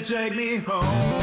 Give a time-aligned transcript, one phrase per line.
[0.00, 1.14] take me home.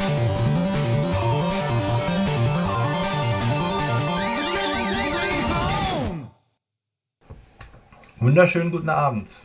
[8.18, 9.42] Wunderschönen guten Abend.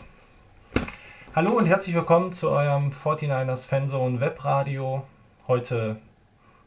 [1.36, 5.04] Hallo und herzlich willkommen zu eurem 49ers Fanzone Webradio.
[5.48, 5.98] Heute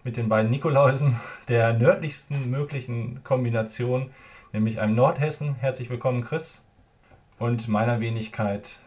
[0.02, 4.10] mit den beiden Nikoläusen der nördlichsten möglichen Kombination,
[4.52, 5.54] nämlich einem Nordhessen.
[5.54, 6.64] Herzlich willkommen, Chris.
[7.38, 8.80] Und meiner Wenigkeit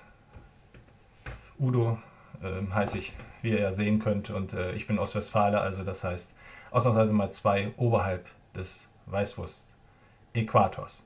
[1.58, 1.98] Udo
[2.44, 3.14] ähm, heiße ich,
[3.44, 4.32] wie ihr ja sehen könnt.
[4.32, 6.36] Und äh, ich bin aus Westfalen, also das heißt
[6.72, 11.06] ausnahmsweise mal zwei oberhalb des Weißwurst-Äquators.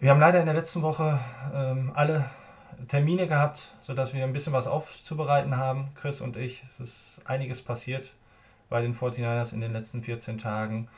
[0.00, 1.18] Wir haben leider in der letzten Woche
[1.54, 2.26] ähm, alle
[2.88, 6.64] Termine gehabt, sodass wir ein bisschen was aufzubereiten haben, Chris und ich.
[6.64, 8.14] Es ist einiges passiert
[8.68, 10.88] bei den 49ers in den letzten 14 Tagen.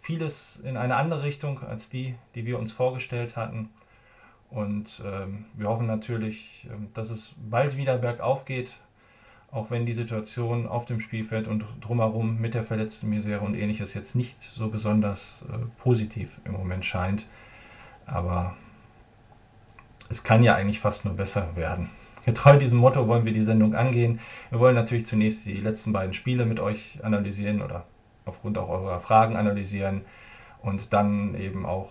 [0.00, 3.70] Vieles in eine andere Richtung als die, die wir uns vorgestellt hatten.
[4.50, 8.80] Und ähm, wir hoffen natürlich, ähm, dass es bald wieder bergauf geht,
[9.50, 13.94] auch wenn die Situation auf dem Spielfeld und drumherum mit der verletzten Misere und ähnliches
[13.94, 17.26] jetzt nicht so besonders äh, positiv im Moment scheint.
[18.06, 18.54] Aber
[20.10, 21.90] es kann ja eigentlich fast nur besser werden.
[22.24, 24.20] Getreu diesem Motto wollen wir die Sendung angehen.
[24.50, 27.86] Wir wollen natürlich zunächst die letzten beiden Spiele mit euch analysieren oder
[28.26, 30.02] aufgrund auch eurer Fragen analysieren
[30.60, 31.90] und dann eben auch,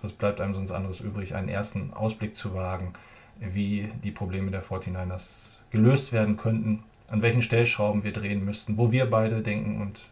[0.00, 2.92] was bleibt einem sonst anderes übrig, einen ersten Ausblick zu wagen,
[3.40, 8.92] wie die Probleme der 49ers gelöst werden könnten, an welchen Stellschrauben wir drehen müssten, wo
[8.92, 10.08] wir beide denken und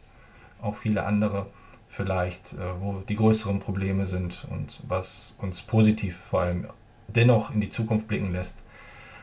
[0.60, 1.46] auch viele andere
[1.88, 6.66] vielleicht, äh, wo die größeren Probleme sind und was uns positiv vor allem
[7.08, 8.62] dennoch in die Zukunft blicken lässt.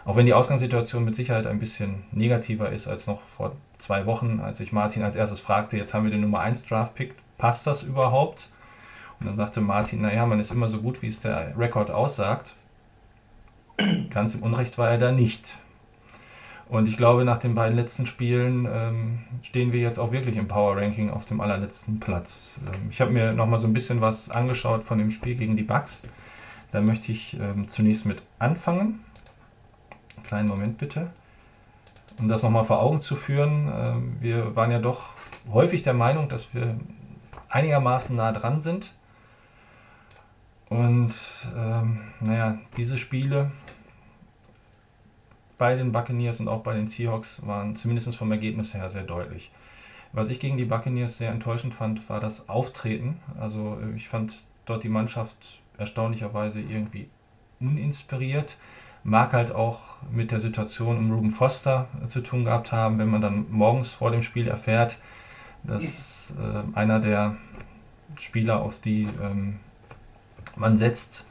[0.05, 4.41] Auch wenn die Ausgangssituation mit Sicherheit ein bisschen negativer ist als noch vor zwei Wochen,
[4.41, 7.83] als ich Martin als erstes fragte, jetzt haben wir den Nummer 1 Draft-Pick, passt das
[7.83, 8.51] überhaupt?
[9.19, 12.57] Und dann sagte Martin, naja, man ist immer so gut, wie es der Rekord aussagt.
[14.09, 15.57] Ganz im Unrecht war er da nicht.
[16.73, 20.47] Und ich glaube, nach den beiden letzten Spielen ähm, stehen wir jetzt auch wirklich im
[20.47, 22.59] Power Ranking auf dem allerletzten Platz.
[22.65, 25.55] Ähm, ich habe mir noch mal so ein bisschen was angeschaut von dem Spiel gegen
[25.55, 26.01] die Bucks.
[26.71, 29.01] Da möchte ich ähm, zunächst mit anfangen.
[30.23, 31.11] Kleinen Moment bitte.
[32.19, 35.09] Um das nochmal vor Augen zu führen, ähm, wir waren ja doch
[35.51, 36.75] häufig der Meinung, dass wir
[37.49, 38.95] einigermaßen nah dran sind.
[40.69, 41.13] Und
[41.55, 43.51] ähm, naja, diese Spiele
[45.57, 49.51] bei den Buccaneers und auch bei den Seahawks waren zumindest vom Ergebnis her sehr deutlich.
[50.11, 53.19] Was ich gegen die Buccaneers sehr enttäuschend fand, war das Auftreten.
[53.39, 57.09] Also äh, ich fand dort die Mannschaft erstaunlicherweise irgendwie
[57.59, 58.57] uninspiriert.
[59.03, 63.09] Mag halt auch mit der Situation um Ruben Foster äh, zu tun gehabt haben, wenn
[63.09, 64.99] man dann morgens vor dem Spiel erfährt,
[65.63, 67.35] dass äh, einer der
[68.19, 69.59] Spieler, auf die ähm,
[70.55, 71.25] man setzt,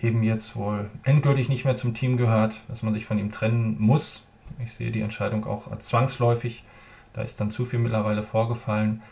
[0.00, 3.76] eben jetzt wohl endgültig nicht mehr zum Team gehört, dass man sich von ihm trennen
[3.78, 4.26] muss.
[4.62, 6.64] Ich sehe die Entscheidung auch als zwangsläufig.
[7.12, 9.02] Da ist dann zu viel mittlerweile vorgefallen.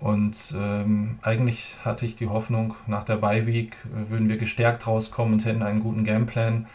[0.00, 5.34] Und ähm, eigentlich hatte ich die Hoffnung, nach der Bye-Week äh, würden wir gestärkt rauskommen
[5.34, 6.66] und hätten einen guten Gameplan.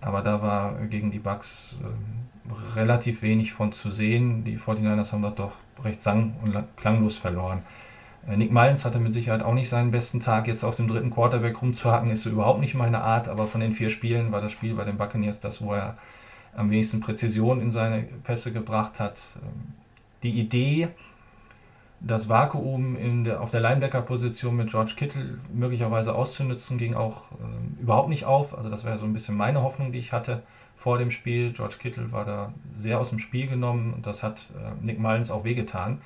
[0.00, 4.42] Aber da war gegen die Bucks äh, relativ wenig von zu sehen.
[4.42, 5.52] Die 49ers haben dort doch
[5.84, 7.62] recht sang- und klanglos verloren.
[8.28, 10.46] Äh, Nick Mullins hatte mit Sicherheit auch nicht seinen besten Tag.
[10.46, 13.28] Jetzt auf dem dritten Quarterback rumzuhacken, ist so überhaupt nicht meine Art.
[13.28, 15.96] Aber von den vier Spielen war das Spiel bei den Buccaneers das, wo er
[16.54, 19.20] am wenigsten Präzision in seine Pässe gebracht hat.
[19.42, 19.74] Ähm,
[20.22, 20.88] Die Idee,
[22.00, 28.08] das Vakuum der, auf der Linebacker-Position mit George Kittle möglicherweise auszunutzen, ging auch ähm, überhaupt
[28.08, 28.56] nicht auf.
[28.56, 30.42] Also das wäre so ein bisschen meine Hoffnung, die ich hatte
[30.76, 31.52] vor dem Spiel.
[31.52, 35.30] George Kittle war da sehr aus dem Spiel genommen und das hat äh, Nick Mullins
[35.30, 36.00] auch wehgetan.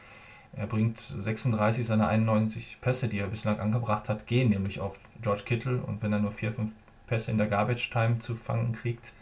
[0.56, 5.42] Er bringt 36 seiner 91 Pässe, die er bislang angebracht hat, gehen nämlich auf George
[5.44, 5.78] Kittle.
[5.78, 6.72] Und wenn er nur 4, 5
[7.06, 9.12] Pässe in der Garbage Time zu fangen kriegt,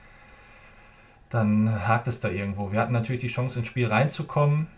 [1.30, 2.70] dann hakt es da irgendwo.
[2.70, 4.68] Wir hatten natürlich die Chance, ins Spiel reinzukommen,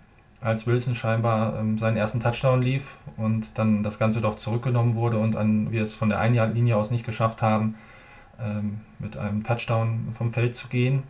[0.41, 5.19] als Wilson scheinbar ähm, seinen ersten Touchdown lief und dann das Ganze doch zurückgenommen wurde
[5.19, 7.75] und an, wir es von der einen Linie aus nicht geschafft haben,
[8.41, 11.03] ähm, mit einem Touchdown vom Feld zu gehen.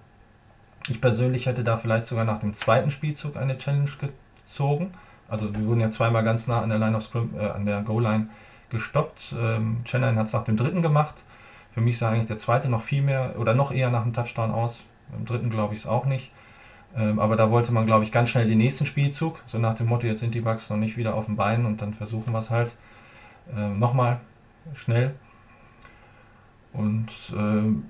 [0.88, 3.90] Ich persönlich hätte da vielleicht sogar nach dem zweiten Spielzug eine Challenge
[4.46, 4.92] gezogen.
[5.28, 7.82] Also wir wurden ja zweimal ganz nah an der Line of Scrim, äh, an der
[7.82, 8.28] Goal-Line
[8.70, 9.34] gestoppt.
[9.38, 11.24] Ähm, Chennai hat es nach dem dritten gemacht.
[11.72, 14.50] Für mich sah eigentlich der zweite noch viel mehr oder noch eher nach dem Touchdown
[14.50, 14.82] aus.
[15.16, 16.32] Im dritten glaube ich es auch nicht.
[16.96, 19.42] Ähm, aber da wollte man, glaube ich, ganz schnell den nächsten Spielzug.
[19.46, 21.82] So nach dem Motto, jetzt sind die Bugs noch nicht wieder auf dem Bein und
[21.82, 22.76] dann versuchen wir es halt
[23.54, 24.20] ähm, nochmal
[24.74, 25.14] schnell.
[26.72, 27.84] Und ähm,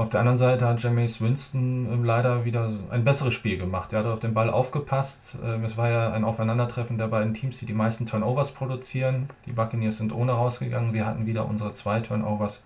[0.00, 3.92] auf der anderen Seite hat Jameis Winston ähm, leider wieder ein besseres Spiel gemacht.
[3.92, 5.36] Er hat auf den Ball aufgepasst.
[5.44, 9.28] Ähm, es war ja ein Aufeinandertreffen der beiden Teams, die die meisten Turnovers produzieren.
[9.44, 10.94] Die Buccaneers sind ohne rausgegangen.
[10.94, 12.64] Wir hatten wieder unsere zwei Turnovers.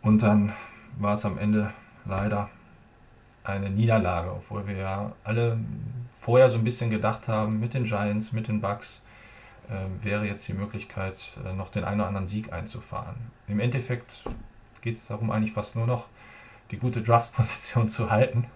[0.00, 0.54] Und dann
[0.98, 1.70] war es am Ende
[2.06, 2.48] leider
[3.44, 5.58] eine Niederlage, obwohl wir ja alle
[6.18, 9.02] vorher so ein bisschen gedacht haben, mit den Giants, mit den Bucks,
[9.68, 13.16] äh, wäre jetzt die Möglichkeit, äh, noch den einen oder anderen Sieg einzufahren.
[13.48, 14.24] Im Endeffekt
[14.82, 16.06] geht es darum, eigentlich fast nur noch
[16.70, 18.46] die gute Draft-Position zu halten,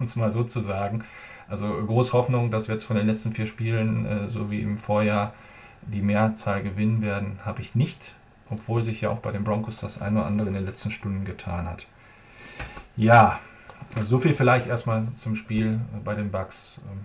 [0.00, 1.04] es mal so zu sagen.
[1.48, 4.78] Also groß Hoffnung, dass wir jetzt von den letzten vier Spielen, äh, so wie im
[4.78, 5.34] Vorjahr,
[5.82, 8.14] die Mehrzahl gewinnen werden, habe ich nicht,
[8.50, 11.24] obwohl sich ja auch bei den Broncos das eine oder andere in den letzten Stunden
[11.24, 11.86] getan hat.
[12.96, 13.40] Ja,
[14.04, 16.80] so viel vielleicht erstmal zum Spiel bei den Bucks.
[16.90, 17.00] Ähm,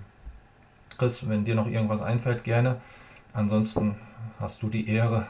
[0.98, 2.78] Chris, wenn dir noch irgendwas einfällt, gerne.
[3.34, 3.96] Ansonsten
[4.40, 5.28] hast du die Ehre,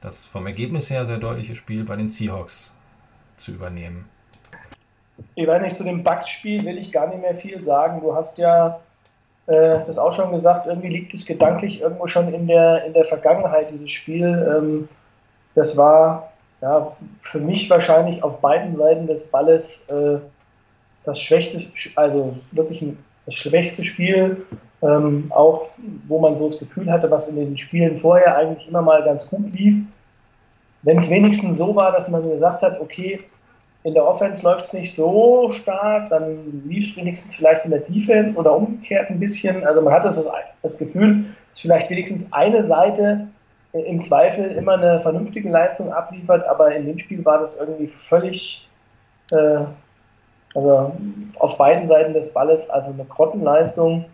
[0.00, 2.73] das vom Ergebnis her sehr deutliche Spiel bei den Seahawks
[3.36, 4.08] zu übernehmen.
[5.34, 8.00] Ich weiß nicht, zu dem Bugs-Spiel will ich gar nicht mehr viel sagen.
[8.00, 8.80] Du hast ja
[9.46, 13.04] äh, das auch schon gesagt, irgendwie liegt es gedanklich irgendwo schon in der, in der
[13.04, 14.26] Vergangenheit, dieses Spiel.
[14.26, 14.88] Ähm,
[15.54, 20.18] das war ja, für mich wahrscheinlich auf beiden Seiten des Balles äh,
[21.04, 21.64] das schwächste,
[21.96, 24.44] also wirklich ein, das schwächste Spiel
[24.84, 25.66] ähm, auch
[26.08, 29.28] wo man so das Gefühl hatte, was in den Spielen vorher eigentlich immer mal ganz
[29.28, 29.86] gut lief.
[30.84, 33.20] Wenn es wenigstens so war, dass man gesagt hat, okay,
[33.84, 37.80] in der Offense läuft es nicht so stark, dann lief es wenigstens vielleicht in der
[37.80, 39.64] Defense oder umgekehrt ein bisschen.
[39.64, 40.24] Also man hatte das,
[40.62, 43.28] das Gefühl, dass vielleicht wenigstens eine Seite
[43.72, 48.68] im Zweifel immer eine vernünftige Leistung abliefert, aber in dem Spiel war das irgendwie völlig,
[49.32, 49.64] äh,
[50.54, 50.92] also
[51.40, 54.04] auf beiden Seiten des Balles, also eine Grottenleistung.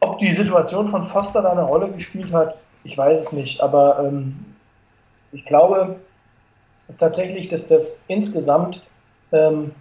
[0.00, 3.62] Ob die Situation von Foster da eine Rolle gespielt hat, ich weiß es nicht.
[3.62, 4.51] Aber ähm,
[5.32, 5.96] ich glaube
[6.98, 8.88] tatsächlich, dass das insgesamt
[9.32, 9.72] ähm,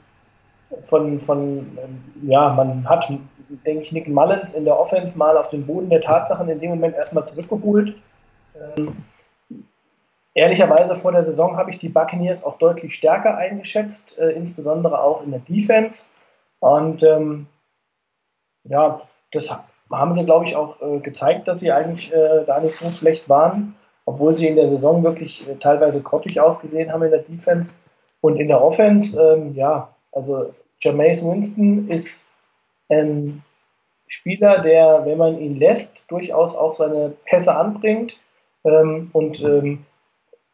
[0.83, 3.09] von, von ähm, ja, man hat,
[3.65, 6.71] denke ich, Nick Mullins in der Offense mal auf den Boden der Tatsachen in dem
[6.71, 7.95] Moment erstmal zurückgeholt.
[8.77, 9.03] Ähm,
[10.33, 15.23] ehrlicherweise vor der Saison habe ich die Buccaneers auch deutlich stärker eingeschätzt, äh, insbesondere auch
[15.23, 16.07] in der Defense.
[16.59, 17.47] Und ähm,
[18.63, 19.01] ja,
[19.31, 19.53] das
[19.91, 23.27] haben sie, glaube ich, auch äh, gezeigt, dass sie eigentlich äh, gar nicht so schlecht
[23.27, 23.75] waren,
[24.05, 27.73] obwohl sie in der Saison wirklich äh, teilweise grottig ausgesehen haben in der Defense.
[28.21, 32.27] Und in der Offense, ähm, ja, also Jameis Winston ist
[32.89, 33.43] ein
[34.07, 38.19] Spieler, der, wenn man ihn lässt, durchaus auch seine Pässe anbringt.
[38.65, 39.85] Ähm, und ähm,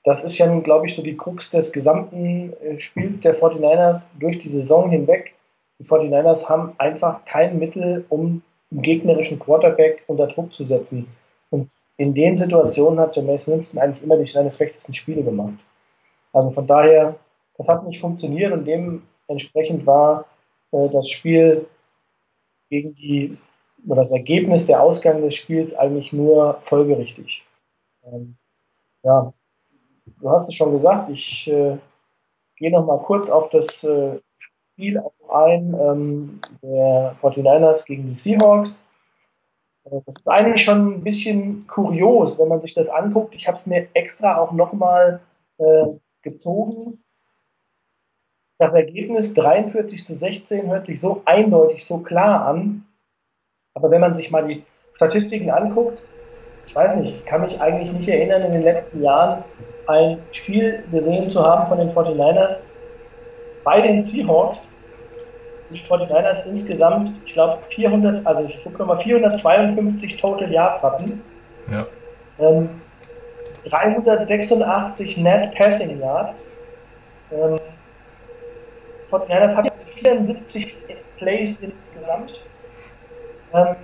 [0.03, 4.39] das ist ja, glaube ich, so die Krux des gesamten äh, Spiels der 49ers durch
[4.39, 5.33] die Saison hinweg.
[5.79, 8.41] Die 49ers haben einfach kein Mittel, um
[8.71, 11.07] einen gegnerischen Quarterback unter Druck zu setzen.
[11.97, 15.57] In den Situationen hat Jameis Winston eigentlich immer nicht seine schlechtesten Spiele gemacht.
[16.31, 17.15] Also von daher,
[17.57, 20.25] das hat nicht funktioniert und dementsprechend war
[20.71, 21.67] äh, das Spiel
[22.69, 23.37] gegen die,
[23.87, 27.43] oder das Ergebnis, der Ausgang des Spiels eigentlich nur folgerichtig.
[28.05, 28.37] Ähm,
[29.03, 29.33] ja,
[30.19, 31.77] du hast es schon gesagt, ich äh,
[32.57, 38.83] gehe noch mal kurz auf das äh, Spiel ein, ähm, der 49ers gegen die Seahawks.
[39.91, 43.35] Äh, das ist eigentlich schon ein bisschen kurios, wenn man sich das anguckt.
[43.35, 45.19] Ich habe es mir extra auch nochmal
[45.57, 45.85] äh,
[46.21, 47.03] gezogen.
[48.59, 52.85] Das Ergebnis 43 zu 16 hört sich so eindeutig, so klar an.
[53.75, 54.63] Aber wenn man sich mal die
[54.95, 56.01] Statistiken anguckt,
[56.65, 59.43] ich weiß nicht, kann mich eigentlich nicht erinnern, in den letzten Jahren
[59.85, 62.73] ein Spiel gesehen zu haben von den 49ers,
[63.63, 64.76] bei den Seahawks,
[65.69, 71.21] die 49ers insgesamt, ich glaube, 400, also ich gucke nochmal, 452 Total Yards hatten.
[71.71, 71.85] Ja.
[72.39, 72.69] Ähm,
[73.65, 76.63] 386 Net Passing Yards.
[77.31, 77.59] Ähm,
[79.11, 80.77] 49ers hatten 74
[81.17, 82.43] Plays insgesamt.
[83.53, 83.75] Ähm,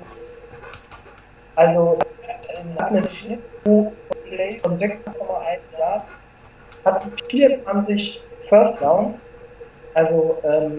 [1.56, 3.94] also äh, einen Schnitt pro
[4.26, 6.14] Play von 6,1 Yards,
[6.84, 9.18] hatten 24 First Downs
[9.94, 10.78] also, ähm,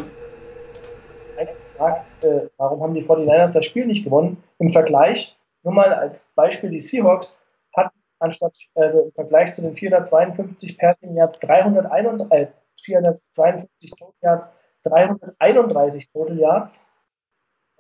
[1.75, 4.43] gefragt, äh, warum haben die 49ers das Spiel nicht gewonnen?
[4.59, 7.39] Im Vergleich, nur mal als Beispiel, die Seahawks
[7.75, 12.47] hatten anstatt also im Vergleich zu den 452 Passing Yards 331, äh,
[12.83, 14.49] 452 Total Yards
[14.85, 16.87] 331 Total Yards.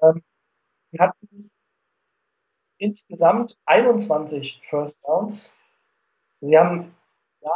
[0.02, 0.22] Ähm,
[0.90, 1.50] sie hatten
[2.78, 5.54] insgesamt 21 First Downs.
[6.40, 6.94] Sie haben
[7.40, 7.52] ja,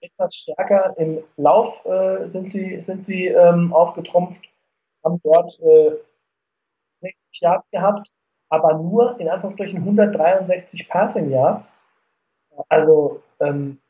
[0.00, 4.44] etwas stärker im Lauf äh, sind sie, sind sie ähm, aufgetrumpft,
[5.04, 5.96] haben dort äh,
[7.00, 8.12] 60 Yards gehabt,
[8.48, 11.82] aber nur in Anführungsstrichen 163 Passing Yards.
[12.68, 13.80] Also, ähm,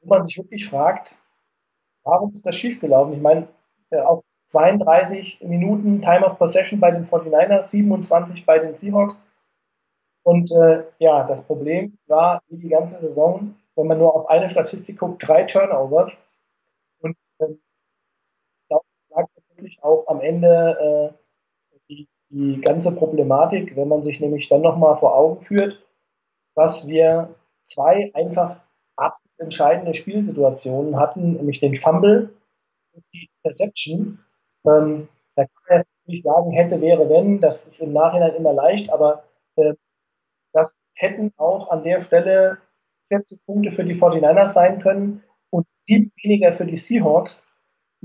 [0.00, 1.18] wo man sich wirklich fragt,
[2.04, 3.14] warum ist das schiefgelaufen?
[3.14, 3.48] Ich meine,
[3.90, 9.26] äh, auf 32 Minuten Time of Possession bei den 49ers, 27 bei den Seahawks.
[10.22, 14.48] Und äh, ja, das Problem war wie die ganze Saison, wenn man nur auf eine
[14.48, 16.24] Statistik guckt, drei Turnovers.
[17.00, 17.60] Und ähm,
[19.56, 24.96] wirklich auch am Ende äh, die, die ganze Problematik, wenn man sich nämlich dann nochmal
[24.96, 25.84] vor Augen führt,
[26.54, 28.60] dass wir zwei einfach
[28.96, 32.30] absolut entscheidende Spielsituationen hatten, nämlich den Fumble
[32.92, 34.20] und die Perception.
[34.64, 38.52] Ähm, da kann man jetzt nicht sagen, hätte, wäre, wenn, das ist im Nachhinein immer
[38.52, 39.24] leicht, aber
[39.56, 39.74] äh,
[40.52, 42.58] das hätten auch an der Stelle
[43.08, 47.46] 40 Punkte für die 49ers sein können und sieben weniger für die Seahawks.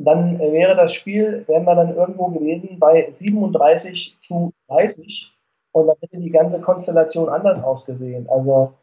[0.02, 5.32] Dann äh, wäre das Spiel, wären wir dann irgendwo gewesen bei 37 zu 30
[5.72, 8.30] und dann hätte die ganze Konstellation anders ausgesehen.
[8.30, 8.74] Also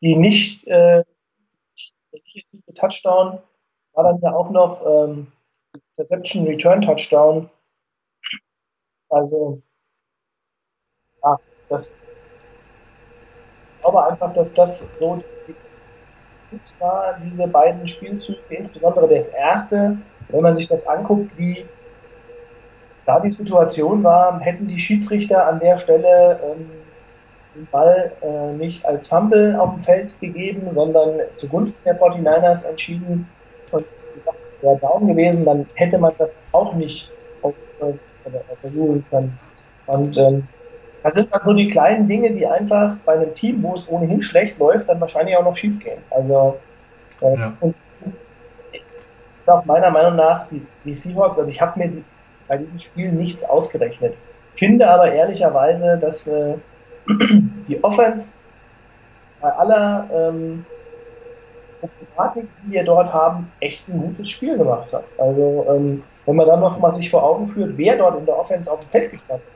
[0.00, 1.04] die nicht, äh,
[2.12, 3.40] nicht Touchdown
[3.92, 5.26] war dann ja auch noch ähm,
[5.98, 7.50] Reception Return Touchdown.
[9.08, 9.62] Also,
[11.22, 11.38] ja,
[11.68, 12.08] das
[13.74, 15.54] ich glaube einfach, dass das so die
[16.78, 19.96] war, diese beiden Spielzüge, insbesondere das erste,
[20.28, 21.64] wenn man sich das anguckt, wie
[23.06, 26.70] da die Situation war, hätten die Schiedsrichter an der Stelle ähm,
[27.54, 33.28] den Ball äh, nicht als Fumble auf dem Feld gegeben, sondern zugunsten der 49ers entschieden
[33.70, 33.84] und
[34.60, 37.10] wäre down gewesen, dann hätte man das auch nicht
[37.42, 37.92] auf, äh,
[38.60, 39.38] versuchen können.
[39.86, 40.46] Und ähm,
[41.04, 44.22] das sind dann so die kleinen Dinge, die einfach bei einem Team, wo es ohnehin
[44.22, 45.98] schlecht läuft, dann wahrscheinlich auch noch schief gehen.
[46.10, 46.58] Also
[47.20, 47.52] äh, ja.
[47.60, 47.74] und
[48.72, 51.92] ist auch meiner Meinung nach die, die Seahawks, also ich habe mir
[52.48, 54.14] bei diesem Spiel nichts ausgerechnet.
[54.54, 56.54] Finde aber ehrlicherweise, dass äh,
[57.68, 58.32] die Offense
[59.42, 60.64] bei aller ähm,
[61.80, 65.04] Problematik, die wir dort haben, echt ein gutes Spiel gemacht hat.
[65.18, 68.38] Also ähm, wenn man dann noch mal sich vor Augen führt, wer dort in der
[68.38, 69.53] Offense auf dem Feld gestanden hat.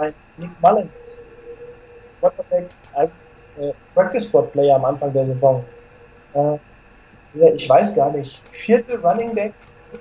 [0.00, 1.18] Ein Nick Mullins,
[2.20, 5.62] Quarterback, äh, Practice Squad Player am Anfang der Saison.
[6.34, 6.58] Äh,
[7.54, 9.52] ich weiß gar nicht, vierte Running Back
[9.92, 10.00] mit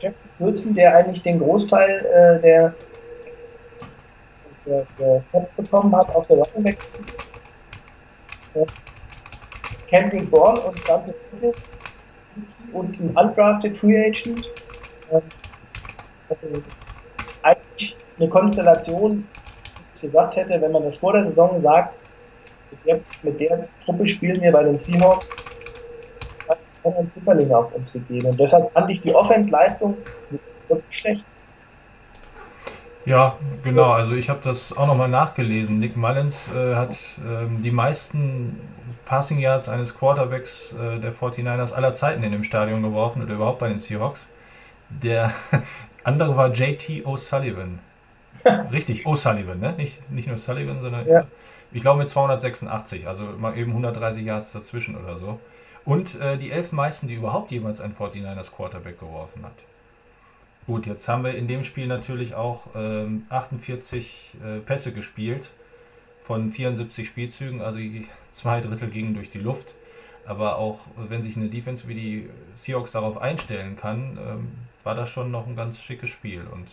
[0.00, 2.74] Jeff Wilson, der eigentlich den Großteil äh, der
[4.66, 6.78] der, der Snaps bekommen hat auf der Running Back.
[8.54, 8.66] Äh,
[9.88, 11.78] Kendrick Bourne und Dante Davis
[12.72, 14.44] und ein undrafted Free Agent.
[15.10, 15.22] Ähm,
[16.28, 16.62] also
[18.18, 19.26] eine Konstellation,
[19.96, 21.94] ich gesagt hätte, wenn man das vor der Saison sagt,
[22.70, 25.30] mit der, mit der Truppe spielen wir bei den Seahawks,
[26.48, 28.28] hat ein Zifferling auf uns gegeben.
[28.28, 29.96] Und deshalb fand ich die Offense-Leistung
[30.68, 31.24] wirklich schlecht.
[33.04, 33.92] Ja, genau.
[33.92, 35.78] Also ich habe das auch nochmal nachgelesen.
[35.78, 36.96] Nick Mullins äh, hat
[37.26, 38.60] ähm, die meisten
[39.06, 43.60] Passing Yards eines Quarterbacks äh, der 49ers aller Zeiten in dem Stadion geworfen oder überhaupt
[43.60, 44.26] bei den Seahawks.
[44.90, 45.32] Der
[46.04, 47.78] andere war JT O'Sullivan.
[48.72, 49.74] Richtig, O'Sullivan, ne?
[49.76, 51.26] Nicht, nicht nur Sullivan, sondern ja.
[51.72, 55.40] ich glaube mit 286, also mal eben 130 Yards dazwischen oder so.
[55.84, 59.54] Und äh, die elf meisten, die überhaupt jemals ein 49ers Quarterback geworfen hat.
[60.66, 65.50] Gut, jetzt haben wir in dem Spiel natürlich auch ähm, 48 äh, Pässe gespielt
[66.20, 67.78] von 74 Spielzügen, also
[68.32, 69.76] zwei Drittel gingen durch die Luft.
[70.26, 74.48] Aber auch wenn sich eine Defense wie die Seahawks darauf einstellen kann, ähm,
[74.84, 76.42] war das schon noch ein ganz schickes Spiel.
[76.52, 76.66] Und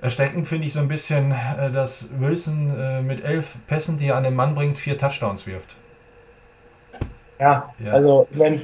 [0.00, 4.16] erschreckend finde ich so ein bisschen, äh, dass Wilson äh, mit elf Pässen, die er
[4.16, 5.76] an den Mann bringt, vier Touchdowns wirft.
[7.40, 7.92] Ja, ja.
[7.92, 8.60] also ich meine,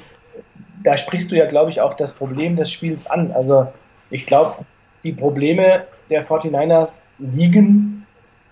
[0.82, 3.32] da sprichst du ja, glaube ich, auch das Problem des Spiels an.
[3.32, 3.72] Also
[4.10, 4.64] ich glaube,
[5.02, 8.06] die Probleme der 49ers liegen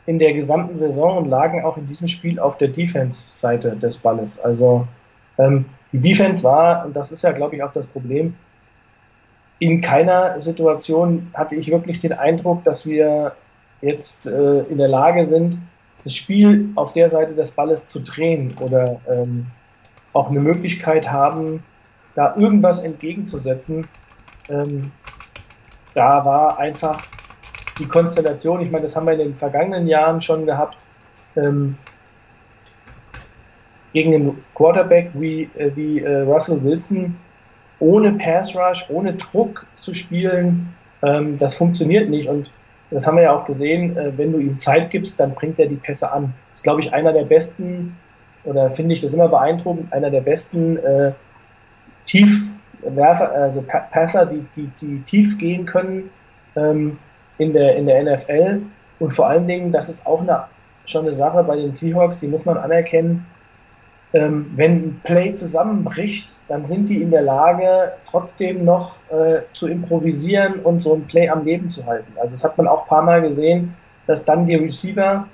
[0.06, 4.40] in der gesamten Saison und lagen auch in diesem Spiel auf der Defense-Seite des Balles.
[4.40, 4.86] Also
[5.38, 8.34] ähm, die Defense war, und das ist ja, glaube ich, auch das Problem,
[9.62, 13.36] in keiner Situation hatte ich wirklich den Eindruck, dass wir
[13.80, 15.56] jetzt äh, in der Lage sind,
[16.02, 19.46] das Spiel auf der Seite des Balles zu drehen oder ähm,
[20.14, 21.62] auch eine Möglichkeit haben,
[22.16, 23.86] da irgendwas entgegenzusetzen,
[24.48, 24.90] ähm,
[25.94, 27.00] da war einfach
[27.78, 30.78] die Konstellation, ich meine, das haben wir in den vergangenen Jahren schon gehabt,
[31.36, 31.78] ähm,
[33.92, 37.16] gegen den Quarterback wie, äh, wie äh, Russell Wilson
[37.82, 40.72] ohne Pass Rush, ohne Druck zu spielen,
[41.02, 42.28] ähm, das funktioniert nicht.
[42.28, 42.52] Und
[42.90, 45.66] das haben wir ja auch gesehen, äh, wenn du ihm Zeit gibst, dann bringt er
[45.66, 46.32] die Pässe an.
[46.50, 47.96] Das ist, glaube ich, einer der besten,
[48.44, 51.12] oder finde ich das immer beeindruckend, einer der besten äh,
[52.04, 56.10] Tiefwerfer, also Passer, die, die, die tief gehen können
[56.54, 56.98] ähm,
[57.38, 58.62] in, der, in der NFL.
[59.00, 60.44] Und vor allen Dingen, das ist auch eine,
[60.86, 63.26] schon eine Sache bei den Seahawks, die muss man anerkennen.
[64.14, 69.68] Ähm, wenn ein Play zusammenbricht, dann sind die in der Lage, trotzdem noch äh, zu
[69.68, 72.12] improvisieren und so ein Play am Leben zu halten.
[72.16, 73.74] Also das hat man auch ein paar Mal gesehen,
[74.06, 75.26] dass dann die Receiver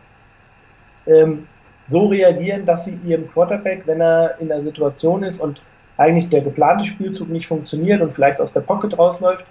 [1.07, 1.49] ähm,
[1.85, 5.65] so reagieren, dass sie ihrem Quarterback, wenn er in der Situation ist und
[5.97, 9.47] eigentlich der geplante Spielzug nicht funktioniert und vielleicht aus der Pocket rausläuft,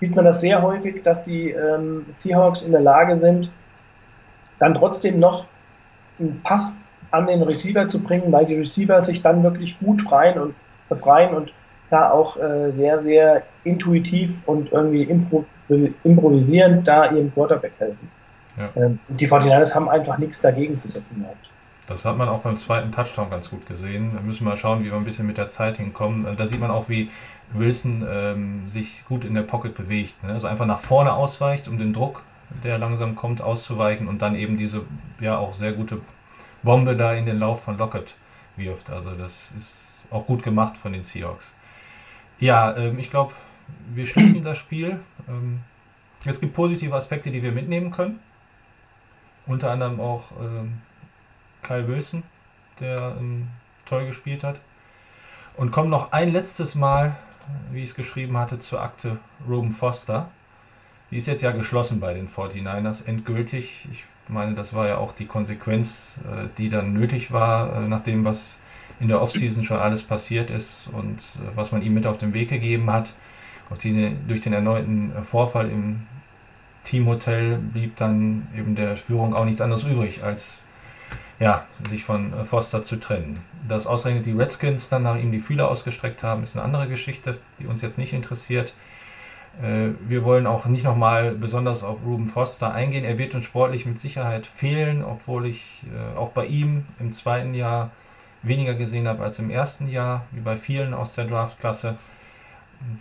[0.00, 3.50] sieht man das sehr häufig, dass die ähm, Seahawks in der Lage sind,
[4.60, 5.46] dann trotzdem noch
[6.20, 6.76] einen Pass
[7.10, 10.54] an den Receiver zu bringen, weil die Receiver sich dann wirklich gut freien und
[10.88, 11.52] befreien und
[11.90, 15.44] da auch äh, sehr, sehr intuitiv und irgendwie impro
[16.02, 18.10] improvisierend da ihrem Quarterback helfen.
[18.56, 18.70] Ja.
[18.74, 21.50] Ähm, die 49ers haben einfach nichts dagegen zu setzen gehabt.
[21.86, 24.12] Das hat man auch beim zweiten Touchdown ganz gut gesehen.
[24.14, 26.26] Da müssen wir schauen, wie wir ein bisschen mit der Zeit hinkommen.
[26.26, 27.10] Äh, da sieht man auch, wie
[27.52, 30.22] Wilson ähm, sich gut in der Pocket bewegt.
[30.22, 30.32] Ne?
[30.32, 32.22] Also einfach nach vorne ausweicht, um den Druck,
[32.64, 34.82] der langsam kommt, auszuweichen und dann eben diese
[35.20, 36.00] ja auch sehr gute
[36.62, 38.16] Bombe da in den Lauf von Lockett
[38.56, 38.90] wirft.
[38.90, 41.56] Also das ist auch gut gemacht von den Seahawks.
[42.38, 43.32] Ja, ähm, ich glaube,
[43.94, 45.00] wir schließen das Spiel.
[45.28, 45.60] Ähm,
[46.24, 48.20] es gibt positive Aspekte, die wir mitnehmen können.
[49.46, 50.82] Unter anderem auch ähm,
[51.62, 52.22] Kyle Wilson,
[52.80, 53.48] der ähm,
[53.86, 54.60] toll gespielt hat.
[55.56, 57.16] Und kommen noch ein letztes Mal,
[57.72, 60.30] wie ich es geschrieben hatte, zur Akte Ruben Foster.
[61.10, 63.88] Die ist jetzt ja geschlossen bei den 49ers, endgültig.
[63.90, 68.00] Ich meine, das war ja auch die Konsequenz, äh, die dann nötig war, äh, nach
[68.00, 68.58] dem, was
[69.00, 72.34] in der Offseason schon alles passiert ist und äh, was man ihm mit auf den
[72.34, 73.14] Weg gegeben hat.
[73.70, 76.06] Auch die, durch den erneuten Vorfall im
[76.84, 80.64] Teamhotel blieb dann eben der Führung auch nichts anderes übrig, als
[81.38, 83.38] ja, sich von Foster zu trennen.
[83.66, 87.38] Dass ausgerechnet die Redskins dann nach ihm die Fühler ausgestreckt haben, ist eine andere Geschichte,
[87.58, 88.74] die uns jetzt nicht interessiert.
[89.62, 93.04] Äh, wir wollen auch nicht nochmal besonders auf Ruben Foster eingehen.
[93.04, 97.54] Er wird uns sportlich mit Sicherheit fehlen, obwohl ich äh, auch bei ihm im zweiten
[97.54, 97.90] Jahr
[98.42, 101.96] weniger gesehen habe als im ersten Jahr, wie bei vielen aus der Draftklasse.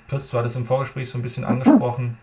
[0.07, 2.17] Chris, du hattest im Vorgespräch so ein bisschen angesprochen.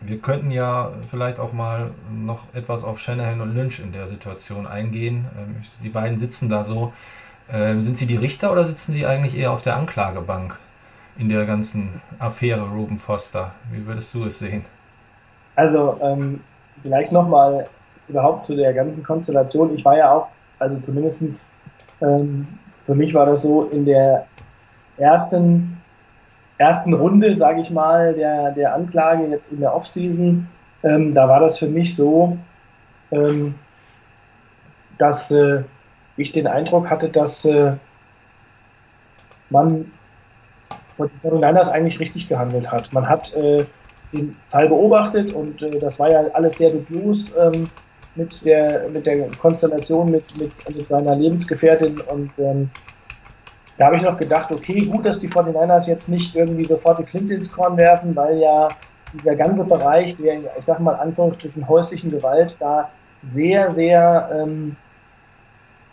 [0.00, 4.66] Wir könnten ja vielleicht auch mal noch etwas auf Shanahan und Lynch in der Situation
[4.66, 5.26] eingehen.
[5.38, 6.92] Ähm, die beiden sitzen da so.
[7.50, 10.58] Ähm, sind sie die Richter oder sitzen sie eigentlich eher auf der Anklagebank?
[11.18, 13.52] In der ganzen Affäre Ruben Foster?
[13.70, 14.64] Wie würdest du es sehen?
[15.54, 16.40] Also, ähm,
[16.82, 17.66] vielleicht nochmal
[18.08, 19.74] überhaupt zu der ganzen Konstellation.
[19.74, 21.46] Ich war ja auch, also zumindest
[22.00, 22.46] ähm,
[22.82, 24.26] für mich war das so in der
[24.96, 25.80] ersten,
[26.58, 30.48] ersten Runde, sage ich mal, der, der Anklage jetzt in der Offseason,
[30.82, 32.36] ähm, da war das für mich so,
[33.10, 33.54] ähm,
[34.98, 35.62] dass äh,
[36.16, 37.72] ich den Eindruck hatte, dass äh,
[39.50, 39.90] man
[40.96, 42.92] von den Niners eigentlich richtig gehandelt hat.
[42.92, 43.64] Man hat äh,
[44.12, 47.68] den Fall beobachtet und äh, das war ja alles sehr dubios ähm,
[48.14, 52.70] mit, der, mit der Konstellation mit, mit, mit seiner Lebensgefährtin und ähm,
[53.78, 57.04] da habe ich noch gedacht, okay, gut, dass die 49ers jetzt nicht irgendwie sofort die
[57.04, 58.68] Flinte ins Korn werfen, weil ja
[59.12, 62.88] dieser ganze Bereich der, ich sag mal, Anführungsstrichen häuslichen Gewalt da
[63.26, 64.76] sehr, sehr ähm,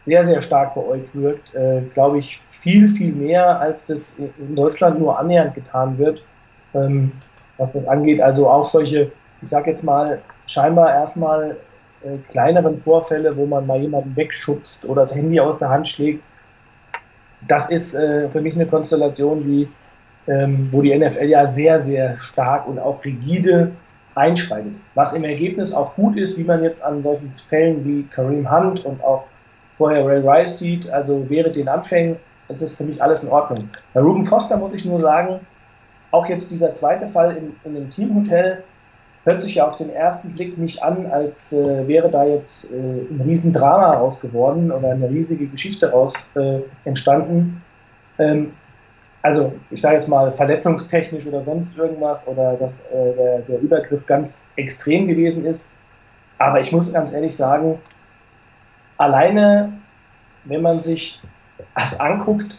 [0.03, 4.99] sehr, sehr stark beäugt wird, äh, glaube ich, viel, viel mehr, als das in Deutschland
[4.99, 6.23] nur annähernd getan wird,
[6.73, 7.11] ähm,
[7.57, 8.21] was das angeht.
[8.21, 9.11] Also auch solche,
[9.41, 11.57] ich sage jetzt mal, scheinbar erstmal
[12.03, 16.21] äh, kleineren Vorfälle, wo man mal jemanden wegschubst oder das Handy aus der Hand schlägt.
[17.47, 19.69] Das ist äh, für mich eine Konstellation, die,
[20.27, 23.71] ähm, wo die NFL ja sehr, sehr stark und auch rigide
[24.15, 24.73] einschreitet.
[24.95, 28.83] Was im Ergebnis auch gut ist, wie man jetzt an solchen Fällen wie Kareem Hunt
[28.85, 29.23] und auch
[29.77, 32.17] vorher Ray Rice sieht, also während den Anfängen,
[32.49, 33.69] ist es für mich alles in Ordnung.
[33.93, 35.39] Bei Ruben Foster muss ich nur sagen,
[36.11, 38.63] auch jetzt dieser zweite Fall in, in dem Teamhotel
[39.23, 42.75] hört sich ja auf den ersten Blick nicht an, als äh, wäre da jetzt äh,
[42.75, 47.61] ein Riesendrama raus geworden oder eine riesige Geschichte raus äh, entstanden.
[48.19, 48.53] Ähm,
[49.21, 54.05] also ich sage jetzt mal verletzungstechnisch oder sonst irgendwas oder dass äh, der, der Übergriff
[54.05, 55.71] ganz extrem gewesen ist.
[56.39, 57.79] Aber ich muss ganz ehrlich sagen,
[59.03, 59.73] alleine,
[60.45, 61.21] wenn man sich
[61.75, 62.55] das anguckt,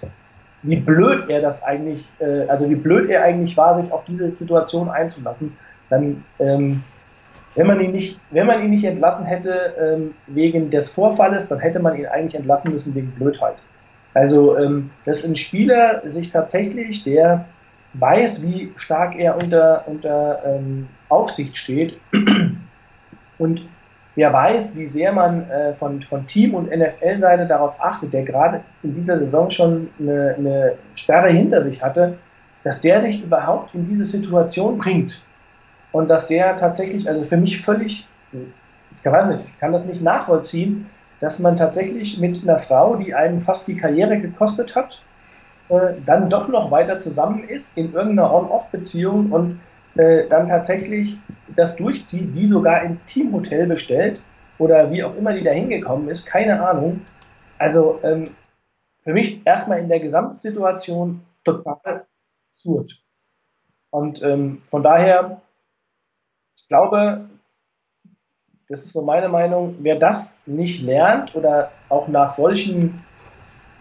[0.62, 4.34] wie blöd er das eigentlich, äh, also wie blöd er eigentlich war, sich auf diese
[4.34, 5.56] Situation einzulassen,
[5.90, 6.82] dann, ähm,
[7.54, 11.60] wenn man ihn nicht, wenn man ihn nicht entlassen hätte ähm, wegen des Vorfalles, dann
[11.60, 13.56] hätte man ihn eigentlich entlassen müssen wegen Blödheit.
[14.14, 17.44] Also, ähm, dass ein Spieler sich tatsächlich, der
[17.94, 21.98] weiß, wie stark er unter, unter ähm, Aufsicht steht
[23.38, 23.68] und
[24.16, 28.60] der weiß, wie sehr man äh, von, von Team- und NFL-Seite darauf achtet, der gerade
[28.82, 32.16] in dieser Saison schon eine, eine Sperre hinter sich hatte,
[32.62, 35.22] dass der sich überhaupt in diese Situation bringt.
[35.92, 40.02] Und dass der tatsächlich, also für mich völlig, ich kann, nicht, ich kann das nicht
[40.02, 40.88] nachvollziehen,
[41.20, 45.02] dass man tatsächlich mit einer Frau, die einem fast die Karriere gekostet hat,
[45.68, 49.60] äh, dann doch noch weiter zusammen ist in irgendeiner On-Off-Beziehung und
[49.96, 51.18] äh, dann tatsächlich
[51.54, 54.24] das durchzieht, die sogar ins Teamhotel bestellt
[54.58, 57.00] oder wie auch immer die da hingekommen ist, keine Ahnung.
[57.58, 58.30] Also ähm,
[59.02, 62.06] für mich erstmal in der Gesamtsituation total
[62.54, 63.00] absurd.
[63.90, 65.40] Und ähm, von daher,
[66.56, 67.28] ich glaube,
[68.68, 73.00] das ist so meine Meinung, wer das nicht lernt oder auch nach solchen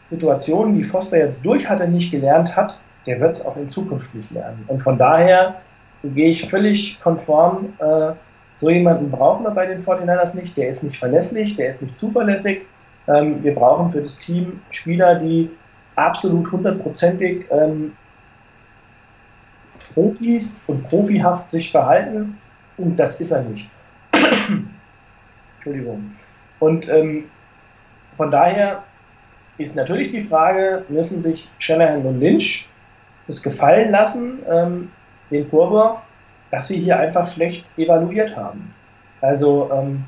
[0.10, 4.14] Situationen, die Foster jetzt durch hatte, nicht gelernt hat, der wird es auch in Zukunft
[4.14, 4.64] nicht lernen.
[4.68, 5.62] Und von daher
[6.04, 7.74] gehe ich völlig konform.
[7.80, 8.14] Äh,
[8.58, 10.56] so jemanden brauchen wir bei den 49ers nicht.
[10.58, 12.62] Der ist nicht verlässlich, der ist nicht zuverlässig.
[13.08, 15.50] Ähm, wir brauchen für das Team Spieler, die
[15.96, 17.94] absolut hundertprozentig ähm,
[19.94, 22.38] Profis und profihaft sich verhalten.
[22.78, 23.70] Und das ist er nicht.
[25.56, 26.12] Entschuldigung.
[26.60, 27.26] Und ähm,
[28.16, 28.84] von daher
[29.58, 32.68] ist natürlich die Frage, müssen sich Shanahan und Lynch
[33.28, 34.92] es gefallen lassen, ähm,
[35.34, 36.08] den Vorwurf,
[36.52, 38.74] dass sie hier einfach schlecht evaluiert haben.
[39.22, 40.04] Also, ähm,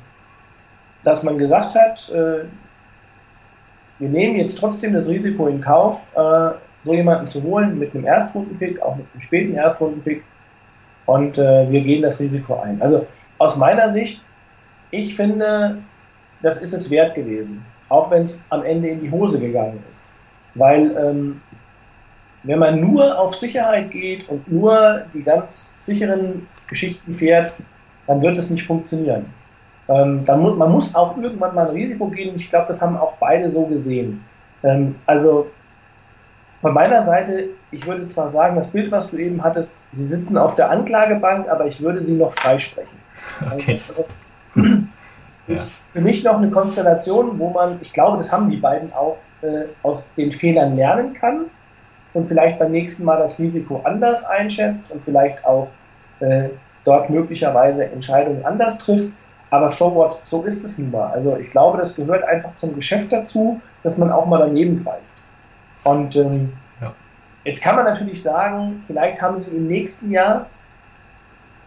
[1.04, 2.44] dass man gesagt hat, äh,
[3.98, 6.50] wir nehmen jetzt trotzdem das Risiko in Kauf, äh,
[6.84, 10.22] so jemanden zu holen mit einem Erstrundenpick, auch mit einem späten Erstrundenpick,
[11.06, 12.80] und äh, wir gehen das Risiko ein.
[12.82, 13.06] Also
[13.38, 14.20] aus meiner Sicht,
[14.90, 15.78] ich finde,
[16.42, 20.14] das ist es wert gewesen, auch wenn es am Ende in die Hose gegangen ist.
[20.54, 21.40] Weil ähm,
[22.46, 27.52] wenn man nur auf Sicherheit geht und nur die ganz sicheren Geschichten fährt,
[28.06, 29.26] dann wird es nicht funktionieren.
[29.88, 32.36] Ähm, dann mu man muss auch irgendwann mal ein Risiko gehen.
[32.36, 34.24] Ich glaube, das haben auch beide so gesehen.
[34.62, 35.48] Ähm, also
[36.60, 40.38] von meiner Seite, ich würde zwar sagen, das Bild, was du eben hattest, sie sitzen
[40.38, 42.96] auf der Anklagebank, aber ich würde sie noch freisprechen.
[43.52, 43.80] Okay.
[43.88, 44.06] Also,
[45.46, 49.16] ist für mich noch eine Konstellation, wo man, ich glaube, das haben die beiden auch,
[49.42, 51.46] äh, aus den Fehlern lernen kann
[52.16, 55.68] und vielleicht beim nächsten Mal das Risiko anders einschätzt und vielleicht auch
[56.20, 56.48] äh,
[56.84, 59.12] dort möglicherweise Entscheidungen anders trifft.
[59.50, 61.10] Aber so what, so ist es nun mal.
[61.12, 65.02] Also ich glaube, das gehört einfach zum Geschäft dazu, dass man auch mal daneben greift.
[65.84, 66.92] Und ähm, ja.
[67.44, 70.46] jetzt kann man natürlich sagen, vielleicht haben sie im nächsten Jahr,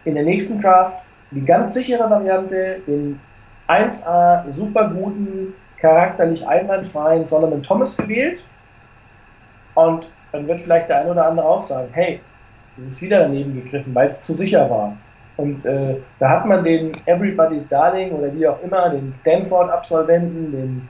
[0.04, 3.20] in der nächsten Draft, die ganz sichere Variante, den
[3.68, 8.40] 1A super guten, charakterlich einwandfreien Solomon Thomas gewählt.
[9.74, 12.20] Und dann wird vielleicht der eine oder andere auch sagen, hey,
[12.76, 14.96] das ist wieder daneben gegriffen, weil es zu sicher war.
[15.36, 20.88] Und äh, da hat man den Everybody's Darling oder wie auch immer, den Stanford-Absolventen, den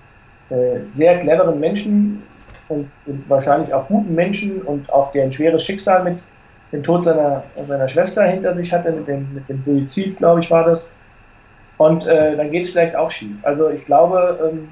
[0.50, 2.22] äh, sehr cleveren Menschen
[2.68, 6.18] und, und, wahrscheinlich auch guten Menschen und auch der ein schweres Schicksal mit
[6.72, 10.50] dem Tod seiner, seiner Schwester hinter sich hatte, mit dem, mit dem Suizid, glaube ich,
[10.50, 10.90] war das.
[11.78, 13.36] Und äh, dann geht es vielleicht auch schief.
[13.42, 14.68] Also ich glaube, ähm,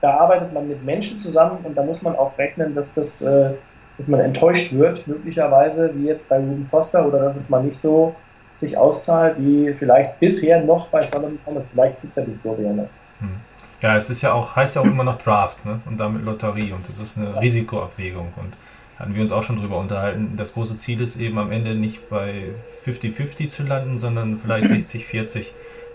[0.00, 3.50] da arbeitet man mit Menschen zusammen und da muss man auch rechnen, dass das äh,
[3.98, 7.78] dass man enttäuscht wird, möglicherweise, wie jetzt bei Ruben Foster, oder dass es mal nicht
[7.78, 8.14] so
[8.54, 11.70] sich auszahlt, wie vielleicht bisher noch bei Solomon Thomas.
[11.70, 12.88] Vielleicht kriegt er die Florian.
[13.20, 13.36] Hm.
[13.80, 15.80] Ja, es ist ja auch, heißt ja auch immer noch Draft, ne?
[15.86, 18.32] Und damit Lotterie und das ist eine Risikoabwägung.
[18.36, 18.52] Und
[18.98, 20.34] hatten wir uns auch schon drüber unterhalten.
[20.36, 22.50] Das große Ziel ist eben am Ende nicht bei
[22.86, 25.46] 50-50 zu landen, sondern vielleicht 60-40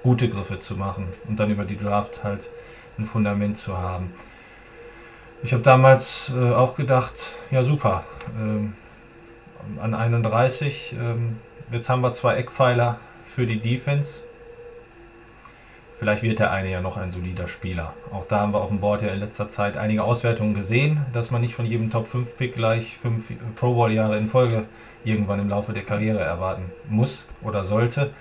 [0.03, 2.49] gute Griffe zu machen und dann über die Draft halt
[2.97, 4.11] ein Fundament zu haben.
[5.43, 7.13] Ich habe damals äh, auch gedacht,
[7.51, 8.03] ja super,
[8.37, 8.73] ähm,
[9.79, 11.37] an 31, ähm,
[11.71, 14.23] jetzt haben wir zwei Eckpfeiler für die Defense.
[15.93, 17.93] Vielleicht wird der eine ja noch ein solider Spieler.
[18.11, 21.31] Auch da haben wir auf dem Board ja in letzter Zeit einige Auswertungen gesehen, dass
[21.31, 24.65] man nicht von jedem Top 5 Pick gleich fünf Pro Bowl Jahre in Folge
[25.03, 28.11] irgendwann im Laufe der Karriere erwarten muss oder sollte,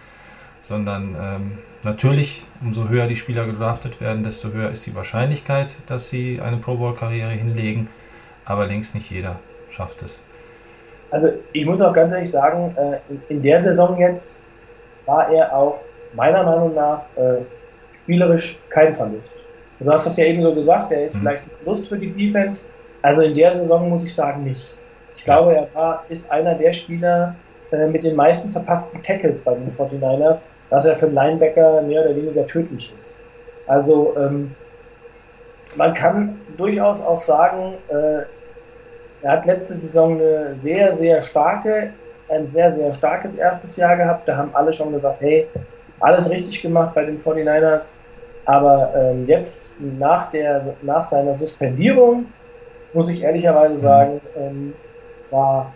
[0.60, 6.08] sondern ähm, Natürlich, umso höher die Spieler gedraftet werden, desto höher ist die Wahrscheinlichkeit, dass
[6.08, 7.88] sie eine Pro Bowl-Karriere hinlegen.
[8.44, 9.38] Aber längst nicht jeder
[9.70, 10.24] schafft es.
[11.12, 12.98] Also ich muss auch ganz ehrlich sagen, äh,
[13.32, 14.42] in der Saison jetzt
[15.06, 15.78] war er auch
[16.14, 17.42] meiner Meinung nach äh,
[18.02, 19.38] spielerisch kein Verlust.
[19.78, 21.20] Du hast das ja eben so gesagt, er ist mhm.
[21.20, 22.66] vielleicht ein Verlust für die Defense.
[23.02, 24.76] Also in der Saison muss ich sagen nicht.
[25.14, 27.36] Ich glaube, er war, ist einer der Spieler
[27.72, 32.04] äh, mit den meisten verpassten Tackles bei den 49ers dass er für einen Linebacker mehr
[32.04, 33.20] oder weniger tödlich ist.
[33.66, 34.54] Also ähm,
[35.76, 38.22] man kann durchaus auch sagen, äh,
[39.22, 41.92] er hat letzte Saison eine sehr, sehr starke,
[42.28, 44.28] ein sehr, sehr starkes erstes Jahr gehabt.
[44.28, 45.46] Da haben alle schon gesagt, hey,
[46.00, 47.94] alles richtig gemacht bei den 49ers.
[48.44, 52.26] Aber ähm, jetzt nach, der, nach seiner Suspendierung,
[52.92, 53.78] muss ich ehrlicherweise mhm.
[53.78, 54.74] sagen, ähm,
[55.30, 55.72] war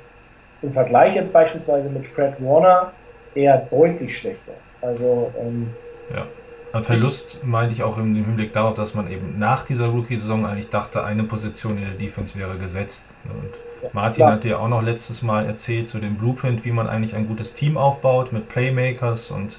[0.62, 2.92] im Vergleich jetzt beispielsweise mit Fred Warner
[3.34, 4.52] eher deutlich schlechter.
[4.82, 5.70] Also, ähm,
[6.14, 6.26] ja.
[6.72, 10.70] Ein Verlust meinte ich auch im Hinblick darauf, dass man eben nach dieser Rookie-Saison eigentlich
[10.70, 13.12] dachte, eine Position in der Defense wäre gesetzt.
[13.24, 13.50] Und
[13.82, 14.32] ja, Martin klar.
[14.32, 17.54] hat ja auch noch letztes Mal erzählt, so den Blueprint, wie man eigentlich ein gutes
[17.54, 19.58] Team aufbaut mit Playmakers und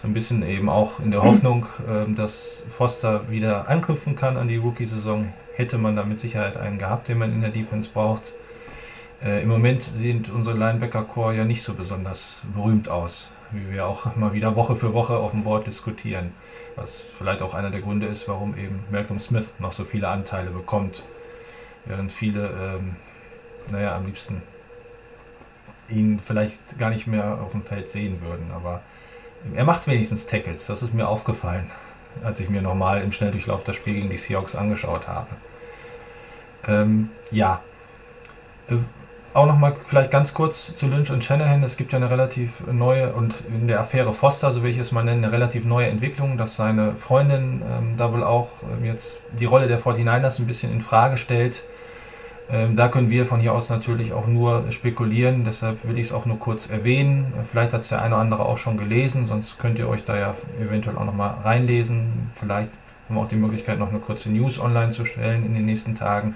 [0.00, 4.46] So ein bisschen eben auch in der Hoffnung, äh, dass Foster wieder anknüpfen kann an
[4.46, 5.32] die Rookie-Saison.
[5.54, 8.32] Hätte man da mit Sicherheit einen gehabt, den man in der Defense braucht.
[9.22, 14.14] Äh, Im Moment sieht unsere Linebacker-Core ja nicht so besonders berühmt aus, wie wir auch
[14.16, 16.32] immer wieder Woche für Woche auf dem Board diskutieren.
[16.76, 20.50] Was vielleicht auch einer der Gründe ist, warum eben Malcolm Smith noch so viele Anteile
[20.50, 21.02] bekommt,
[21.84, 22.96] während viele, ähm,
[23.70, 24.42] naja, am liebsten
[25.88, 28.52] ihn vielleicht gar nicht mehr auf dem Feld sehen würden.
[28.54, 28.82] Aber
[29.54, 31.70] er macht wenigstens Tackles, das ist mir aufgefallen,
[32.22, 35.28] als ich mir nochmal im Schnelldurchlauf das Spiel gegen die Seahawks angeschaut habe.
[36.66, 37.62] Ähm, ja.
[39.38, 41.62] Äh, auch nochmal vielleicht ganz kurz zu Lynch und Shanahan.
[41.62, 44.92] Es gibt ja eine relativ neue und in der Affäre Foster, so will ich es
[44.92, 49.20] mal nennen, eine relativ neue Entwicklung, dass seine Freundin ähm, da wohl auch ähm, jetzt
[49.38, 51.62] die Rolle der 49ers ein bisschen in Frage stellt.
[52.50, 56.12] Ähm, da können wir von hier aus natürlich auch nur spekulieren, deshalb will ich es
[56.12, 57.32] auch nur kurz erwähnen.
[57.44, 60.16] Vielleicht hat es der eine oder andere auch schon gelesen, sonst könnt ihr euch da
[60.16, 62.30] ja eventuell auch nochmal reinlesen.
[62.34, 62.70] Vielleicht
[63.06, 65.94] haben wir auch die Möglichkeit, noch eine kurze News online zu stellen in den nächsten
[65.94, 66.34] Tagen.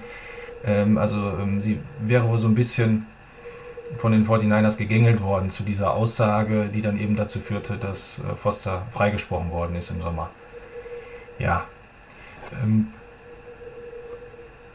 [0.65, 3.05] Ähm, also ähm, sie wäre wohl so ein bisschen
[3.97, 8.35] von den 49ers gegängelt worden zu dieser Aussage, die dann eben dazu führte, dass äh,
[8.35, 10.29] Foster freigesprochen worden ist im Sommer.
[11.39, 11.65] Ja.
[12.63, 12.87] Ähm,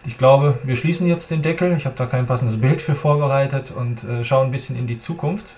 [0.07, 1.77] ich glaube, wir schließen jetzt den Deckel.
[1.77, 4.99] Ich habe da kein passendes Bild für vorbereitet und äh, schauen ein bisschen in die
[4.99, 5.57] Zukunft.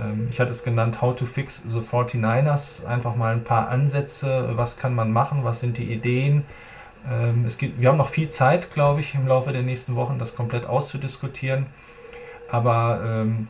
[0.00, 2.86] Ähm, ich hatte es genannt How to Fix the 49ers.
[2.86, 4.50] Einfach mal ein paar Ansätze.
[4.52, 5.44] Was kann man machen?
[5.44, 6.44] Was sind die Ideen?
[7.10, 10.18] Ähm, es gibt, wir haben noch viel Zeit, glaube ich, im Laufe der nächsten Wochen,
[10.18, 11.66] das komplett auszudiskutieren.
[12.50, 13.48] Aber ähm,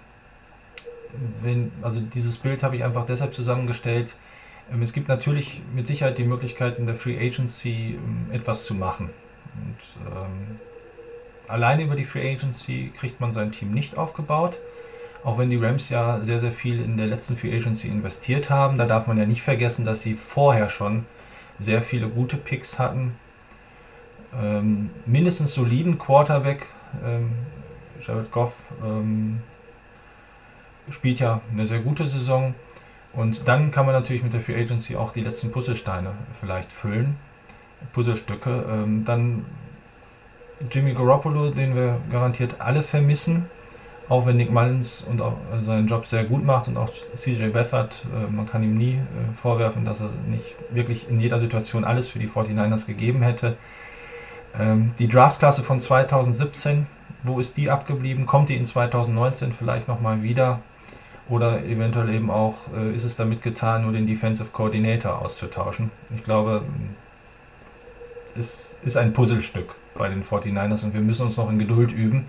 [1.43, 4.17] wenn, also dieses Bild habe ich einfach deshalb zusammengestellt.
[4.73, 8.75] Ähm, es gibt natürlich mit Sicherheit die Möglichkeit, in der Free Agency ähm, etwas zu
[8.75, 9.11] machen.
[9.55, 10.59] Und, ähm,
[11.49, 14.61] alleine über die Free Agency kriegt man sein Team nicht aufgebaut.
[15.25, 18.79] Auch wenn die Rams ja sehr, sehr viel in der letzten Free Agency investiert haben.
[18.79, 21.05] Da darf man ja nicht vergessen, dass sie vorher schon
[21.61, 23.15] sehr viele gute Picks hatten
[24.41, 26.67] ähm, mindestens soliden Quarterback.
[27.05, 27.31] Ähm,
[28.01, 29.41] Jared Goff ähm,
[30.89, 32.55] spielt ja eine sehr gute Saison.
[33.13, 37.17] Und dann kann man natürlich mit der Free Agency auch die letzten Puzzlesteine vielleicht füllen.
[37.93, 38.65] Puzzlestücke.
[38.71, 39.45] Ähm, dann
[40.71, 43.47] Jimmy Garoppolo, den wir garantiert alle vermissen.
[44.09, 48.07] Auch wenn Nick Mullins und auch seinen Job sehr gut macht und auch CJ Beathard,
[48.13, 52.09] äh, man kann ihm nie äh, vorwerfen, dass er nicht wirklich in jeder Situation alles
[52.09, 53.57] für die 49ers gegeben hätte.
[54.59, 56.87] Ähm, die Draftklasse von 2017,
[57.23, 58.27] wo ist die abgeblieben?
[58.27, 60.61] Kommt die in 2019 vielleicht nochmal wieder?
[61.29, 65.91] Oder eventuell eben auch, äh, ist es damit getan, nur den Defensive Coordinator auszutauschen?
[66.15, 66.63] Ich glaube,
[68.37, 72.29] es ist ein Puzzlestück bei den 49ers und wir müssen uns noch in Geduld üben.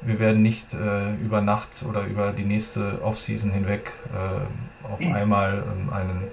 [0.00, 5.62] Wir werden nicht äh, über Nacht oder über die nächste Offseason hinweg äh, auf einmal
[5.62, 6.24] ähm, einen,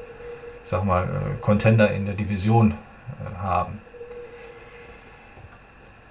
[0.64, 3.80] ich sag mal, äh, Contender in der Division äh, haben.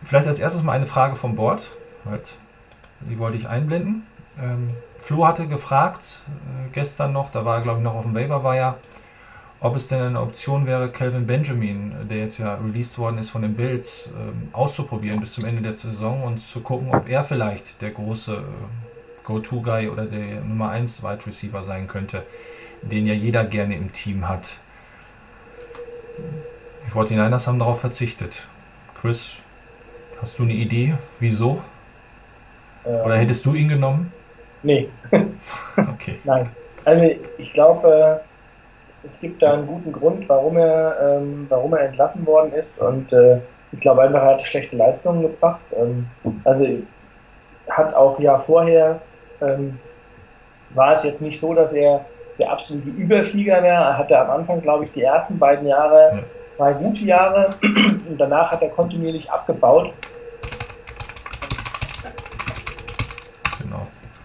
[0.03, 1.63] Vielleicht als erstes mal eine Frage vom Board.
[3.01, 4.07] Die wollte ich einblenden.
[4.41, 8.15] Ähm, Flo hatte gefragt, äh, gestern noch, da war er glaube ich noch auf dem
[8.15, 8.77] Waiver Wire,
[9.61, 13.43] ob es denn eine Option wäre, Calvin Benjamin, der jetzt ja released worden ist von
[13.43, 17.83] den Bills, ähm, auszuprobieren bis zum Ende der Saison und zu gucken, ob er vielleicht
[17.83, 22.25] der große äh, Go-To-Guy oder der Nummer 1 Wide Receiver sein könnte,
[22.83, 24.61] den ja jeder gerne im Team hat.
[26.87, 28.49] Die 49ers haben darauf verzichtet.
[29.01, 29.37] Chris,
[30.21, 31.63] Hast du eine Idee, wieso?
[32.87, 34.13] Ähm, Oder hättest du ihn genommen?
[34.63, 34.89] Nee.
[35.77, 36.17] okay.
[36.25, 36.51] Nein.
[36.85, 41.81] Also ich glaube, äh, es gibt da einen guten Grund, warum er, ähm, warum er
[41.81, 42.81] entlassen worden ist.
[42.83, 43.39] Und äh,
[43.73, 45.61] ich glaube einfach, er hat schlechte Leistungen gebracht.
[45.79, 46.07] Ähm,
[46.45, 46.67] also
[47.71, 49.01] hat auch ja vorher,
[49.41, 49.79] ähm,
[50.75, 52.05] war es jetzt nicht so, dass er
[52.39, 53.85] der absolute Überflieger wäre.
[53.85, 56.23] Er hatte am Anfang, glaube ich, die ersten beiden Jahre ja.
[56.61, 59.94] Zwei gute Jahre und danach hat er kontinuierlich abgebaut.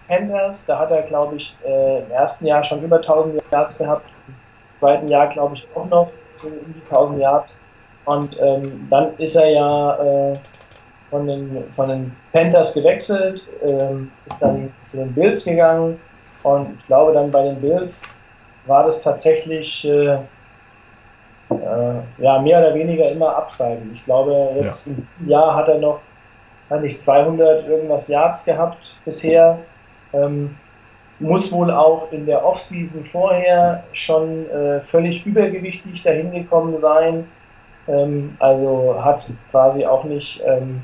[0.06, 4.06] Panthers, da hat er, glaube ich, äh, im ersten Jahr schon über 1000 Yards gehabt,
[4.28, 4.34] im
[4.78, 7.58] zweiten Jahr, glaube ich, auch noch so um die 1000 Yards.
[8.04, 10.34] Und ähm, dann ist er ja äh,
[11.10, 15.98] von, den, von den Panthers gewechselt, ähm, ist dann zu den Bills gegangen.
[16.42, 18.20] Und ich glaube, dann bei den Bills
[18.66, 19.88] war das tatsächlich
[21.50, 23.90] äh, ja, mehr oder weniger immer absteigen.
[23.94, 24.92] Ich glaube, jetzt ja.
[25.20, 26.00] im Jahr hat er noch,
[26.70, 29.58] hat nicht 200 irgendwas Yards gehabt bisher.
[30.12, 30.56] Ähm,
[31.18, 37.26] muss wohl auch in der Offseason vorher schon äh, völlig übergewichtig dahin gekommen sein.
[37.88, 40.82] Ähm, also hat quasi auch nicht ähm,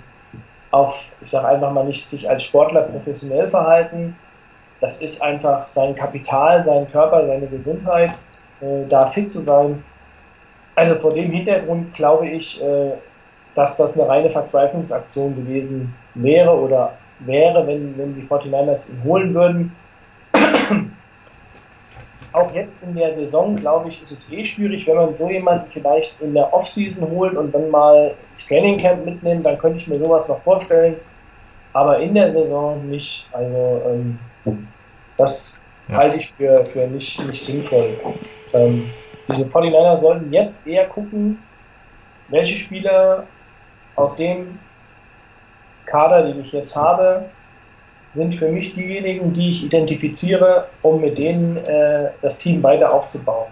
[0.71, 4.17] auf, ich sage einfach mal nicht sich als Sportler professionell verhalten.
[4.81, 8.13] Das ist einfach sein Kapital, sein Körper, seine Gesundheit.
[8.61, 9.83] äh, da fit zu sein.
[10.75, 12.93] Also vor dem Hintergrund glaube ich, äh,
[13.55, 19.35] dass das eine reine Verzweiflungsaktion gewesen wäre oder wäre, wenn, wenn die 49ers ihn holen
[19.35, 19.77] würden.
[22.33, 25.69] Auch jetzt in der Saison, glaube ich, ist es eh schwierig, wenn man so jemanden
[25.69, 29.89] vielleicht in der Offseason holt und dann mal das Training Camp mitnimmt, dann könnte ich
[29.89, 30.97] mir sowas noch vorstellen.
[31.75, 33.29] Aber in der Saison nicht.
[33.33, 34.19] Also ähm,
[35.19, 35.97] das ja.
[35.97, 37.99] halte ich für, für nicht, nicht sinnvoll.
[38.55, 38.91] Ähm,
[39.29, 41.39] diese 49 sollten jetzt eher gucken,
[42.29, 43.27] welche Spieler
[43.97, 44.59] auf dem
[45.87, 47.27] Kader, den ich jetzt habe,
[48.13, 53.51] sind für mich diejenigen, die ich identifiziere, um mit denen äh, das Team weiter aufzubauen.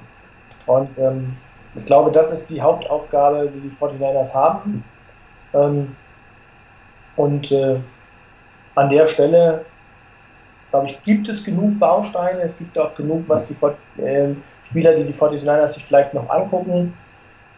[0.67, 1.37] Und ähm,
[1.75, 4.85] ich glaube, das ist die Hauptaufgabe, die die 49ers haben.
[5.55, 5.97] Ähm,
[7.17, 7.77] und äh,
[8.75, 9.65] an der Stelle,
[10.71, 13.57] glaube ich, gibt es genug Bausteine, es gibt auch genug, was die
[14.03, 14.35] äh,
[14.71, 16.95] Spieler, die die 49ers sich vielleicht noch angucken.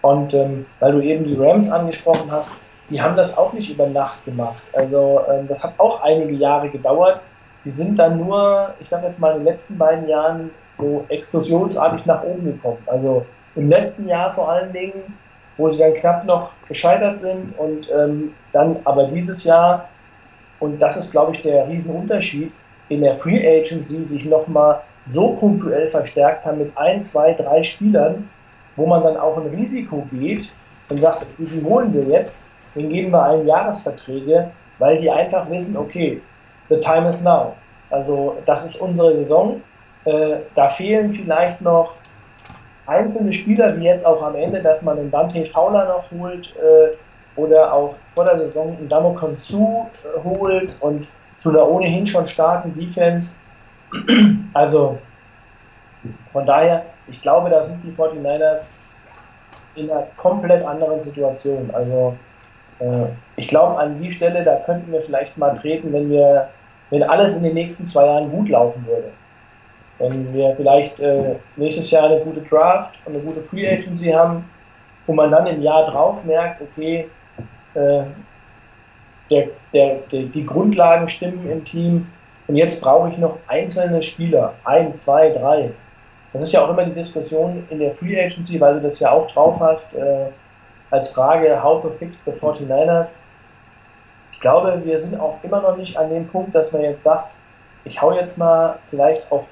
[0.01, 2.53] Und ähm, weil du eben die Rams angesprochen hast,
[2.90, 4.62] die haben das auch nicht über Nacht gemacht.
[4.72, 7.20] Also ähm, das hat auch einige Jahre gedauert.
[7.59, 12.07] Sie sind dann nur, ich sage jetzt mal, in den letzten beiden Jahren so explosionsartig
[12.07, 12.79] nach oben gekommen.
[12.87, 15.16] Also im letzten Jahr vor allen Dingen,
[15.57, 19.88] wo sie dann knapp noch gescheitert sind und ähm, dann aber dieses Jahr,
[20.59, 22.53] und das ist, glaube ich, der Riesenunterschied,
[22.88, 28.29] in der Free Agency sich nochmal so punktuell verstärkt haben mit ein, zwei, drei Spielern,
[28.77, 30.51] wo man dann auch ein Risiko geht
[30.88, 35.77] und sagt, die holen wir jetzt den geben wir allen Jahresverträge, weil die einfach wissen,
[35.77, 36.21] okay,
[36.69, 37.55] the time is now.
[37.91, 39.61] Also das ist unsere Saison.
[40.05, 41.95] Äh, da fehlen vielleicht noch
[42.87, 46.97] einzelne Spieler, wie jetzt auch am Ende, dass man einen Dante Fowler noch holt äh,
[47.38, 51.07] oder auch vor der Saison einen Damo Konsu äh, holt und
[51.38, 53.38] zu einer ohnehin schon starken Defense.
[54.55, 54.98] Also
[56.33, 58.72] von daher, ich glaube, da sind die 49ers
[59.74, 61.70] in einer komplett anderen Situation.
[61.72, 62.16] Also
[62.81, 66.48] äh, ich glaube, an die Stelle, da könnten wir vielleicht mal treten, wenn wir,
[66.90, 69.11] wenn alles in den nächsten zwei Jahren gut laufen würde.
[69.98, 74.44] Wenn wir vielleicht äh, nächstes Jahr eine gute Draft und eine gute Free Agency haben,
[75.07, 77.09] wo man dann im Jahr drauf merkt, okay,
[77.74, 78.02] äh,
[79.31, 82.07] der, der, der, die Grundlagen stimmen im Team
[82.53, 85.71] und jetzt brauche ich noch einzelne Spieler, ein, zwei, drei.
[86.35, 89.11] Das ist ja auch immer die Diskussion in der Free Agency, weil du das ja
[89.11, 89.95] auch drauf hast.
[89.95, 90.27] Äh,
[90.91, 93.15] als Frage, how to fix the 49ers.
[94.33, 97.31] Ich glaube, wir sind auch immer noch nicht an dem Punkt, dass man jetzt sagt,
[97.87, 99.45] ich hau jetzt mal vielleicht auch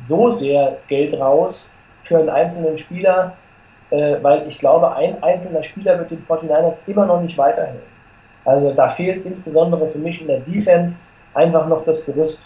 [0.00, 3.34] so sehr Geld raus für einen einzelnen Spieler,
[3.90, 7.78] äh, weil ich glaube, ein einzelner Spieler wird den 49ers immer noch nicht weiterhelfen.
[8.44, 11.02] Also da fehlt insbesondere für mich in der Defense
[11.34, 12.42] einfach noch das Gerüst.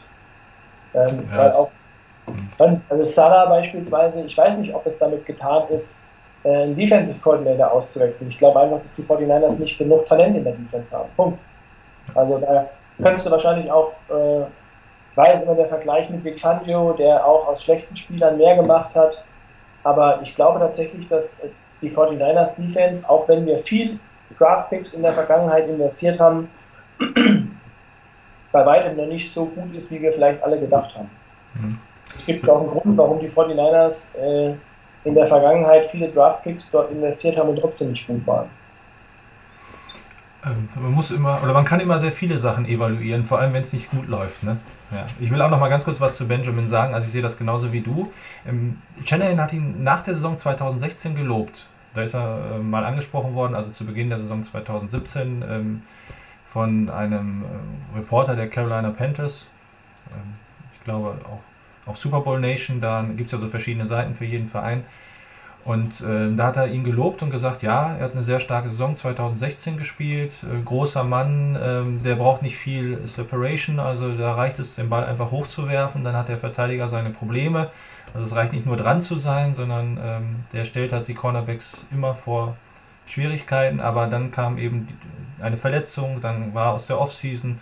[0.95, 1.39] Ähm, ja.
[1.39, 1.71] Weil auch,
[2.89, 6.03] also Salah beispielsweise, ich weiß nicht, ob es damit getan ist,
[6.45, 8.31] äh, einen Defensive Coordinator auszuwechseln.
[8.31, 11.09] Ich glaube einfach, dass die 49ers nicht genug Talent in der Defense haben.
[11.17, 11.39] Punkt.
[12.15, 12.69] Also da
[13.03, 14.45] könntest du wahrscheinlich auch, äh,
[15.17, 19.25] weiß immer der Vergleich mit Vicandio, der auch aus schlechten Spielern mehr gemacht hat.
[19.85, 21.39] Aber ich glaube tatsächlich, dass
[21.81, 23.99] die 49ers Defense, auch wenn wir viel
[24.39, 26.51] Draft Picks in der Vergangenheit investiert haben,
[28.55, 31.11] bei weitem noch nicht so gut ist, wie wir vielleicht alle gedacht haben.
[31.55, 31.79] Mhm.
[32.17, 34.55] Es gibt auch einen Grund, warum die 49ers äh,
[35.03, 38.49] in der Vergangenheit viele Draftpicks dort investiert haben und trotzdem nicht gut waren.
[40.47, 43.63] Ähm, man muss immer, oder man kann immer sehr viele Sachen evaluieren, vor allem wenn
[43.63, 44.45] es nicht gut läuft.
[44.45, 44.59] Ne?
[44.93, 45.05] Ja.
[45.19, 47.37] Ich will auch noch mal ganz kurz was zu Benjamin sagen, also ich sehe das
[47.37, 48.13] genauso wie du.
[48.47, 51.67] Ähm, Shanahan hat ihn nach der Saison 2016 gelobt.
[51.93, 55.83] Da ist er äh, mal angesprochen worden, also zu Beginn der Saison 2017 ähm,
[56.55, 59.49] von einem äh, Reporter der Carolina Panthers.
[60.13, 60.35] Ähm,
[60.73, 61.41] ich glaube auch
[61.91, 64.85] auf Super Bowl Nation, da gibt es ja so verschiedene Seiten für jeden Verein.
[65.65, 68.71] Und äh, da hat er ihn gelobt und gesagt, ja, er hat eine sehr starke
[68.71, 74.61] Saison 2016 gespielt, äh, großer Mann, äh, der braucht nicht viel Separation, also da reicht
[74.61, 77.71] es, den Ball einfach hochzuwerfen, dann hat der Verteidiger seine Probleme.
[78.13, 81.89] Also es reicht nicht nur dran zu sein, sondern ähm, der stellt halt die Cornerbacks
[81.91, 82.57] immer vor
[83.07, 84.89] Schwierigkeiten, aber dann kam eben
[85.41, 87.59] eine Verletzung, dann war aus der Offseason,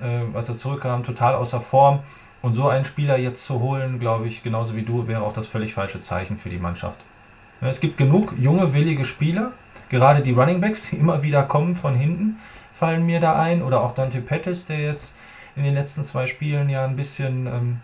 [0.00, 2.00] äh, als er zurückkam, total außer Form.
[2.42, 5.46] Und so einen Spieler jetzt zu holen, glaube ich, genauso wie du, wäre auch das
[5.46, 7.04] völlig falsche Zeichen für die Mannschaft.
[7.60, 9.52] Es gibt genug junge, willige Spieler,
[9.90, 12.38] gerade die Running Backs, die immer wieder kommen von hinten,
[12.72, 13.62] fallen mir da ein.
[13.62, 15.16] Oder auch Dante Pettis, der jetzt
[15.56, 17.80] in den letzten zwei Spielen ja ein bisschen ähm,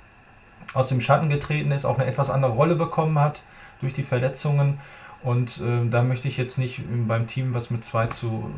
[0.72, 3.42] aus dem Schatten getreten ist, auch eine etwas andere Rolle bekommen hat
[3.80, 4.78] durch die Verletzungen.
[5.26, 8.48] Und äh, da möchte ich jetzt nicht beim Team, was mit 2 zu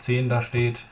[0.00, 0.84] 10 da steht,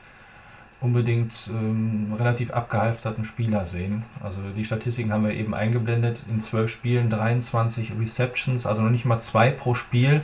[0.79, 4.05] unbedingt ähm, relativ abgehalfterten Spieler sehen.
[4.23, 6.23] Also die Statistiken haben wir eben eingeblendet.
[6.29, 10.21] In zwölf Spielen 23 Receptions, also noch nicht mal zwei pro Spiel.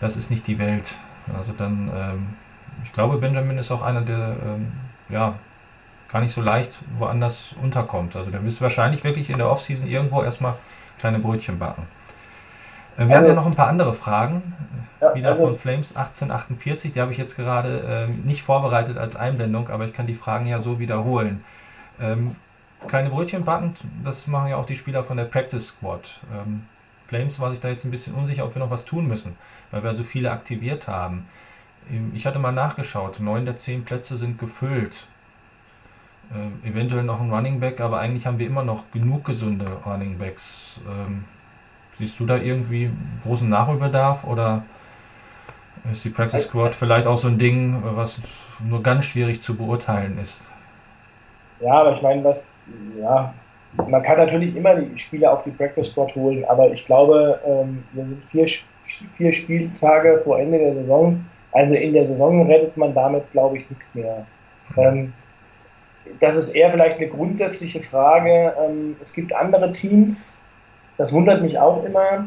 [0.00, 0.98] Das ist nicht die Welt.
[1.34, 2.26] Also dann, ähm,
[2.84, 4.72] ich glaube, Benjamin ist auch einer, der ähm,
[5.08, 5.38] ja
[6.08, 8.16] gar nicht so leicht woanders unterkommt.
[8.16, 10.56] Also der wird wahrscheinlich wirklich in der Offseason irgendwo erstmal
[10.98, 11.86] kleine Brötchen backen.
[13.00, 14.54] Äh, wir haben ja noch ein paar andere Fragen.
[15.00, 16.92] Ja, wieder also, von Flames 1848.
[16.92, 20.46] Die habe ich jetzt gerade ähm, nicht vorbereitet als Einblendung, aber ich kann die Fragen
[20.46, 21.42] ja so wiederholen.
[21.98, 22.36] Ähm,
[22.86, 23.74] kleine Brötchen backen,
[24.04, 26.20] das machen ja auch die Spieler von der Practice Squad.
[26.32, 26.64] Ähm,
[27.06, 29.36] Flames war sich da jetzt ein bisschen unsicher, ob wir noch was tun müssen,
[29.70, 31.26] weil wir so viele aktiviert haben.
[31.90, 35.06] Ähm, ich hatte mal nachgeschaut, neun der zehn Plätze sind gefüllt.
[36.34, 40.18] Ähm, eventuell noch ein Running Back, aber eigentlich haben wir immer noch genug gesunde Running
[40.18, 40.80] Backs.
[40.86, 41.24] Ähm,
[42.00, 42.90] siehst du da irgendwie
[43.22, 44.62] großen Nachholbedarf oder
[45.92, 48.20] ist die Practice Squad vielleicht auch so ein Ding, was
[48.66, 50.48] nur ganz schwierig zu beurteilen ist?
[51.60, 52.48] Ja, aber ich meine, was,
[52.98, 53.34] ja,
[53.86, 57.84] man kann natürlich immer die Spieler auf die Practice Squad holen, aber ich glaube, ähm,
[57.92, 58.46] wir sind vier,
[59.16, 61.24] vier Spieltage vor Ende der Saison.
[61.52, 64.24] Also in der Saison rettet man damit, glaube ich, nichts mehr.
[64.76, 65.12] Ähm,
[66.18, 68.54] das ist eher vielleicht eine grundsätzliche Frage.
[68.58, 70.42] Ähm, es gibt andere Teams,
[71.00, 72.26] das wundert mich auch immer,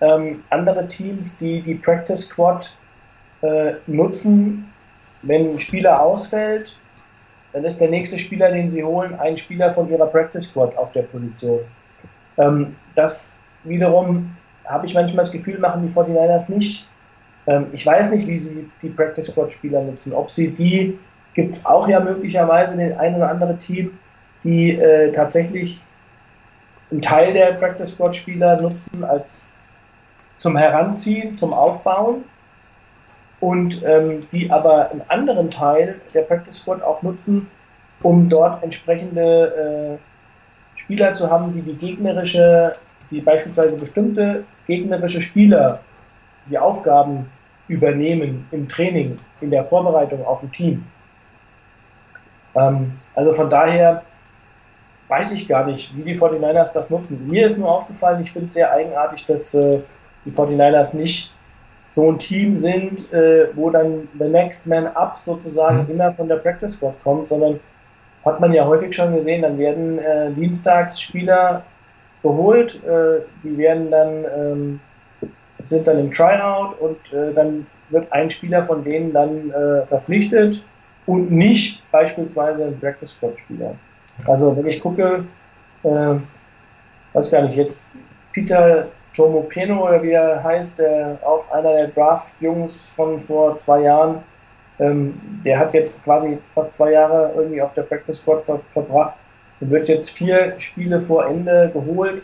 [0.00, 2.76] ähm, andere Teams, die die Practice Squad
[3.42, 4.68] äh, nutzen,
[5.22, 6.76] wenn ein Spieler ausfällt,
[7.52, 10.90] dann ist der nächste Spieler, den sie holen, ein Spieler von ihrer Practice Squad auf
[10.90, 11.60] der Position.
[12.36, 16.88] Ähm, das wiederum habe ich manchmal das Gefühl, machen die 49ers nicht.
[17.46, 20.12] Ähm, ich weiß nicht, wie sie die Practice Squad Spieler nutzen.
[20.14, 20.98] Ob sie die,
[21.34, 23.96] gibt es auch ja möglicherweise den ein oder andere Team,
[24.42, 25.80] die äh, tatsächlich
[26.90, 29.44] einen Teil der Practice Squad Spieler nutzen als
[30.38, 32.24] zum Heranziehen, zum Aufbauen
[33.40, 37.48] und ähm, die aber einen anderen Teil der Practice Squad auch nutzen,
[38.02, 42.76] um dort entsprechende äh, Spieler zu haben, die die gegnerische,
[43.10, 45.80] die beispielsweise bestimmte gegnerische Spieler
[46.48, 47.30] die Aufgaben
[47.68, 50.84] übernehmen im Training, in der Vorbereitung auf ein Team.
[52.54, 54.02] Ähm, also von daher
[55.10, 57.26] weiß ich gar nicht, wie die 49ers das nutzen.
[57.26, 59.80] Mir ist nur aufgefallen, ich finde es sehr eigenartig, dass äh,
[60.24, 61.32] die 49ers nicht
[61.90, 65.90] so ein Team sind, äh, wo dann the next man up sozusagen mhm.
[65.90, 67.58] immer von der Practice Squad kommt, sondern
[68.24, 71.64] hat man ja häufig schon gesehen, dann werden äh, Dienstagsspieler
[72.22, 74.80] geholt, äh, die werden dann ähm,
[75.64, 80.64] sind dann im Tryout und äh, dann wird ein Spieler von denen dann äh, verpflichtet
[81.06, 83.74] und nicht beispielsweise ein Practice Squad Spieler.
[84.26, 85.24] Also wenn ich gucke,
[85.82, 86.14] äh,
[87.12, 87.80] weiß gar nicht, jetzt
[88.32, 93.82] Peter Jomo Peno oder wie er heißt, der auch einer der Draft-Jungs von vor zwei
[93.82, 94.22] Jahren,
[94.78, 99.16] ähm, der hat jetzt quasi fast zwei Jahre irgendwie auf der Practice Squad ver verbracht
[99.60, 102.22] und wird jetzt vier Spiele vor Ende geholt,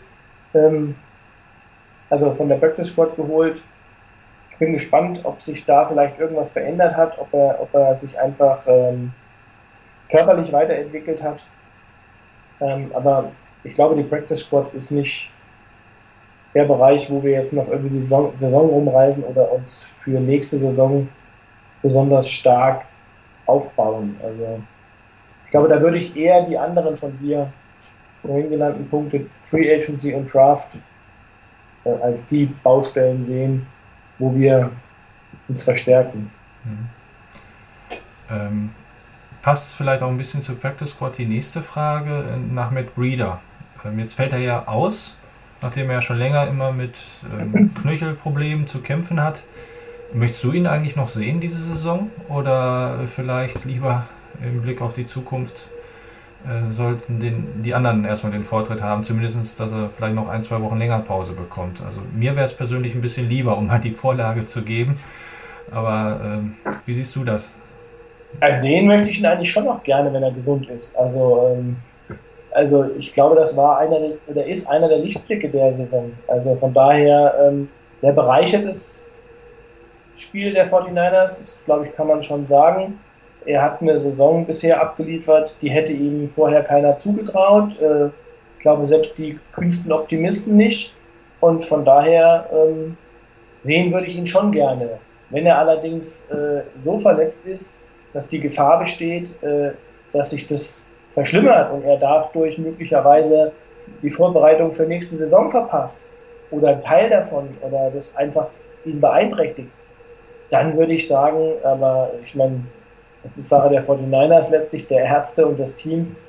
[0.53, 0.95] ähm,
[2.09, 3.61] also von der Practice Squad geholt.
[4.51, 8.19] Ich bin gespannt, ob sich da vielleicht irgendwas verändert hat, ob er, ob er sich
[8.19, 9.11] einfach ähm,
[10.09, 11.47] körperlich weiterentwickelt hat.
[12.61, 13.31] Ähm, aber
[13.63, 15.29] ich glaube, die Practice Squad ist nicht
[16.53, 20.57] der Bereich, wo wir jetzt noch irgendwie die Saison, Saison rumreisen oder uns für nächste
[20.57, 21.07] Saison
[21.81, 22.85] besonders stark
[23.45, 24.15] aufbauen.
[24.23, 24.59] Also
[25.45, 27.51] ich glaube, da würde ich eher die anderen von dir
[28.21, 30.71] vorhin genannten Punkte Free Agency und Draft
[31.85, 33.65] äh, als die Baustellen sehen,
[34.19, 34.71] wo wir
[35.47, 36.31] uns verstärken.
[36.63, 36.89] Mhm.
[38.29, 38.69] Ähm,
[39.47, 43.39] passt vielleicht auch ein bisschen zu Practice Squad die nächste Frage äh, nach Matt Breeder.
[43.85, 45.15] Ähm, jetzt fällt er ja aus
[45.61, 46.95] nachdem er ja schon länger immer mit
[47.39, 49.45] ähm, Knöchelproblemen zu kämpfen hat.
[50.13, 54.09] Möchtest du ihn eigentlich noch sehen diese Saison oder vielleicht lieber
[54.43, 55.69] im Blick auf die Zukunft
[56.45, 60.43] äh, sollten den, die anderen erstmal den Vortritt haben, zumindest, dass er vielleicht noch ein,
[60.43, 61.81] zwei Wochen länger Pause bekommt.
[61.85, 64.99] Also mir wäre es persönlich ein bisschen lieber, um halt die Vorlage zu geben.
[65.71, 67.53] Aber ähm, wie siehst du das?
[68.53, 70.95] Sehen möchte ich ihn eigentlich schon noch gerne, wenn er gesund ist.
[70.97, 71.77] Also ähm,
[72.57, 76.11] also ich glaube, das war einer oder ist einer der Lichtblicke der Saison.
[76.27, 77.69] Also von daher, ähm,
[78.01, 79.05] der bereichert das
[80.17, 82.99] Spiel der 49ers, das, glaube ich, kann man schon sagen.
[83.45, 87.79] Er hat eine Saison bisher abgeliefert, die hätte ihm vorher keiner zugetraut.
[87.79, 90.95] Äh, ich glaube, selbst die kühnsten Optimisten nicht.
[91.39, 92.97] Und von daher ähm,
[93.61, 94.97] sehen würde ich ihn schon gerne.
[95.29, 97.83] Wenn er allerdings äh, so verletzt ist,
[98.17, 99.69] dass die Gefahr besteht, äh,
[100.11, 103.51] dass sich das verschlimmert und er dadurch möglicherweise
[104.01, 106.01] die Vorbereitung für nächste Saison verpasst
[106.49, 108.47] oder ein Teil davon oder das einfach
[108.85, 109.69] ihn beeinträchtigt,
[110.49, 112.63] dann würde ich sagen, aber ich meine,
[113.23, 116.21] Das ist Sache der 49ers letztlich, der Ärzte und des Teams.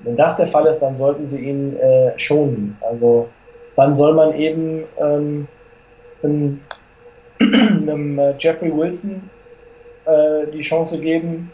[0.00, 2.76] Wenn das der Fall ist, dann sollten sie ihn äh, schonen.
[2.80, 3.28] Also
[3.76, 5.48] dann soll man eben ähm,
[6.22, 6.60] einem,
[7.40, 9.30] einem äh, Jeffrey Wilson
[10.12, 11.50] äh, die Chance geben.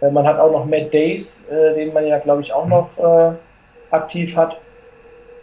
[0.00, 2.90] Äh, man hat auch noch Matt Days, äh, den man ja, glaube ich, auch noch
[2.98, 3.34] äh,
[3.90, 4.60] aktiv hat.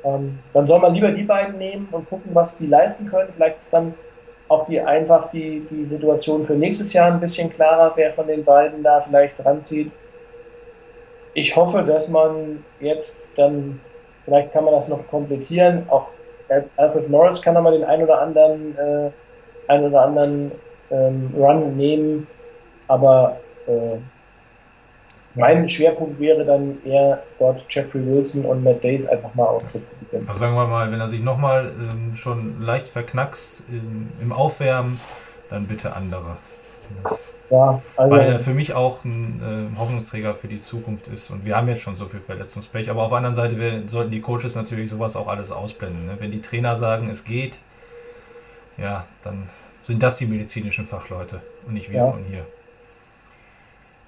[0.04, 3.32] Ähm, dann soll man lieber die beiden nehmen und gucken, was die leisten können.
[3.34, 3.94] Vielleicht ist dann
[4.50, 8.44] auch die einfach die, die Situation für nächstes Jahr ein bisschen klarer, wer von den
[8.44, 9.92] beiden da vielleicht dran zieht.
[11.34, 13.80] Ich hoffe, dass man jetzt dann,
[14.26, 16.08] vielleicht kann man das noch komplettieren, auch
[16.78, 19.10] Alfred Morris kann aber den ein oder anderen, äh,
[19.68, 20.52] ein oder anderen
[20.94, 22.28] ähm, Run nehmen,
[22.88, 23.38] aber
[23.68, 23.98] äh,
[25.36, 30.28] mein Schwerpunkt wäre dann eher dort Jeffrey Wilson und Matt Days einfach mal auszuprobieren.
[30.28, 35.00] Also sagen wir mal, wenn er sich nochmal ähm, schon leicht verknackst im, im, Aufwärmen,
[35.50, 36.38] dann bitte andere.
[37.04, 37.20] Das,
[37.50, 41.32] ja, also weil er für mich auch ein äh, Hoffnungsträger für die Zukunft ist.
[41.32, 42.90] Und wir haben jetzt schon so viel Verletzungspech.
[42.90, 46.06] Aber auf der anderen Seite wir, sollten die Coaches natürlich sowas auch alles ausblenden.
[46.06, 46.16] Ne?
[46.20, 47.58] Wenn die Trainer sagen, es geht,
[48.78, 49.50] ja, dann
[49.84, 52.12] sind das die medizinischen Fachleute und nicht wir ja.
[52.12, 52.46] von hier.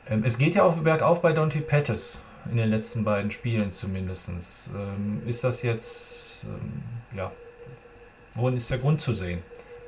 [0.10, 4.30] Ähm, es geht ja auch bergauf bei Dante Pettis in den letzten beiden Spielen zumindest.
[4.76, 6.84] Ähm, ist das jetzt, ähm,
[7.18, 7.32] ja,
[8.36, 9.44] worin ist der Grund zu sehen?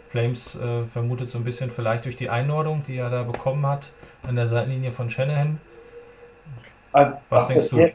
[0.09, 3.91] Flames äh, vermutet so ein bisschen vielleicht durch die Einordnung, die er da bekommen hat
[4.27, 5.59] an der Seitenlinie von Shanahan.
[6.91, 7.91] Was Ach, denkst du?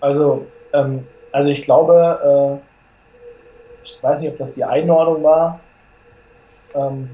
[0.00, 5.60] Also, ähm, also ich glaube, äh, ich weiß nicht, ob das die Einordnung war.
[6.74, 7.08] Ähm,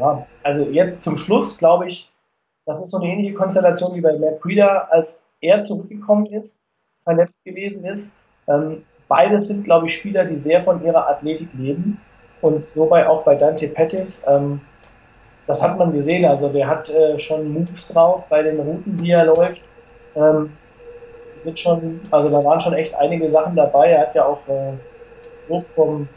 [0.00, 2.10] ja, also jetzt zum Schluss glaube ich,
[2.66, 6.64] das ist so eine ähnliche Konstellation wie bei Matt Breeder, als er zurückgekommen ist,
[7.04, 8.16] verletzt gewesen ist.
[8.48, 12.00] Ähm, beides sind, glaube ich, Spieler, die sehr von ihrer Athletik leben.
[12.42, 14.24] Und so bei, auch bei Dante Pettis.
[14.26, 14.60] Ähm,
[15.46, 16.24] das hat man gesehen.
[16.24, 19.62] Also der hat äh, schon Moves drauf bei den Routen, die er läuft.
[20.14, 20.52] Ähm,
[21.36, 23.90] sind schon, also da waren schon echt einige Sachen dabei.
[23.90, 26.08] Er hat ja auch äh, vom,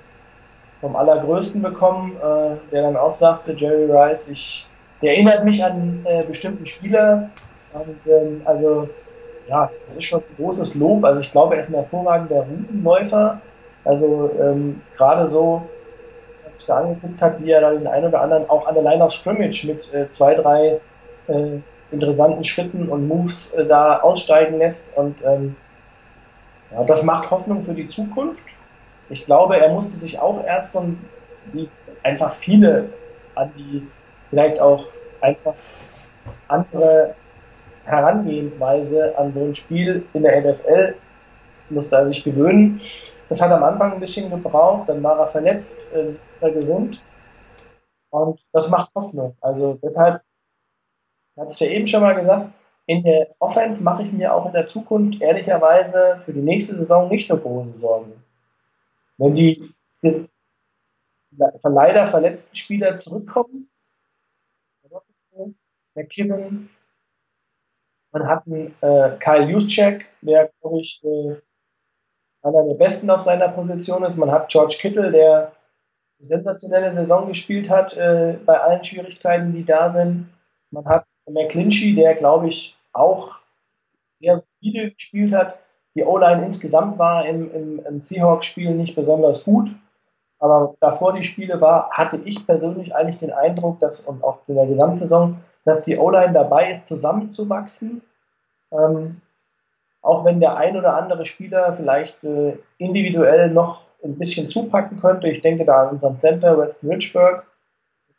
[0.83, 4.67] vom Allergrößten bekommen, äh, der dann auch sagte, Jerry Rice, ich
[5.01, 7.29] der erinnert mich an äh, bestimmten Spieler.
[7.73, 8.89] Und, ähm, also,
[9.49, 11.03] ja, das ist schon ein großes Lob.
[11.03, 13.39] Also, ich glaube, er ist ein hervorragender Routenläufer.
[13.85, 15.61] Also, ähm, gerade so,
[16.43, 18.83] wenn ich da angeguckt habe, wie er dann den einen oder anderen auch an der
[18.83, 20.79] Line of Scrimmage mit äh, zwei, drei
[21.27, 21.59] äh,
[21.91, 24.97] interessanten Schritten und Moves äh, da aussteigen lässt.
[24.97, 25.55] Und ähm,
[26.71, 28.47] ja, das macht Hoffnung für die Zukunft.
[29.13, 30.83] Ich glaube, er musste sich auch erst so,
[31.51, 31.69] wie
[32.01, 32.89] einfach viele
[33.35, 33.87] an die
[34.31, 34.87] vielleicht auch
[35.21, 35.53] einfach
[36.47, 37.13] andere
[37.85, 40.95] Herangehensweise an so ein Spiel in der NFL,
[41.69, 42.81] musste er sich gewöhnen.
[43.29, 47.05] Das hat am Anfang ein bisschen gebraucht, dann war er verletzt, äh, ist er gesund.
[48.09, 49.37] Und das macht Hoffnung.
[49.41, 50.21] Also deshalb,
[51.37, 52.49] hatte ich ja eben schon mal gesagt,
[52.87, 57.09] in der Offense mache ich mir auch in der Zukunft ehrlicherweise für die nächste Saison
[57.09, 58.22] nicht so große Sorgen.
[59.17, 59.73] Wenn die
[61.63, 63.69] leider verletzten Spieler zurückkommen,
[65.95, 66.69] McKinnon.
[68.11, 71.35] Man hat einen äh, Kyle Juszczyk, der, glaube ich, äh,
[72.43, 74.17] einer der besten auf seiner Position ist.
[74.17, 75.53] Man hat George Kittle, der
[76.19, 80.29] eine sensationelle Saison gespielt hat äh, bei allen Schwierigkeiten, die da sind.
[80.69, 83.39] Man hat McClinchy, der, glaube ich, auch
[84.13, 85.59] sehr solide gespielt hat.
[85.95, 89.69] Die O-Line insgesamt war im, im, im Seahawks-Spiel nicht besonders gut.
[90.39, 94.55] Aber davor die Spiele war, hatte ich persönlich eigentlich den Eindruck, dass und auch in
[94.55, 98.01] der Gesamtsaison, dass die O-Line dabei ist, zusammenzuwachsen.
[98.71, 99.21] Ähm,
[100.01, 105.29] auch wenn der ein oder andere Spieler vielleicht äh, individuell noch ein bisschen zupacken könnte.
[105.29, 107.45] Ich denke da an unseren Center Weston Richburg,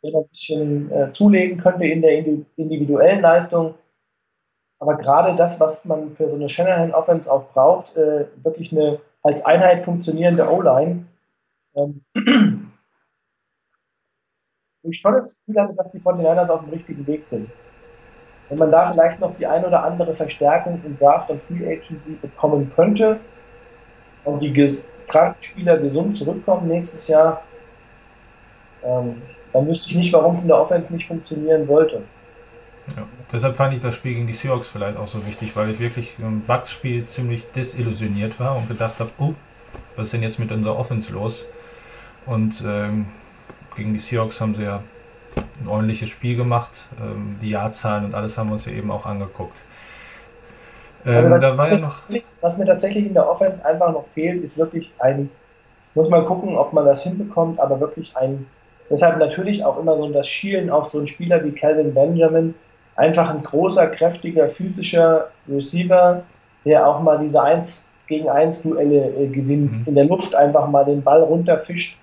[0.03, 2.17] der ein bisschen äh, zulegen könnte in der
[2.57, 3.75] individuellen Leistung.
[4.79, 8.99] Aber gerade das, was man für so eine Shanahan Offense auch braucht, äh, wirklich eine
[9.23, 11.05] als Einheit funktionierende O-Line,
[11.75, 12.01] ähm,
[14.83, 17.49] ich schon das Gefühl hatte, dass die 49ers auf dem richtigen Weg sind.
[18.49, 22.13] Wenn man da vielleicht noch die ein oder andere Verstärkung im Draft und Free Agency
[22.13, 23.19] bekommen könnte
[24.23, 27.41] und die kranken Spieler gesund zurückkommen nächstes Jahr,
[28.83, 29.21] ähm,
[29.51, 32.03] dann wüsste ich nicht, warum es in der Offense nicht funktionieren wollte.
[32.95, 35.79] Ja, deshalb fand ich das Spiel gegen die Seahawks vielleicht auch so wichtig, weil ich
[35.79, 39.33] wirklich im Bugs-Spiel ziemlich desillusioniert war und gedacht habe, oh,
[39.95, 41.45] was ist denn jetzt mit unserer Offense los?
[42.25, 43.07] Und ähm,
[43.75, 44.83] gegen die Seahawks haben sie ja
[45.61, 46.87] ein ordentliches Spiel gemacht.
[47.01, 49.63] Ähm, die Jahrzahlen und alles haben wir uns ja eben auch angeguckt.
[51.05, 52.01] Ähm, also da war ja noch
[52.41, 55.31] was mir tatsächlich in der Offense einfach noch fehlt, ist wirklich ein,
[55.95, 58.45] muss man gucken, ob man das hinbekommt, aber wirklich ein,
[58.87, 62.53] deshalb natürlich auch immer so das Schielen auf so einen Spieler wie Calvin Benjamin,
[62.95, 66.23] einfach ein großer, kräftiger, physischer Receiver,
[66.63, 69.83] der auch mal diese 1 gegen 1 Duelle äh, gewinnt, Mhm.
[69.87, 71.97] in der Luft einfach mal den Ball runterfischt.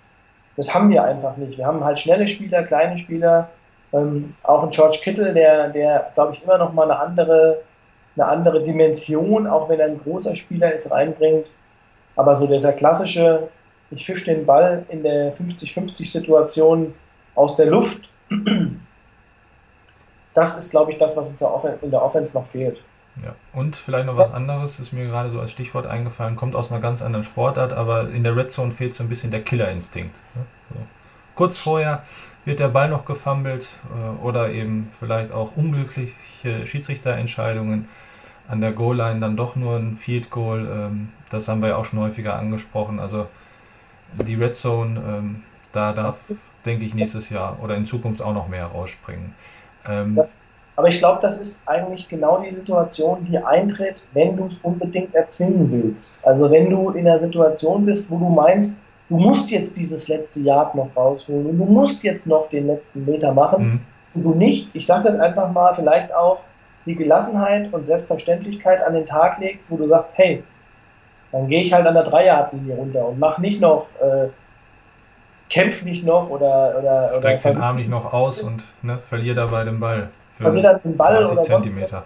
[0.56, 1.56] Das haben wir einfach nicht.
[1.56, 3.48] Wir haben halt schnelle Spieler, kleine Spieler,
[3.92, 7.58] ähm, auch ein George Kittle, der, der glaube ich, immer noch mal eine andere,
[8.16, 11.46] eine andere Dimension, auch wenn er ein großer Spieler ist, reinbringt.
[12.16, 13.48] Aber so dieser klassische,
[13.90, 16.92] ich fische den Ball in der 50-50-Situation
[17.34, 18.08] aus der Luft,
[20.34, 22.78] das ist, glaube ich, das, was uns in der Offen- in der Offense noch fehlt.
[23.22, 23.34] Ja.
[23.52, 26.80] Und vielleicht noch was anderes, ist mir gerade so als Stichwort eingefallen, kommt aus einer
[26.80, 30.16] ganz anderen Sportart, aber in der Red Zone fehlt so ein bisschen der Killerinstinkt.
[30.34, 30.44] Ne?
[30.70, 30.76] So.
[31.34, 32.04] Kurz vorher
[32.44, 37.88] wird der Ball noch gefummelt äh, oder eben vielleicht auch unglückliche Schiedsrichterentscheidungen
[38.48, 40.66] an der Goal-Line dann doch nur ein Field Goal.
[40.66, 42.98] Ähm, das haben wir ja auch schon häufiger angesprochen.
[42.98, 43.28] Also
[44.14, 46.20] die Red Zone, ähm, da darf,
[46.64, 49.34] denke ich, nächstes Jahr oder in Zukunft auch noch mehr rausspringen.
[49.88, 50.20] Ähm.
[50.74, 55.14] Aber ich glaube, das ist eigentlich genau die Situation, die eintritt, wenn du es unbedingt
[55.14, 56.26] erzwingen willst.
[56.26, 58.78] Also wenn du in einer Situation bist, wo du meinst,
[59.10, 63.04] du musst jetzt dieses letzte Yard noch rausholen und du musst jetzt noch den letzten
[63.04, 63.80] Meter machen mhm.
[64.14, 66.38] und du nicht, ich sage das einfach mal, vielleicht auch
[66.86, 70.42] die Gelassenheit und Selbstverständlichkeit an den Tag legst, wo du sagst, hey,
[71.32, 74.28] dann gehe ich halt an der Dreierlinie runter und mach nicht noch, äh,
[75.52, 78.98] kämpf nicht noch oder oder oder Streck den versuch- Arm nicht noch aus und ne,
[78.98, 80.08] verlier dabei den Ball.
[80.32, 82.04] Für verlier dann den Ball 30 oder Zentimeter.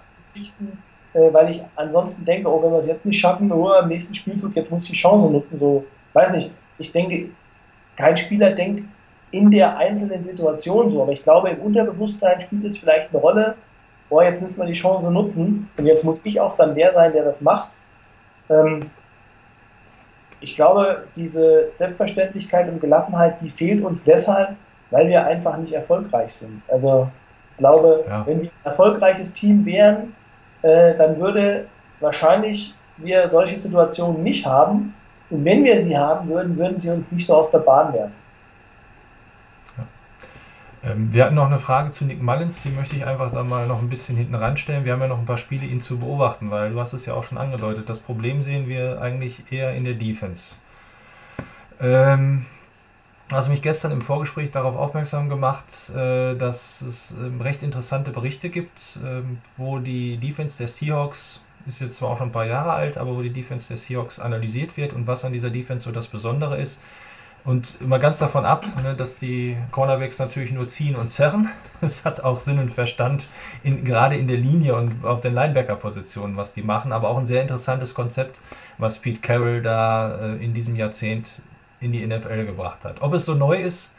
[1.15, 4.15] Äh, weil ich ansonsten denke, oh, wenn wir es jetzt nicht schaffen, oh, am nächsten
[4.15, 5.59] Spielzug, jetzt muss ich die Chance nutzen.
[5.59, 6.51] So, weiß nicht.
[6.79, 7.31] Ich denke,
[7.97, 8.85] kein Spieler denkt
[9.31, 13.55] in der einzelnen Situation so, aber ich glaube, im Unterbewusstsein spielt es vielleicht eine Rolle.
[14.11, 17.13] Oh, jetzt müssen wir die Chance nutzen und jetzt muss ich auch dann der sein,
[17.13, 17.71] der das macht.
[18.49, 18.91] Ähm,
[20.41, 24.51] ich glaube, diese Selbstverständlichkeit und Gelassenheit, die fehlt uns deshalb,
[24.91, 26.63] weil wir einfach nicht erfolgreich sind.
[26.69, 27.09] Also
[27.53, 28.27] ich glaube, Ja.
[28.27, 30.15] wenn wir ein erfolgreiches Team wären,
[30.63, 31.67] äh, dann würde
[32.01, 34.95] wahrscheinlich wir solche Situationen nicht haben.
[35.31, 38.15] Und wenn wir sie haben würden, würden sie uns nicht so aus der Bahn werfen.
[40.83, 43.67] Ähm, wir hatten noch eine Frage zu Nick Mullins, die möchte ich einfach da mal
[43.67, 44.85] noch ein bisschen hinten ranstellen.
[44.85, 47.15] Wir haben ja noch ein paar Spiele, ihn zu beobachten, weil du hast es ja
[47.15, 47.89] auch schon angedeutet.
[47.89, 50.55] Das Problem sehen wir eigentlich eher in der Defense.
[51.81, 52.47] Ähm,
[53.31, 58.51] hast mich gestern im Vorgespräch darauf aufmerksam gemacht, äh, dass es ähm, recht interessante Berichte
[58.51, 62.73] gibt, ähm, wo die Defense der Seahawks, ist jetzt zwar auch schon ein paar Jahre
[62.73, 65.91] alt, aber wo die Defense der Seahawks analysiert wird und was an dieser Defense so
[65.91, 66.81] das Besondere ist.
[67.47, 71.49] Und immer ganz davon ab, ne, dass die Cornerbacks natürlich nur ziehen und zerren.
[71.81, 73.29] Es hat auch Sinn und Verstand,
[73.63, 76.91] in, gerade in der Linie und auf den Linebacker-Positionen, was die machen.
[76.91, 78.41] Aber auch ein sehr interessantes Konzept,
[78.79, 81.43] was Pete Carroll da äh, in diesem Jahrzehnt
[81.81, 83.03] in die NFL gebracht hat.
[83.03, 83.95] Ob es so neu ist,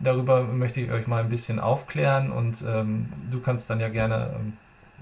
[0.00, 4.30] darüber möchte ich euch mal ein bisschen aufklären und ähm, du kannst dann ja gerne
[4.34, 4.54] ähm,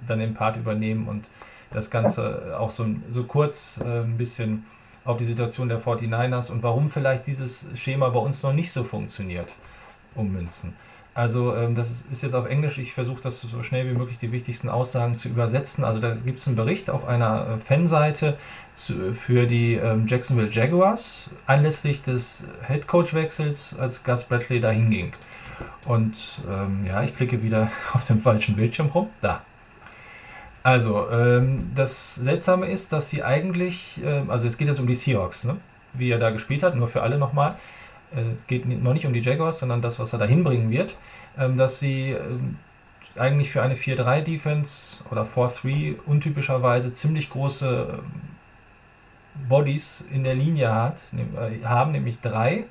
[0.07, 1.31] dann den Part übernehmen und
[1.71, 4.67] das Ganze auch so, so kurz äh, ein bisschen
[5.07, 8.85] auf die Situation der 49ers und warum vielleicht dieses Schema bei uns noch nicht so
[8.85, 9.55] funktioniert,
[10.15, 10.75] ummünzen.
[11.17, 14.19] Also ähm, das ist, ist jetzt auf Englisch, ich versuche das so schnell wie möglich
[14.19, 15.83] die wichtigsten Aussagen zu übersetzen.
[15.83, 18.37] Also da gibt es einen Bericht auf einer äh, Fanseite
[18.75, 25.13] zu, für die ähm, Jacksonville Jaguars anlässlich des Headcoach-Wechsels, als Gus Bradley dahin ging.
[25.87, 29.09] Und ähm, ja, ich klicke wieder auf dem falschen Bildschirm rum.
[29.23, 29.43] Da.
[30.67, 34.97] Also, ähm, das Seltsame ist, dass sie eigentlich, ähm, also es geht jetzt um die
[34.97, 35.59] Seahawks, ne?
[35.93, 37.55] wie er da gespielt hat, nur für alle nochmal.
[38.13, 40.99] Äh, es geht noch nicht um die Jaguars, sondern das, was er da hinbringen wird,
[41.39, 42.59] ähm, dass sie ähm,
[43.17, 51.01] eigentlich für eine 4-3-Defense oder 4-3 untypischerweise ziemlich große ähm, Bodies in der Linie hat,
[51.13, 52.65] nehm, äh, haben, nämlich drei.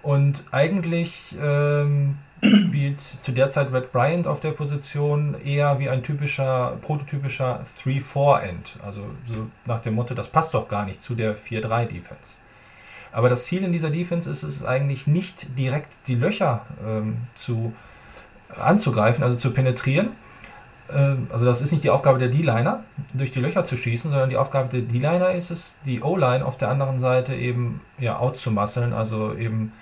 [0.00, 6.02] Und eigentlich ähm, spielt zu der Zeit Red Bryant auf der Position eher wie ein
[6.02, 8.78] typischer, prototypischer 3-4-End.
[8.84, 12.38] Also so nach dem Motto, das passt doch gar nicht zu der 4-3-Defense.
[13.12, 17.72] Aber das Ziel in dieser Defense ist es eigentlich nicht direkt die Löcher ähm, zu
[18.56, 20.10] anzugreifen, also zu penetrieren.
[20.90, 22.84] Ähm, also das ist nicht die Aufgabe der D-Liner,
[23.14, 26.56] durch die Löcher zu schießen, sondern die Aufgabe der D-Liner ist es, die O-Line auf
[26.56, 29.72] der anderen Seite eben ja outzumusseln, also eben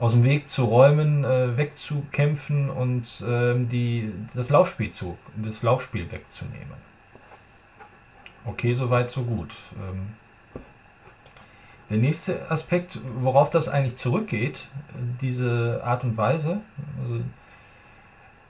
[0.00, 6.10] aus dem Weg zu räumen, äh, wegzukämpfen und ähm, die, das, Laufspiel zu, das Laufspiel
[6.10, 6.88] wegzunehmen.
[8.44, 9.54] Okay, soweit, so gut.
[9.76, 10.14] Ähm,
[11.90, 14.68] der nächste Aspekt, worauf das eigentlich zurückgeht,
[15.20, 16.60] diese Art und Weise,
[17.00, 17.20] also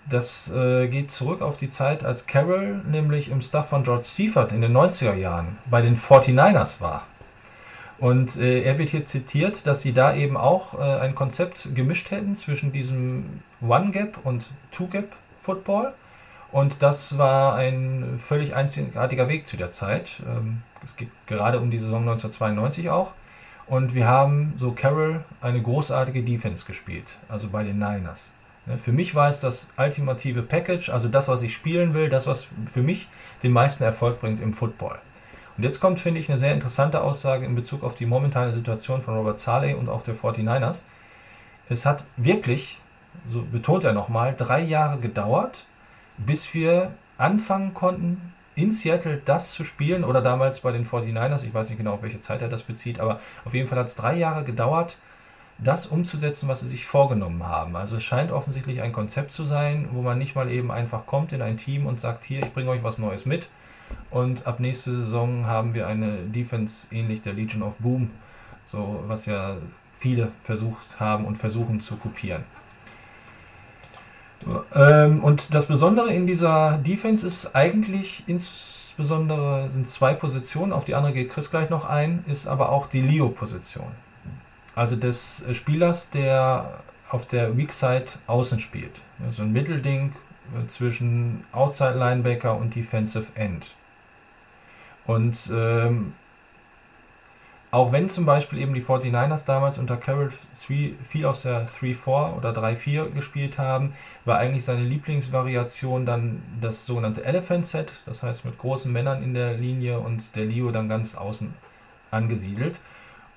[0.09, 4.53] das äh, geht zurück auf die Zeit, als Carroll nämlich im Staff von George Seifert
[4.53, 7.07] in den 90er Jahren bei den 49ers war.
[7.99, 12.11] Und äh, er wird hier zitiert, dass sie da eben auch äh, ein Konzept gemischt
[12.11, 15.95] hätten zwischen diesem One-Gap und Two-Gap-Football
[16.53, 20.23] Und das war ein völlig einzigartiger Weg zu der Zeit.
[20.27, 23.15] Ähm, es geht gerade um die Saison 1992 auch.
[23.67, 28.33] Und wir haben, so Carroll, eine großartige Defense gespielt, also bei den Niners.
[28.77, 32.49] Für mich war es das ultimative Package, also das, was ich spielen will, das, was
[32.71, 33.09] für mich
[33.43, 34.99] den meisten Erfolg bringt im Football.
[35.59, 39.03] Und jetzt kommt, finde ich, eine sehr interessante Aussage in Bezug auf die momentane Situation
[39.03, 40.85] von Robert Saleh und auch der 49ers.
[41.69, 42.79] Es hat wirklich,
[43.29, 45.67] so betont er nochmal, drei Jahre gedauert,
[46.17, 51.53] bis wir anfangen konnten, in Seattle das zu spielen oder damals bei den 49ers, ich
[51.53, 53.97] weiß nicht genau, auf welche Zeit er das bezieht, aber auf jeden Fall hat es
[53.97, 54.99] drei Jahre gedauert,
[55.59, 57.75] das umzusetzen, was sie sich vorgenommen haben.
[57.75, 61.33] Also es scheint offensichtlich ein Konzept zu sein, wo man nicht mal eben einfach kommt
[61.33, 63.49] in ein Team und sagt, hier, ich bringe euch was Neues mit.
[64.11, 68.11] Und ab nächste Saison haben wir eine Defense ähnlich der Legion of Boom,
[68.67, 69.57] so was ja
[69.99, 72.45] viele versucht haben und versuchen zu kopieren.
[74.75, 80.95] Ähm, und das Besondere in dieser Defense ist eigentlich insbesondere sind zwei Positionen, auf die
[80.95, 83.89] andere geht Chris gleich noch ein, ist aber auch die Leo-Position.
[84.75, 86.81] Also des Spielers, der
[87.11, 89.01] auf der Weak Side außen spielt.
[89.33, 90.13] So ein Mittelding
[90.69, 93.75] zwischen Outside Linebacker und Defensive End.
[95.09, 96.13] Und ähm,
[97.71, 102.51] auch wenn zum Beispiel eben die 49ers damals unter Carroll viel aus der 3-4 oder
[102.51, 103.95] 3-4 gespielt haben,
[104.27, 109.33] war eigentlich seine Lieblingsvariation dann das sogenannte Elephant Set, das heißt mit großen Männern in
[109.33, 111.55] der Linie und der Leo dann ganz außen
[112.11, 112.83] angesiedelt.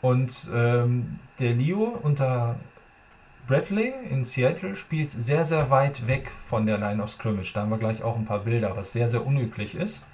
[0.02, 2.58] Und ähm, der Leo unter
[3.48, 7.54] Bradley in Seattle spielt sehr, sehr weit weg von der Line of Scrimmage.
[7.54, 10.06] Da haben wir gleich auch ein paar Bilder, was sehr, sehr unüblich ist.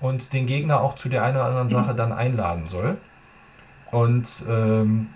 [0.00, 2.96] Und den Gegner auch zu der einen oder anderen Sache dann einladen soll.
[3.90, 5.08] Und ähm,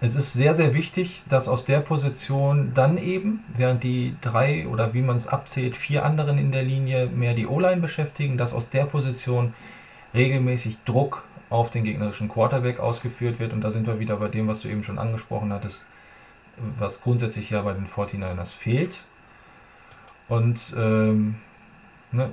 [0.00, 4.94] es ist sehr, sehr wichtig, dass aus der Position dann eben, während die drei oder
[4.94, 8.68] wie man es abzählt, vier anderen in der Linie mehr die O-Line beschäftigen, dass aus
[8.68, 9.54] der Position
[10.12, 13.52] regelmäßig Druck auf den gegnerischen Quarterback ausgeführt wird.
[13.52, 15.86] Und da sind wir wieder bei dem, was du eben schon angesprochen hattest,
[16.78, 19.04] was grundsätzlich ja bei den 49ers fehlt.
[20.28, 21.36] Und ähm,
[22.10, 22.32] ne,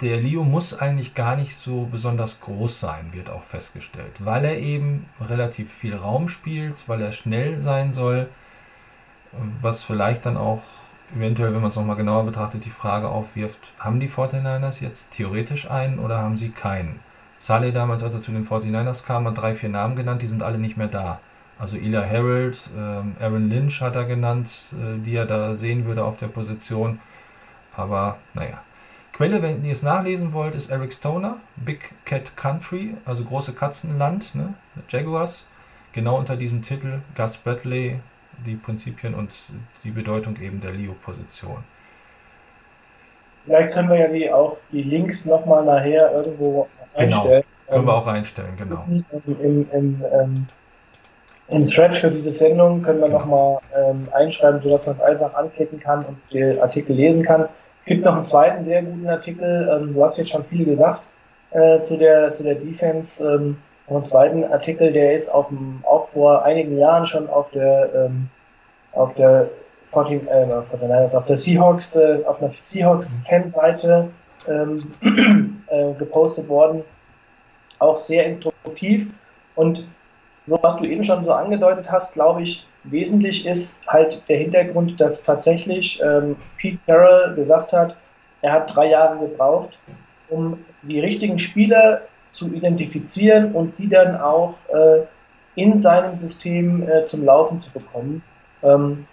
[0.00, 4.58] der Leo muss eigentlich gar nicht so besonders groß sein, wird auch festgestellt, weil er
[4.58, 8.28] eben relativ viel Raum spielt, weil er schnell sein soll,
[9.60, 10.62] was vielleicht dann auch
[11.16, 15.70] eventuell, wenn man es nochmal genauer betrachtet, die Frage aufwirft, haben die 49ers jetzt theoretisch
[15.70, 17.00] einen oder haben sie keinen?
[17.38, 20.44] Saleh damals, als er zu den 49ers kam, hat drei, vier Namen genannt, die sind
[20.44, 21.18] alle nicht mehr da.
[21.58, 26.04] Also Ila Harold, ähm, Aaron Lynch hat er genannt, äh, die er da sehen würde
[26.04, 27.00] auf der Position.
[27.74, 28.62] Aber naja,
[29.12, 34.34] Quelle, wenn ihr es nachlesen wollt, ist Eric Stoner, Big Cat Country, also große Katzenland,
[34.34, 34.54] ne?
[34.88, 35.46] Jaguars.
[35.92, 38.00] Genau unter diesem Titel Gus Bradley,
[38.46, 39.30] die Prinzipien und
[39.84, 41.62] die Bedeutung eben der Leo-Position.
[43.44, 47.16] Vielleicht können wir ja die auch die Links nochmal nachher irgendwo genau.
[47.16, 47.42] einstellen.
[47.42, 48.84] Genau, können wir auch einstellen, genau.
[48.88, 49.04] Im,
[49.40, 50.46] im, im, ähm,
[51.48, 53.18] im Thread für diese Sendung können wir genau.
[53.18, 57.48] nochmal ähm, einschreiben, sodass man es einfach anklicken kann und den Artikel lesen kann.
[57.84, 61.02] Gibt noch einen zweiten sehr guten Artikel, ähm, du hast jetzt schon viel gesagt
[61.50, 63.24] äh, zu, der, zu der Defense.
[63.24, 63.58] Ähm,
[63.88, 68.28] einen zweiten Artikel, der ist auf dem, auch vor einigen Jahren schon auf der, ähm,
[68.92, 74.08] auf der 14, äh, auf der Seahawks, äh, auf der Seahawks-Fanseite
[74.48, 74.92] ähm,
[75.66, 76.84] äh, gepostet worden.
[77.78, 79.10] Auch sehr instruktiv.
[79.56, 79.88] Und
[80.46, 85.00] so, was du eben schon so angedeutet hast, glaube ich, wesentlich ist halt der Hintergrund,
[85.00, 87.96] dass tatsächlich ähm, Pete Carroll gesagt hat,
[88.42, 89.78] er hat drei Jahre gebraucht,
[90.28, 95.02] um die richtigen Spieler zu identifizieren und die dann auch äh,
[95.54, 98.22] in seinem System äh, zum Laufen zu bekommen.
[98.62, 99.06] Ähm,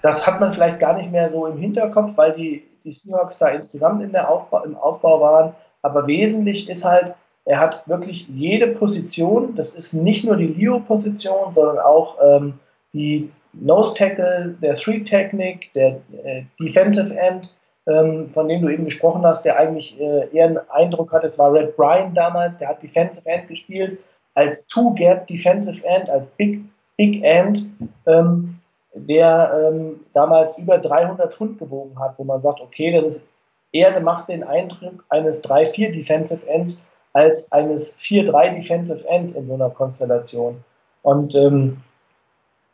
[0.00, 3.48] das hat man vielleicht gar nicht mehr so im Hinterkopf, weil die, die Seahawks da
[3.48, 5.54] insgesamt in der Aufbau, im Aufbau waren.
[5.82, 7.14] Aber wesentlich ist halt,
[7.44, 12.54] er hat wirklich jede Position, das ist nicht nur die Leo-Position, sondern auch ähm,
[12.92, 17.54] die Nose Tackle, der Three Technik, der äh, Defensive End,
[17.86, 21.38] ähm, von dem du eben gesprochen hast, der eigentlich äh, eher einen Eindruck hat, es
[21.38, 23.98] war Red Bryan damals, der hat Defensive End gespielt,
[24.34, 26.60] als Two-Gap Defensive End, als Big,
[26.96, 27.66] Big End.
[28.06, 28.58] Ähm,
[28.94, 33.28] der ähm, damals über 300 Pfund gewogen hat, wo man sagt, okay, das ist
[33.72, 39.54] eher macht den Eindruck eines 3-4 Defensive Ends als eines 4-3 Defensive Ends in so
[39.54, 40.62] einer Konstellation.
[41.02, 41.78] Und ähm,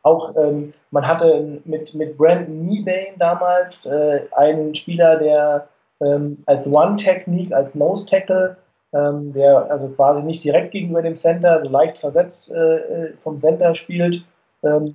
[0.03, 5.69] auch ähm, man hatte mit, mit Brandon Meebane damals äh, einen Spieler, der
[6.01, 8.57] ähm, als One-Technique, als Nose-Tackle,
[8.93, 13.39] ähm, der also quasi nicht direkt gegenüber dem Center, so leicht versetzt äh, äh vom
[13.39, 14.25] Center spielt,
[14.63, 14.95] ähm,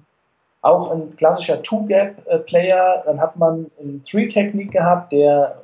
[0.62, 3.04] auch ein klassischer Two-Gap-Player.
[3.06, 5.62] Dann hat man eine Three-Technik gehabt, der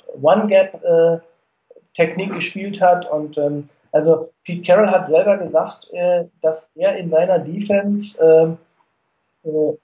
[1.99, 3.09] One-Gap-Technik gespielt hat.
[3.09, 9.47] Und ähm, also Pete Carroll hat selber gesagt, äh, dass er in seiner Defense äh,
[9.47, 9.77] äh,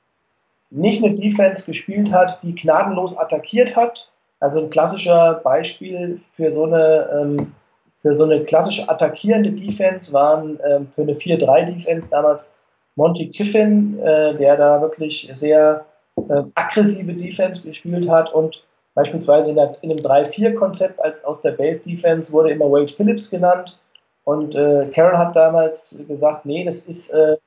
[0.72, 4.09] nicht eine Defense gespielt hat, die gnadenlos attackiert hat.
[4.39, 7.53] Also ein klassischer Beispiel für so eine, ähm,
[7.99, 12.51] für so eine klassische attackierende Defense waren ähm, für eine 4-3-Defense damals
[12.95, 15.86] Monty Kiffin, äh, der da wirklich sehr
[16.18, 18.64] äh, aggressive Defense gespielt hat und
[18.96, 23.78] beispielsweise in, der, in dem 3-4-Konzept als aus der Base-Defense wurde immer Wade Phillips genannt
[24.26, 27.38] und äh, Carroll hat damals gesagt, nee, das ist, äh,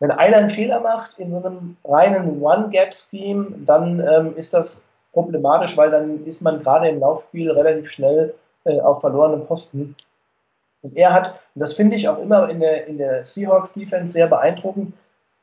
[0.00, 5.76] wenn einer einen Fehler macht in so einem reinen One-Gap-Scheme, dann ähm, ist das problematisch,
[5.76, 9.96] weil dann ist man gerade im Laufspiel relativ schnell äh, auf verlorenen Posten.
[10.82, 14.26] Und er hat, und das finde ich auch immer in der, in der Seahawks-Defense sehr
[14.26, 14.92] beeindruckend,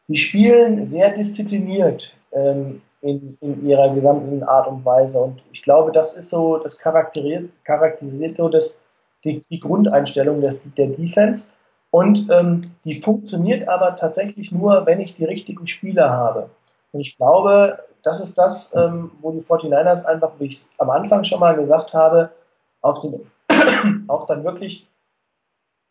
[0.08, 5.20] die spielen sehr diszipliniert ähm, in, in ihrer gesamten Art und Weise.
[5.20, 8.78] Und ich glaube, das ist so, das charakterisiert, charakterisiert so das,
[9.24, 11.49] die, die Grundeinstellung des, der Defense.
[11.89, 16.49] Und ähm, die funktioniert aber tatsächlich nur, wenn ich die richtigen Spieler habe.
[16.93, 20.89] Und ich glaube, das ist das, ähm, wo die 49ers einfach, wie ich es am
[20.89, 22.32] Anfang schon mal gesagt habe,
[22.82, 23.30] auf den,
[24.08, 24.88] auch dann wirklich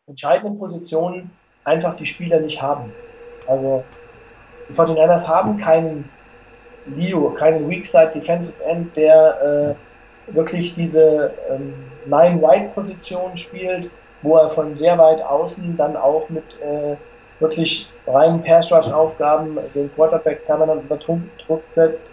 [0.06, 1.30] entscheidenden Positionen
[1.64, 2.92] einfach die Spieler nicht haben.
[3.46, 3.84] Also
[4.68, 6.08] die 49ers haben keinen
[6.86, 9.76] Leo, keinen Weakside Defensive End, der
[10.28, 11.74] äh, wirklich diese ähm,
[12.06, 13.90] Nine-Wide-Position spielt,
[14.22, 16.96] wo er von sehr weit außen dann auch mit äh,
[17.40, 21.16] wirklich reinen Pass-Rush-Aufgaben den Quarterback permanent unter
[21.46, 22.12] Druck setzt.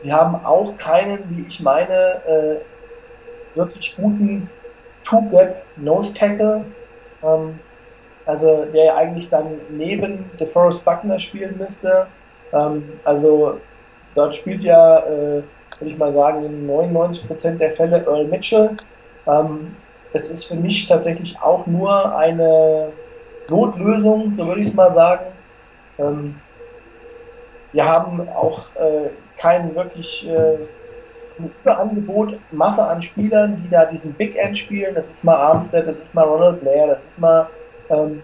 [0.00, 4.48] Sie haben auch keinen, wie ich meine, äh, wirklich guten
[5.04, 6.64] Two-Gap-Nose-Tackle,
[7.22, 7.58] ähm,
[8.26, 12.06] also der ja eigentlich dann neben DeForest Buckner spielen müsste.
[12.52, 13.60] Ähm, also
[14.14, 15.42] dort spielt ja, äh,
[15.78, 18.70] würde ich mal sagen, in 99% der Fälle Earl Mitchell.
[19.26, 19.74] Ähm,
[20.12, 22.88] es ist für mich tatsächlich auch nur eine
[23.48, 25.24] Notlösung, so würde ich es mal sagen.
[25.98, 26.36] Ähm,
[27.72, 30.58] wir haben auch äh, kein wirklich äh,
[31.38, 34.94] Überangebot, Masse an Spielern, die da diesen Big End spielen.
[34.94, 37.48] Das ist mal Armstead, das ist mal Ronald Blair, das ist mal,
[37.90, 38.22] ähm,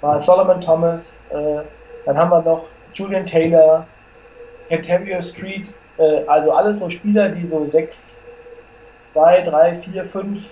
[0.00, 1.22] mal Solomon Thomas.
[1.30, 1.62] Äh,
[2.06, 2.64] dann haben wir noch
[2.94, 3.86] Julian Taylor,
[4.70, 5.66] Ontario Street.
[5.98, 8.22] Äh, also alles so Spieler, die so 6,
[9.12, 10.50] 2, 3, 4, 5,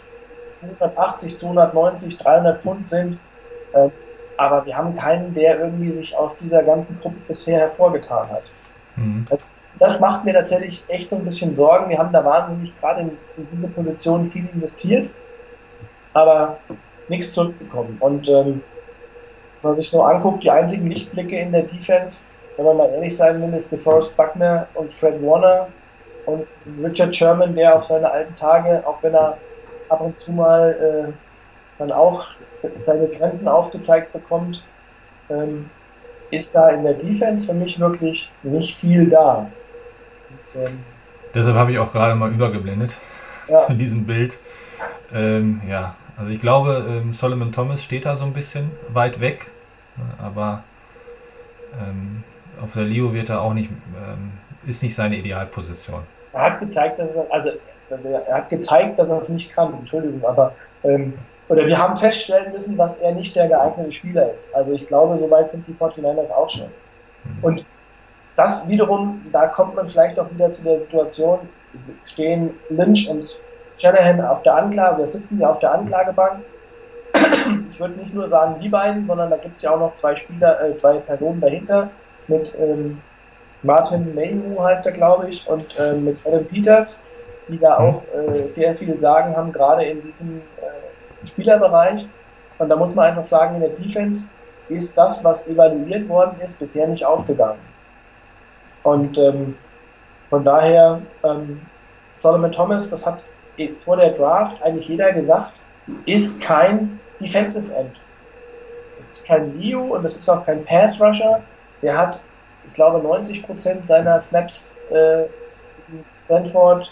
[0.79, 3.19] 280, 290, 300 Pfund sind.
[3.73, 3.89] Äh,
[4.37, 8.43] aber wir haben keinen, der irgendwie sich aus dieser ganzen Gruppe bisher hervorgetan hat.
[8.97, 9.25] Mhm.
[9.31, 9.45] Also,
[9.79, 11.91] das macht mir tatsächlich echt so ein bisschen Sorgen.
[11.91, 15.11] Wir haben da wahnsinnig gerade in, in diese Position viel investiert,
[16.13, 16.59] aber
[17.09, 17.97] nichts zurückbekommen.
[18.01, 18.63] Und ähm,
[19.63, 22.27] wenn man sich so anguckt, die einzigen Lichtblicke in der Defense,
[22.57, 25.69] wenn man mal ehrlich sein will, ist DeForest Buckner und Fred Warner
[26.27, 26.47] und
[26.83, 29.37] Richard Sherman, der auf seine alten Tage, auch wenn er
[29.89, 31.13] ab und zu mal äh,
[31.79, 32.27] dann auch
[32.85, 34.65] seine Grenzen aufgezeigt bekommt,
[35.29, 35.69] ähm,
[36.31, 39.51] ist da in der Defense für mich wirklich nicht viel da.
[40.55, 40.81] Ähm,
[41.35, 42.97] Deshalb habe ich auch gerade mal übergeblendet
[43.49, 43.59] ja.
[43.67, 44.39] zu diesem Bild.
[45.13, 49.51] Ähm, ja, also ich glaube, ähm, Solomon Thomas steht da so ein bisschen weit weg,
[50.19, 50.63] aber
[51.73, 52.23] ähm,
[52.63, 54.33] auf der Leo wird er auch nicht, ähm,
[54.67, 56.03] ist nicht seine Idealposition.
[56.33, 57.51] Er hat gezeigt, dass er, also
[57.91, 61.15] er hat gezeigt, dass er es nicht kann, Entschuldigung, aber ähm,
[61.49, 64.55] oder wir haben feststellen müssen, dass er nicht der geeignete Spieler ist.
[64.55, 66.69] Also ich glaube, soweit sind die 49ers auch schon.
[67.25, 67.45] Mhm.
[67.45, 67.67] Und
[68.37, 71.41] das wiederum, da kommt man vielleicht auch wieder zu der Situation,
[72.05, 73.39] stehen Lynch und
[73.79, 76.41] Shanahan auf der Anklage, oder sitzen ja auf der Anklagebank.
[77.71, 80.17] Ich würde nicht nur sagen die beiden, sondern da gibt es ja auch noch zwei
[80.17, 81.91] Spieler, äh, zwei Personen dahinter,
[82.29, 83.01] mit ähm,
[83.63, 87.03] Martin Mayhew heißt er, glaube ich, und äh, mit Adam Peters,
[87.49, 92.07] die da auch äh, sehr viel sagen haben, gerade in diesem äh, Spielerbereich.
[92.59, 94.27] Und da muss man einfach sagen, in der Defense
[94.69, 97.59] ist das, was evaluiert worden ist, bisher nicht aufgegangen.
[98.83, 99.57] Und ähm,
[100.31, 101.61] von daher, ähm,
[102.15, 103.25] Solomon Thomas, das hat
[103.79, 105.53] vor der Draft eigentlich jeder gesagt,
[106.07, 107.93] ist kein Defensive End.
[108.99, 111.41] Das ist kein Leo und das ist auch kein Pass Rusher.
[111.85, 112.21] Der hat,
[112.67, 115.25] ich glaube, 90% seiner Snaps äh,
[116.27, 116.91] Brentford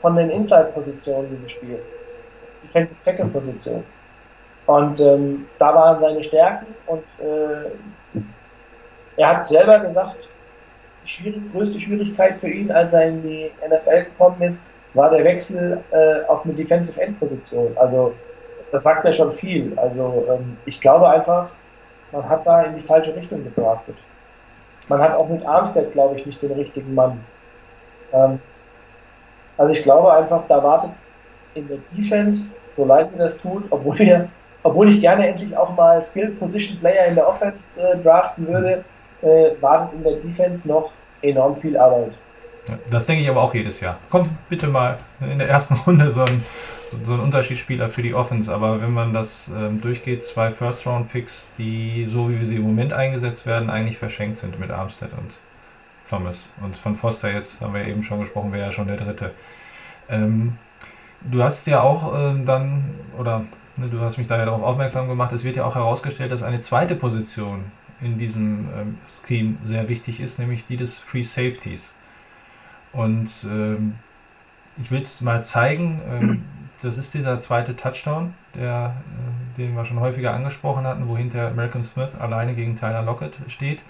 [0.00, 1.82] von den Inside-Positionen gespielt.
[2.64, 3.84] Defensive Tackle-Position.
[4.66, 8.20] Und ähm, da waren seine Stärken und äh,
[9.16, 10.16] er hat selber gesagt,
[11.04, 14.62] schwierig, größte Schwierigkeit für ihn, als er in die NFL gekommen ist,
[14.94, 17.76] war der Wechsel äh, auf eine Defensive End Position.
[17.76, 18.14] Also
[18.72, 19.72] das sagt ja schon viel.
[19.78, 21.50] Also ähm, ich glaube einfach,
[22.12, 23.96] man hat da in die falsche Richtung gedraftet.
[24.88, 27.20] man hat auch mit Armstead, glaube ich, nicht den richtigen Mann.
[28.12, 28.40] Ähm,
[29.56, 30.90] also ich glaube einfach, da wartet
[31.54, 34.28] in der Defense, so leid mir das tut, obwohl wir,
[34.62, 38.84] obwohl ich gerne endlich auch mal Skill Position Player in der Offense äh, draften würde,
[39.22, 40.90] äh, wartet in der Defense noch
[41.22, 42.12] enorm viel Arbeit.
[42.90, 43.98] Das denke ich aber auch jedes Jahr.
[44.10, 46.44] Komm bitte mal in der ersten Runde so ein,
[47.02, 48.52] so ein Unterschiedsspieler für die Offense.
[48.52, 53.46] Aber wenn man das ähm, durchgeht, zwei First-Round-Picks, die so wie sie im Moment eingesetzt
[53.46, 55.38] werden, eigentlich verschenkt sind mit Armstead und
[56.08, 56.48] Thomas.
[56.62, 59.32] Und von Foster jetzt haben wir eben schon gesprochen, wäre ja schon der dritte.
[60.08, 60.56] Ähm,
[61.20, 63.44] du hast ja auch äh, dann, oder
[63.76, 66.42] ne, du hast mich da ja darauf aufmerksam gemacht, es wird ja auch herausgestellt, dass
[66.42, 67.64] eine zweite Position
[68.00, 71.94] in diesem ähm, Scheme sehr wichtig ist, nämlich die des Free Safeties.
[72.98, 73.94] Und ähm,
[74.76, 76.02] ich will es mal zeigen.
[76.10, 76.44] Ähm,
[76.82, 78.96] das ist dieser zweite Touchdown, der,
[79.54, 83.38] äh, den wir schon häufiger angesprochen hatten, wo hinter Malcolm Smith alleine gegen Tyler Lockett
[83.46, 83.84] steht.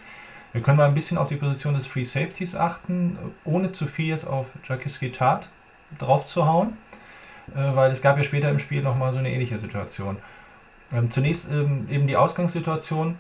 [0.53, 4.09] Wir können mal ein bisschen auf die Position des Free Safeties achten, ohne zu viel
[4.09, 5.49] jetzt auf Jakiski Tat
[5.97, 6.77] drauf zu hauen,
[7.55, 10.19] äh, weil es gab ja später im Spiel nochmal so eine ähnliche Situation.
[10.93, 13.17] Ähm, zunächst ähm, eben die Ausgangssituation.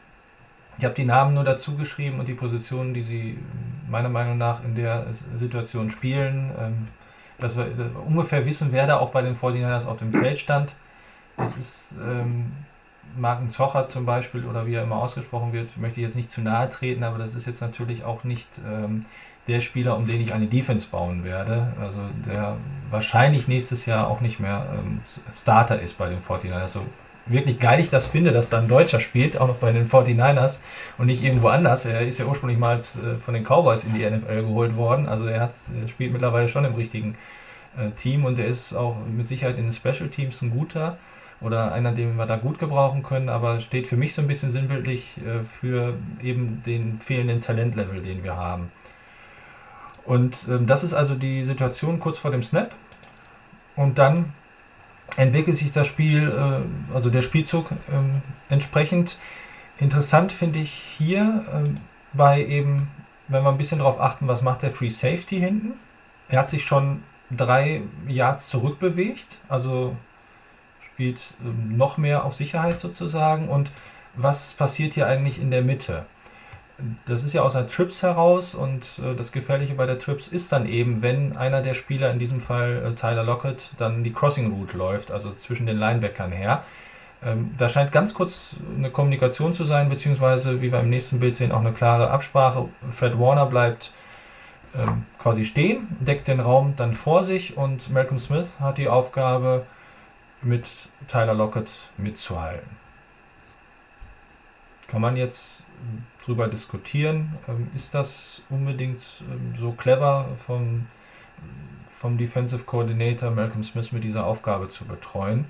[0.78, 3.38] Ich habe die Namen nur dazu geschrieben und die Positionen, die sie
[3.90, 6.52] meiner Meinung nach in der Situation spielen.
[6.58, 6.88] Ähm,
[7.38, 7.70] dass wir
[8.06, 10.74] ungefähr wissen, wer da auch bei den 49ers auf dem Feld stand.
[11.36, 12.52] Das ist ähm,
[13.16, 16.40] Marken Zocher zum Beispiel oder wie er immer ausgesprochen wird, möchte ich jetzt nicht zu
[16.40, 19.04] nahe treten, aber das ist jetzt natürlich auch nicht ähm,
[19.46, 21.72] der Spieler, um den ich eine Defense bauen werde.
[21.80, 22.56] Also der
[22.90, 25.00] wahrscheinlich nächstes Jahr auch nicht mehr ähm,
[25.32, 26.68] Starter ist bei den 49ers.
[26.68, 26.84] So
[27.28, 30.60] wirklich geil ich das finde, dass da ein Deutscher spielt, auch noch bei den 49ers
[30.98, 31.84] und nicht irgendwo anders.
[31.84, 35.08] Er ist ja ursprünglich mal äh, von den Cowboys in die NFL geholt worden.
[35.08, 37.16] Also er hat, er spielt mittlerweile schon im richtigen
[37.76, 40.96] äh, Team und er ist auch mit Sicherheit in den Special Teams ein guter
[41.40, 44.50] oder einer, den wir da gut gebrauchen können, aber steht für mich so ein bisschen
[44.50, 48.72] sinnbildlich äh, für eben den fehlenden Talentlevel, den wir haben.
[50.04, 52.74] Und ähm, das ist also die Situation kurz vor dem Snap.
[53.76, 54.32] Und dann
[55.16, 59.18] entwickelt sich das Spiel, äh, also der Spielzug ähm, entsprechend.
[59.78, 61.74] Interessant finde ich hier ähm,
[62.12, 62.88] bei eben,
[63.28, 65.74] wenn wir ein bisschen darauf achten, was macht der Free Safety hinten.
[66.28, 69.96] Er hat sich schon drei Yards zurückbewegt, also
[70.80, 73.48] spielt ähm, noch mehr auf Sicherheit sozusagen.
[73.48, 73.70] Und
[74.14, 76.06] was passiert hier eigentlich in der Mitte?
[77.06, 80.52] Das ist ja aus der Trips heraus und äh, das Gefährliche bei der Trips ist
[80.52, 84.52] dann eben, wenn einer der Spieler, in diesem Fall äh, Tyler Lockett, dann die Crossing
[84.52, 86.62] Route läuft, also zwischen den Linebackern her.
[87.24, 91.34] Ähm, da scheint ganz kurz eine Kommunikation zu sein, beziehungsweise, wie wir im nächsten Bild
[91.34, 92.68] sehen, auch eine klare Absprache.
[92.90, 93.92] Fred Warner bleibt
[94.76, 99.66] ähm, quasi stehen, deckt den Raum dann vor sich und Malcolm Smith hat die Aufgabe,
[100.40, 102.68] mit Tyler Lockett mitzuhalten.
[104.88, 105.66] Kann man jetzt
[106.24, 107.38] drüber diskutieren.
[107.46, 110.86] Ähm, ist das unbedingt ähm, so clever vom,
[111.86, 115.44] vom Defensive Coordinator Malcolm Smith mit dieser Aufgabe zu betreuen?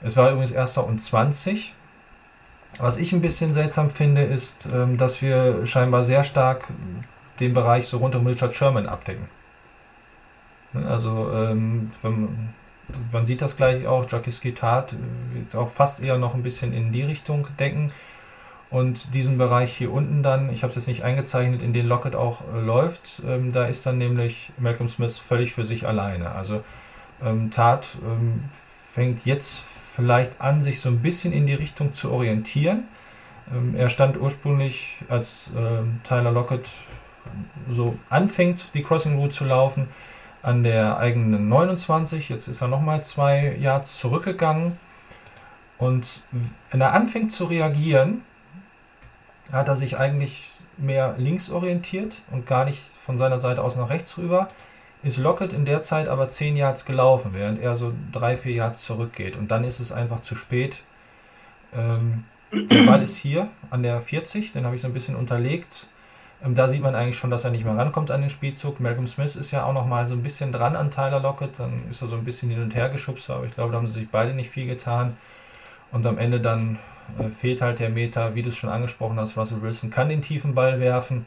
[0.00, 1.74] Es war übrigens erster und 20.
[2.78, 6.72] Was ich ein bisschen seltsam finde, ist, ähm, dass wir scheinbar sehr stark
[7.40, 9.28] den Bereich so rund um Richard Sherman abdecken.
[10.72, 11.90] Also, wenn,
[13.12, 14.94] man sieht das gleich auch, Jackie Tat
[15.32, 17.88] wird auch fast eher noch ein bisschen in die Richtung denken.
[18.68, 22.16] Und diesen Bereich hier unten dann, ich habe es jetzt nicht eingezeichnet, in den Locket
[22.16, 26.32] auch äh, läuft, ähm, da ist dann nämlich Malcolm Smith völlig für sich alleine.
[26.32, 26.64] Also
[27.22, 28.44] ähm, Tat ähm,
[28.92, 29.64] fängt jetzt
[29.94, 32.84] vielleicht an, sich so ein bisschen in die Richtung zu orientieren.
[33.54, 36.68] Ähm, er stand ursprünglich, als ähm, Tyler Lockett
[37.70, 39.88] so anfängt, die Crossing Route zu laufen,
[40.42, 42.28] an der eigenen 29.
[42.28, 44.78] Jetzt ist er nochmal zwei Yards zurückgegangen.
[45.78, 46.22] Und
[46.70, 48.22] wenn er anfängt zu reagieren,
[49.52, 53.90] hat er sich eigentlich mehr links orientiert und gar nicht von seiner Seite aus nach
[53.90, 54.48] rechts rüber.
[55.02, 58.82] Ist Lockett in der Zeit aber 10 Yards gelaufen, während er so 3, 4 Yards
[58.82, 59.36] zurückgeht.
[59.36, 60.82] Und dann ist es einfach zu spät.
[61.72, 65.88] Ähm, der Ball ist hier an der 40, den habe ich so ein bisschen unterlegt.
[66.42, 68.80] Ähm, da sieht man eigentlich schon, dass er nicht mehr rankommt an den Spielzug.
[68.80, 71.58] Malcolm Smith ist ja auch noch mal so ein bisschen dran an Tyler Lockett.
[71.58, 73.88] Dann ist er so ein bisschen hin und her geschubst, aber ich glaube, da haben
[73.88, 75.16] sie sich beide nicht viel getan.
[75.92, 76.78] Und am Ende dann
[77.18, 80.22] äh, fehlt halt der Meter, wie du es schon angesprochen hast, Russell Wilson kann den
[80.22, 81.26] tiefen Ball werfen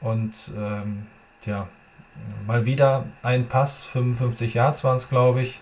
[0.00, 1.06] und ähm,
[1.44, 1.68] ja,
[2.46, 5.60] mal wieder ein Pass, 55 Yards waren es, glaube ich,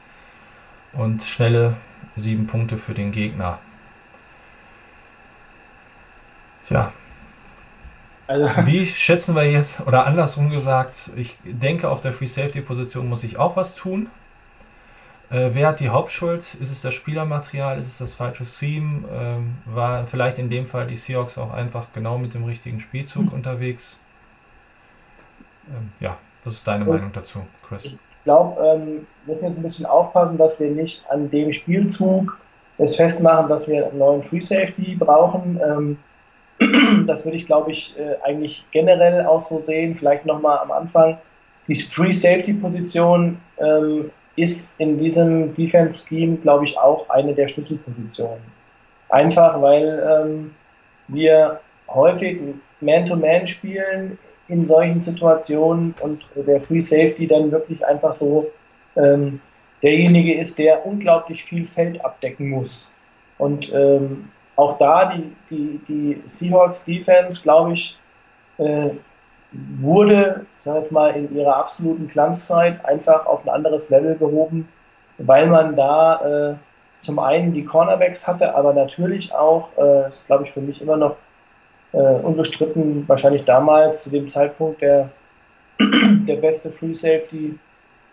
[0.93, 1.77] und schnelle
[2.17, 3.59] sieben Punkte für den Gegner.
[6.65, 6.93] Tja.
[8.27, 8.49] Also.
[8.67, 13.25] Wie schätzen wir jetzt, oder andersrum gesagt, ich denke, auf der Free Safety Position muss
[13.25, 14.09] ich auch was tun.
[15.31, 16.55] Äh, wer hat die Hauptschuld?
[16.55, 17.79] Ist es das Spielermaterial?
[17.79, 19.05] Ist es das falsche Theme?
[19.13, 23.27] Ähm, war vielleicht in dem Fall die Seahawks auch einfach genau mit dem richtigen Spielzug
[23.27, 23.35] mhm.
[23.35, 24.01] unterwegs?
[25.69, 27.85] Ähm, ja, was ist deine Und Meinung dazu, Chris?
[27.85, 32.37] Ich glaube, ähm, wir müssen jetzt ein bisschen aufpassen, dass wir nicht an dem Spielzug
[32.79, 35.61] es festmachen, dass wir einen neuen Free Safety brauchen.
[35.63, 35.99] Ähm,
[37.07, 39.95] das würde ich, glaube ich, äh, eigentlich generell auch so sehen.
[39.95, 41.19] Vielleicht nochmal am Anfang.
[41.69, 44.11] Die Free Safety Position ähm,
[44.41, 48.43] ist in diesem Defense Scheme, glaube ich, auch eine der Schlüsselpositionen.
[49.09, 50.55] Einfach, weil ähm,
[51.09, 52.41] wir häufig
[52.81, 54.19] Man-to-Man -Man spielen
[54.49, 58.51] in solchen Situationen und der Free Safety dann wirklich einfach so
[58.97, 59.41] ähm,
[59.83, 62.91] derjenige ist, der unglaublich viel Feld abdecken muss.
[63.39, 67.97] Und ähm, auch da die, die, die Seahawks Defense, glaube ich,
[68.59, 68.91] äh,
[69.53, 74.69] wurde, sag jetzt mal, in ihrer absoluten Glanzzeit einfach auf ein anderes Level gehoben,
[75.19, 76.55] weil man da äh,
[77.01, 81.17] zum einen die Cornerbacks hatte, aber natürlich auch, äh, glaube ich, für mich immer noch
[81.93, 85.11] äh, unbestritten, wahrscheinlich damals zu dem Zeitpunkt der,
[85.81, 87.59] der beste Free Safety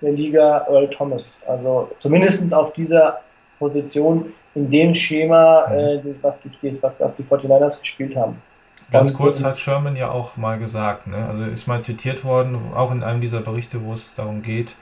[0.01, 1.41] der Liga, Earl Thomas.
[1.47, 3.19] Also zumindest auf dieser
[3.59, 5.75] Position in dem Schema, mhm.
[5.75, 8.41] äh, was, die, was das die 49ers gespielt haben.
[8.91, 11.27] Ganz kurz hat Sherman ja auch mal gesagt, ne?
[11.27, 14.75] also ist mal zitiert worden, auch in einem dieser Berichte, wo es darum geht,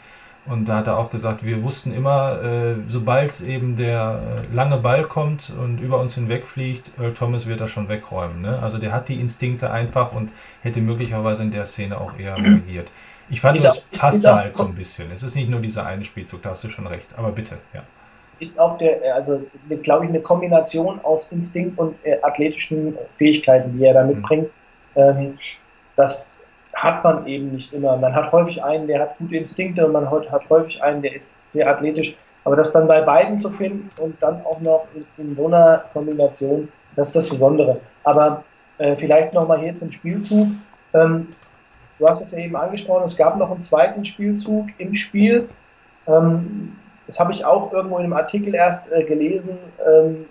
[0.46, 4.78] und da hat er auch gesagt, wir wussten immer, äh, sobald eben der äh, lange
[4.78, 8.42] Ball kommt und über uns hinwegfliegt, Earl Thomas wird er schon wegräumen.
[8.42, 8.60] Ne?
[8.60, 10.32] Also der hat die Instinkte einfach und
[10.62, 12.92] hätte möglicherweise in der Szene auch eher reagiert.
[13.28, 15.12] Ich fand, das passt halt so ein bisschen.
[15.12, 17.18] Es ist nicht nur dieser eine Spielzug, da hast du schon recht.
[17.18, 17.82] Aber bitte, ja
[18.40, 19.42] ist auch der, also
[19.82, 24.10] glaube ich, eine Kombination aus Instinkt und äh, athletischen Fähigkeiten, die er da mhm.
[24.10, 24.50] mitbringt.
[24.96, 25.02] Mhm.
[25.02, 25.38] Ähm,
[25.96, 26.36] das
[26.74, 27.96] hat man eben nicht immer.
[27.98, 31.38] Man hat häufig einen, der hat gute Instinkte und man hat häufig einen, der ist
[31.50, 32.18] sehr athletisch.
[32.44, 35.86] Aber das dann bei beiden zu finden und dann auch noch in, in so einer
[35.94, 37.80] Kombination, das ist das Besondere.
[38.04, 38.44] Aber
[38.78, 40.48] äh, vielleicht nochmal hier zum Spielzug.
[40.94, 41.28] Ähm,
[41.98, 45.48] du hast es ja eben angesprochen, es gab noch einen zweiten Spielzug im Spiel.
[46.08, 46.76] Ähm,
[47.08, 50.26] das habe ich auch irgendwo in einem Artikel erst äh, gelesen, ähm,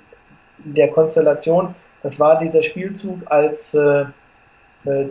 [0.59, 1.75] der Konstellation.
[2.03, 4.05] Das war dieser Spielzug, als, äh,
[4.85, 5.07] äh,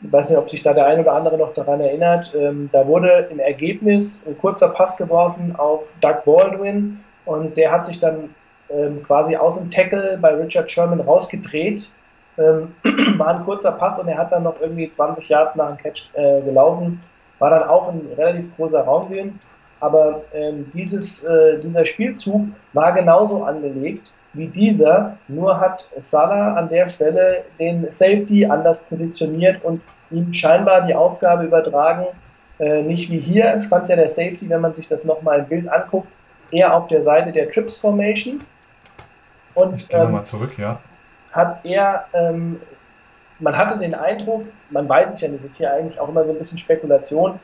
[0.00, 2.86] ich weiß nicht, ob sich da der eine oder andere noch daran erinnert, ähm, da
[2.86, 8.34] wurde im Ergebnis ein kurzer Pass geworfen auf Doug Baldwin und der hat sich dann
[8.70, 11.90] ähm, quasi aus dem Tackle bei Richard Sherman rausgedreht.
[12.36, 12.74] Ähm,
[13.18, 16.10] war ein kurzer Pass und er hat dann noch irgendwie 20 Yards nach dem Catch
[16.14, 17.00] äh, gelaufen.
[17.38, 19.38] War dann auch ein relativ großer Raumgewinn.
[19.80, 26.68] Aber ähm, dieses, äh, dieser Spielzug war genauso angelegt wie dieser, nur hat Salah an
[26.68, 32.06] der Stelle den Safety anders positioniert und ihm scheinbar die Aufgabe übertragen,
[32.58, 35.68] äh, nicht wie hier stand ja der Safety, wenn man sich das nochmal im Bild
[35.68, 36.08] anguckt,
[36.50, 38.40] eher auf der Seite der Trips Formation.
[39.54, 40.80] Und ich gehe ähm, nochmal zurück, ja.
[41.32, 42.60] Hat er, ähm,
[43.38, 46.24] man hatte den Eindruck, man weiß es ja nicht, das ist hier eigentlich auch immer
[46.24, 47.40] so ein bisschen Spekulation,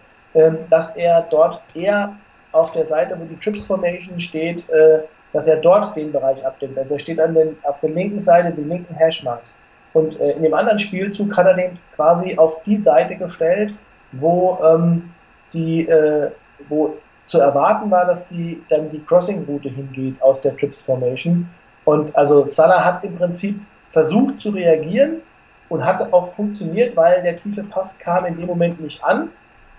[0.68, 2.14] dass er dort eher
[2.52, 5.00] auf der Seite, wo die Trips Formation steht, äh,
[5.32, 6.76] dass er dort den Bereich abdeckt.
[6.76, 9.56] Also er steht an den, auf der linken Seite, den linken Hashmarks.
[9.92, 13.74] Und äh, in dem anderen Spielzug hat er den quasi auf die Seite gestellt,
[14.12, 15.12] wo ähm,
[15.52, 16.30] die, äh,
[16.68, 21.48] wo zu erwarten war, dass die dann die Crossing-Route hingeht aus der Trips Formation.
[21.84, 23.60] Und also Salah hat im Prinzip
[23.92, 25.22] versucht zu reagieren
[25.68, 29.30] und hat auch funktioniert, weil der tiefe Pass kam in dem Moment nicht an,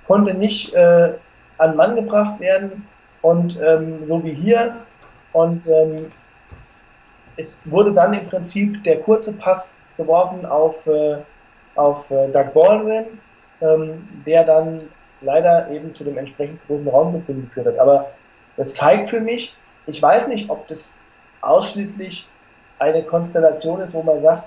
[0.08, 1.14] konnte nicht äh,
[1.58, 2.88] an Mann gebracht werden
[3.22, 4.78] und ähm, so wie hier.
[5.34, 5.96] Und ähm,
[7.38, 11.18] es wurde dann im Prinzip der kurze Pass geworfen auf, äh,
[11.76, 13.06] auf äh, Doug Baldwin,
[13.62, 14.82] ähm, der dann
[15.22, 17.80] leider eben zu dem entsprechend großen Raumgewinn geführt hat.
[17.80, 18.12] Aber
[18.58, 19.56] das zeigt für mich,
[19.88, 20.92] ich weiß nicht, ob das
[21.42, 22.28] ausschließlich
[22.80, 24.44] eine Konstellation ist, wo man sagt,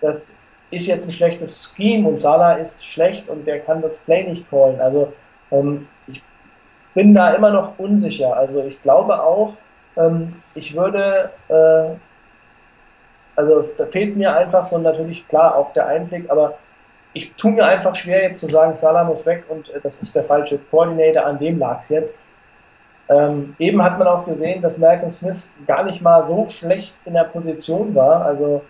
[0.00, 0.38] das
[0.74, 4.48] ist jetzt ein schlechtes Scheme und Salah ist schlecht und der kann das Play nicht
[4.50, 4.80] callen.
[4.80, 5.12] Also
[5.50, 6.22] ähm, ich
[6.94, 8.36] bin da immer noch unsicher.
[8.36, 9.54] Also ich glaube auch,
[9.96, 11.96] ähm, ich würde, äh,
[13.36, 16.58] also da fehlt mir einfach so natürlich klar auch der Einblick, aber
[17.12, 20.14] ich tue mir einfach schwer jetzt zu sagen, Salah muss weg und äh, das ist
[20.14, 22.30] der falsche Koordinator, an dem lag es jetzt.
[23.08, 27.14] Ähm, eben hat man auch gesehen, dass Malcolm Smith gar nicht mal so schlecht in
[27.14, 28.24] der Position war.
[28.24, 28.62] Also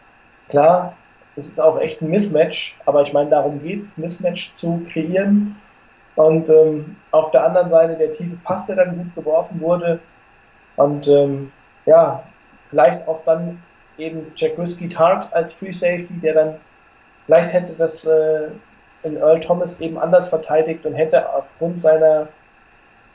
[0.49, 0.95] klar,
[1.37, 5.57] es ist auch echt ein Mismatch, aber ich meine, darum geht es, Mismatch zu kreieren.
[6.17, 9.99] Und ähm, auf der anderen Seite der tiefe Pass, der dann gut geworfen wurde.
[10.77, 11.51] Und ähm,
[11.87, 12.23] ja,
[12.67, 13.61] vielleicht auch dann
[13.99, 16.55] eben Jack Risky Tart als Free Safety, der dann
[17.27, 18.49] vielleicht hätte das äh,
[19.03, 22.29] in Earl Thomas eben anders verteidigt und hätte aufgrund seiner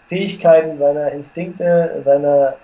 [0.08, 2.56] Fähigkeiten, seiner Instinkte, seiner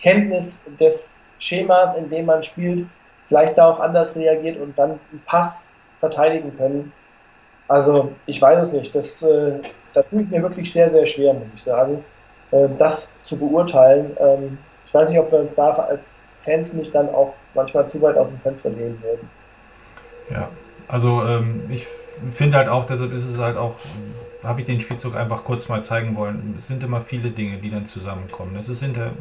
[0.00, 2.86] Kenntnis des Schemas, in dem man spielt,
[3.30, 6.92] vielleicht da auch anders reagiert und dann einen Pass verteidigen können.
[7.68, 8.92] Also ich weiß es nicht.
[8.92, 9.52] Das, äh,
[9.94, 12.04] das tut mir wirklich sehr, sehr schwer, muss ich sagen,
[12.50, 14.16] äh, das zu beurteilen.
[14.18, 18.02] Ähm, ich weiß nicht, ob wir uns da als Fans nicht dann auch manchmal zu
[18.02, 19.30] weit aus dem Fenster gehen würden.
[20.28, 20.48] Ja,
[20.88, 21.86] also ähm, ich
[22.32, 23.76] finde halt auch, deshalb ist es halt auch,
[24.42, 26.54] habe ich den Spielzug einfach kurz mal zeigen wollen.
[26.58, 28.56] Es sind immer viele Dinge, die dann zusammenkommen.
[28.56, 29.12] Es hinter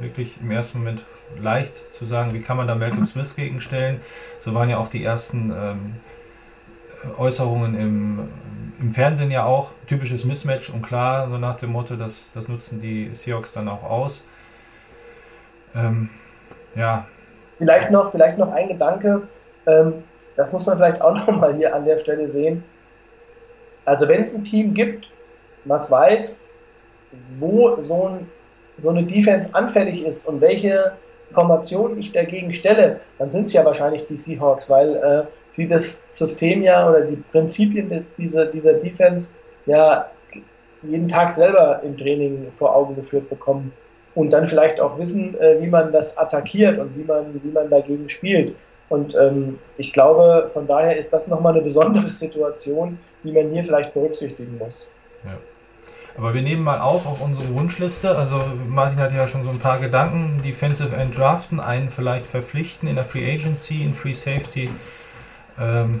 [0.00, 1.04] wirklich im ersten Moment
[1.40, 4.00] leicht zu sagen, wie kann man da Malcolm Smith gegenstellen.
[4.40, 5.94] So waren ja auch die ersten ähm,
[7.18, 8.28] Äußerungen im,
[8.80, 9.72] im Fernsehen ja auch.
[9.86, 13.82] Typisches Mismatch und klar, so nach dem Motto, das, das nutzen die Seahawks dann auch
[13.82, 14.26] aus.
[15.74, 16.10] Ähm,
[16.74, 17.06] ja.
[17.58, 19.22] Vielleicht noch, vielleicht noch ein Gedanke,
[19.66, 20.04] ähm,
[20.36, 22.62] das muss man vielleicht auch noch mal hier an der Stelle sehen.
[23.84, 25.10] Also wenn es ein Team gibt,
[25.64, 26.40] was weiß,
[27.38, 28.28] wo so, ein,
[28.78, 30.92] so eine Defense anfällig ist und welche
[31.30, 36.06] Formation ich dagegen stelle, dann sind es ja wahrscheinlich die Seahawks, weil äh, sie das
[36.10, 39.34] System ja oder die Prinzipien dieser, dieser Defense
[39.66, 40.10] ja
[40.82, 43.72] jeden Tag selber im Training vor Augen geführt bekommen
[44.14, 47.68] und dann vielleicht auch wissen, äh, wie man das attackiert und wie man, wie man
[47.68, 48.54] dagegen spielt.
[48.88, 53.64] Und ähm, ich glaube, von daher ist das nochmal eine besondere Situation, die man hier
[53.64, 54.88] vielleicht berücksichtigen muss.
[55.24, 55.36] Ja.
[56.18, 58.18] Aber wir nehmen mal auf auf unsere Wunschliste.
[58.18, 60.42] Also Martin hatte ja schon so ein paar Gedanken.
[60.42, 64.68] Defensive End draften, einen vielleicht verpflichten in der Free Agency, in Free Safety.
[65.60, 66.00] Ähm,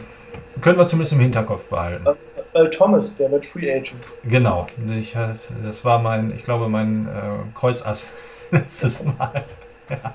[0.60, 2.04] können wir zumindest im Hinterkopf behalten.
[2.52, 4.00] Earl Thomas, der wird Free Agent.
[4.24, 4.66] Genau.
[4.98, 5.16] Ich,
[5.64, 8.10] das war mein, ich glaube, mein äh, Kreuzass
[8.50, 9.44] letztes Mal.
[9.88, 10.14] ja.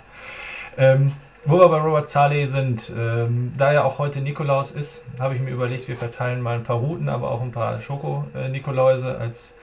[0.77, 1.13] ähm,
[1.45, 5.41] wo wir bei Robert Saleh sind, ähm, da ja auch heute Nikolaus ist, habe ich
[5.41, 9.55] mir überlegt, wir verteilen mal ein paar Routen, aber auch ein paar Schoko-Nikoläuse als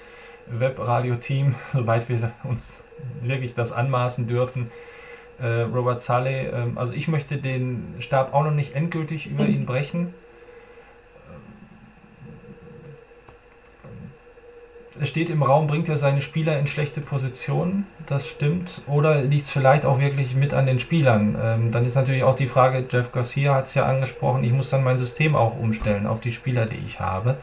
[0.53, 2.83] Webradio-Team, soweit wir uns
[3.23, 4.71] wirklich das anmaßen dürfen.
[5.41, 9.67] Äh, Robert Saleh, äh, also ich möchte den Stab auch noch nicht endgültig über ihn
[9.67, 10.15] brechen.
[15.01, 18.83] Es steht im Raum, bringt er seine Spieler in schlechte Positionen, das stimmt.
[18.87, 21.39] Oder liegt es vielleicht auch wirklich mit an den Spielern?
[21.43, 24.69] Ähm, dann ist natürlich auch die Frage, Jeff Garcia hat es ja angesprochen, ich muss
[24.69, 27.39] dann mein System auch umstellen auf die Spieler, die ich habe.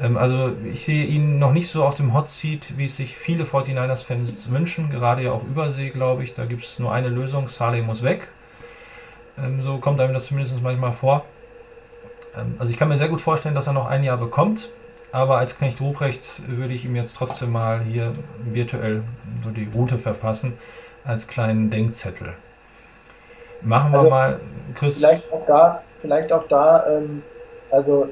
[0.00, 3.16] Ähm, also ich sehe ihn noch nicht so auf dem Hot Seat, wie es sich
[3.16, 6.34] viele 49ers-Fans wünschen, gerade ja auch Übersee, glaube ich.
[6.34, 8.28] Da gibt es nur eine Lösung, Saleh muss weg.
[9.38, 11.24] Ähm, so kommt einem das zumindest manchmal vor.
[12.36, 14.68] Ähm, also ich kann mir sehr gut vorstellen, dass er noch ein Jahr bekommt,
[15.12, 18.12] aber als Knecht Ruprecht würde ich ihm jetzt trotzdem mal hier
[18.44, 19.02] virtuell
[19.42, 20.54] so die Route verpassen,
[21.04, 22.34] als kleinen Denkzettel.
[23.60, 24.40] Machen wir also, mal,
[24.74, 24.98] Chris.
[24.98, 27.22] Vielleicht auch da, vielleicht auch da ähm,
[27.70, 28.08] also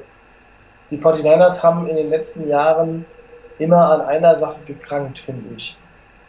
[0.93, 3.05] die 49ers haben in den letzten Jahren
[3.57, 5.75] immer an einer Sache gekrankt, finde ich.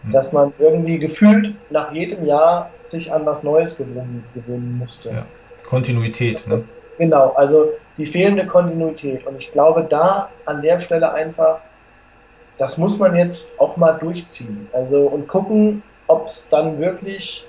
[0.05, 0.13] Hm.
[0.13, 5.11] Dass man irgendwie gefühlt nach jedem Jahr sich an was Neues gewöhnen, gewöhnen musste.
[5.11, 5.27] Ja.
[5.67, 6.65] Kontinuität, ne?
[6.99, 9.27] Genau, also die fehlende Kontinuität.
[9.27, 11.59] Und ich glaube, da an der Stelle einfach,
[12.57, 14.69] das muss man jetzt auch mal durchziehen.
[14.73, 17.47] Also und gucken, ob es dann wirklich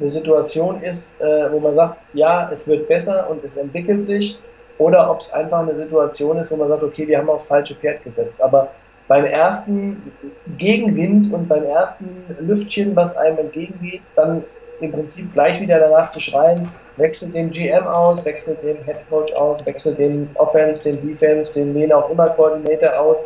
[0.00, 4.38] eine Situation ist, äh, wo man sagt, ja, es wird besser und es entwickelt sich
[4.78, 7.74] oder ob es einfach eine Situation ist, wo man sagt, okay, wir haben aufs falsche
[7.74, 8.42] Pferd gesetzt.
[8.42, 8.70] Aber
[9.08, 10.12] beim ersten
[10.56, 12.08] Gegenwind und beim ersten
[12.40, 14.44] Lüftchen, was einem entgegengeht, dann
[14.80, 19.32] im Prinzip gleich wieder danach zu schreien, wechselt den GM aus, wechselt den Head Coach
[19.32, 23.18] aus, wechselt den Offense, den Defense, den wen auch immer Koordinator aus.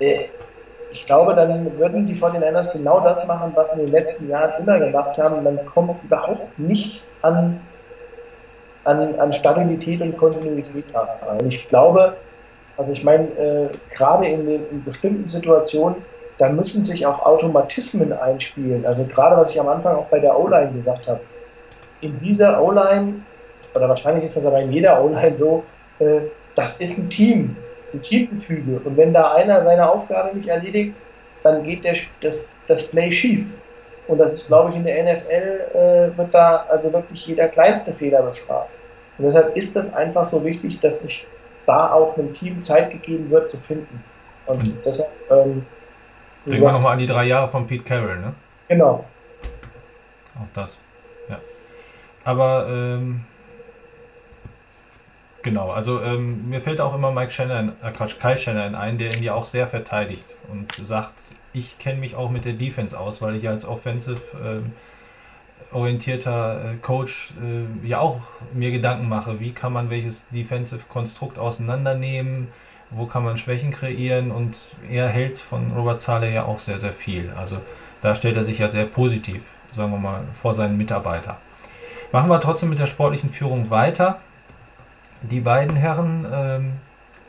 [0.00, 0.24] Äh,
[0.92, 4.60] ich glaube, dann würden die 49ers genau das machen, was sie in den letzten Jahren
[4.60, 5.44] immer gemacht haben.
[5.44, 7.60] Dann kommt überhaupt nichts an
[8.84, 11.50] an, an Stabilität und Kontinuität rein.
[11.50, 12.14] Ich glaube,
[12.76, 15.96] also ich meine, äh, gerade in, den, in bestimmten Situationen,
[16.38, 18.86] da müssen sich auch Automatismen einspielen.
[18.86, 21.20] Also gerade was ich am Anfang auch bei der O-Line gesagt habe.
[22.00, 23.16] In dieser O-Line,
[23.74, 25.64] oder wahrscheinlich ist das aber in jeder O-Line so,
[25.98, 26.20] äh,
[26.54, 27.56] das ist ein Team,
[27.92, 28.80] ein Teamgefüge.
[28.82, 30.94] Und wenn da einer seine Aufgabe nicht erledigt,
[31.42, 33.58] dann geht der, das, das Play schief.
[34.10, 35.30] Und das ist, glaube ich, in der NFL
[36.12, 38.70] äh, wird da also wirklich jeder kleinste Fehler bestraft.
[39.16, 41.24] Und deshalb ist das einfach so wichtig, dass sich
[41.64, 44.02] da auch einem Team Zeit gegeben wird zu finden.
[44.46, 44.78] Und mhm.
[44.84, 45.10] deshalb.
[45.30, 45.64] Ähm,
[46.44, 48.32] Denken wir nochmal an die drei Jahre von Pete Carroll, ne?
[48.66, 49.04] Genau.
[50.34, 50.78] Auch das.
[51.28, 51.38] Ja.
[52.24, 53.20] Aber ähm,
[55.42, 59.14] genau, also ähm, mir fällt auch immer Mike Shannon, äh Quatsch, Kai Shannon ein, der
[59.14, 61.14] ihn ja auch sehr verteidigt und sagt,
[61.52, 66.76] ich kenne mich auch mit der Defense aus, weil ich als Offensive äh, orientierter äh,
[66.76, 68.20] Coach äh, ja auch
[68.52, 72.48] mir Gedanken mache, wie kann man welches Defensive Konstrukt auseinandernehmen,
[72.90, 74.56] wo kann man Schwächen kreieren und
[74.90, 77.32] er hält von Robert Zale ja auch sehr, sehr viel.
[77.36, 77.58] Also
[78.02, 81.38] da stellt er sich ja sehr positiv, sagen wir mal, vor seinen Mitarbeiter.
[82.12, 84.20] Machen wir trotzdem mit der sportlichen Führung weiter.
[85.22, 86.72] Die beiden Herren, ähm,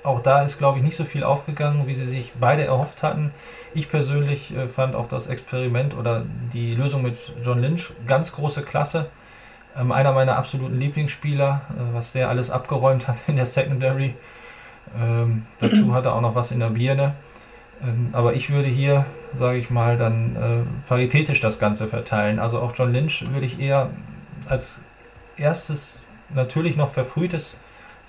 [0.04, 3.32] auch da ist, glaube ich, nicht so viel aufgegangen, wie sie sich beide erhofft hatten.
[3.74, 8.64] Ich persönlich äh, fand auch das Experiment oder die Lösung mit John Lynch ganz große
[8.64, 9.08] Klasse.
[9.78, 14.16] Ähm, einer meiner absoluten Lieblingsspieler, äh, was der alles abgeräumt hat in der Secondary.
[15.00, 17.14] Ähm, dazu hat er auch noch was in der Birne.
[17.84, 19.06] Ähm, aber ich würde hier,
[19.38, 22.40] sage ich mal, dann äh, paritätisch das Ganze verteilen.
[22.40, 23.90] Also auch John Lynch würde ich eher
[24.48, 24.82] als
[25.38, 26.02] erstes
[26.34, 27.60] natürlich noch verfrühtes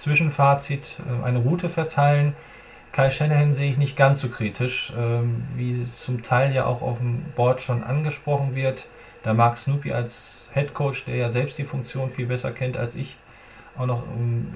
[0.03, 2.35] Zwischenfazit äh, eine Route verteilen.
[2.91, 6.99] Kai Shanahan sehe ich nicht ganz so kritisch, ähm, wie zum Teil ja auch auf
[6.99, 8.87] dem Board schon angesprochen wird.
[9.23, 12.97] Da mag Snoopy als Head Coach, der ja selbst die Funktion viel besser kennt als
[12.97, 13.17] ich,
[13.79, 14.03] auch noch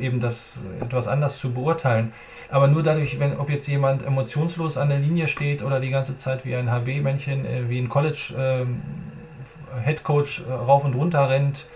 [0.01, 2.12] eben das etwas anders zu beurteilen.
[2.51, 6.16] Aber nur dadurch, wenn ob jetzt jemand emotionslos an der Linie steht oder die ganze
[6.16, 8.82] Zeit wie ein HB-Männchen, äh, wie ein College ähm,
[9.85, 11.66] Head Coach äh, rauf und runter rennt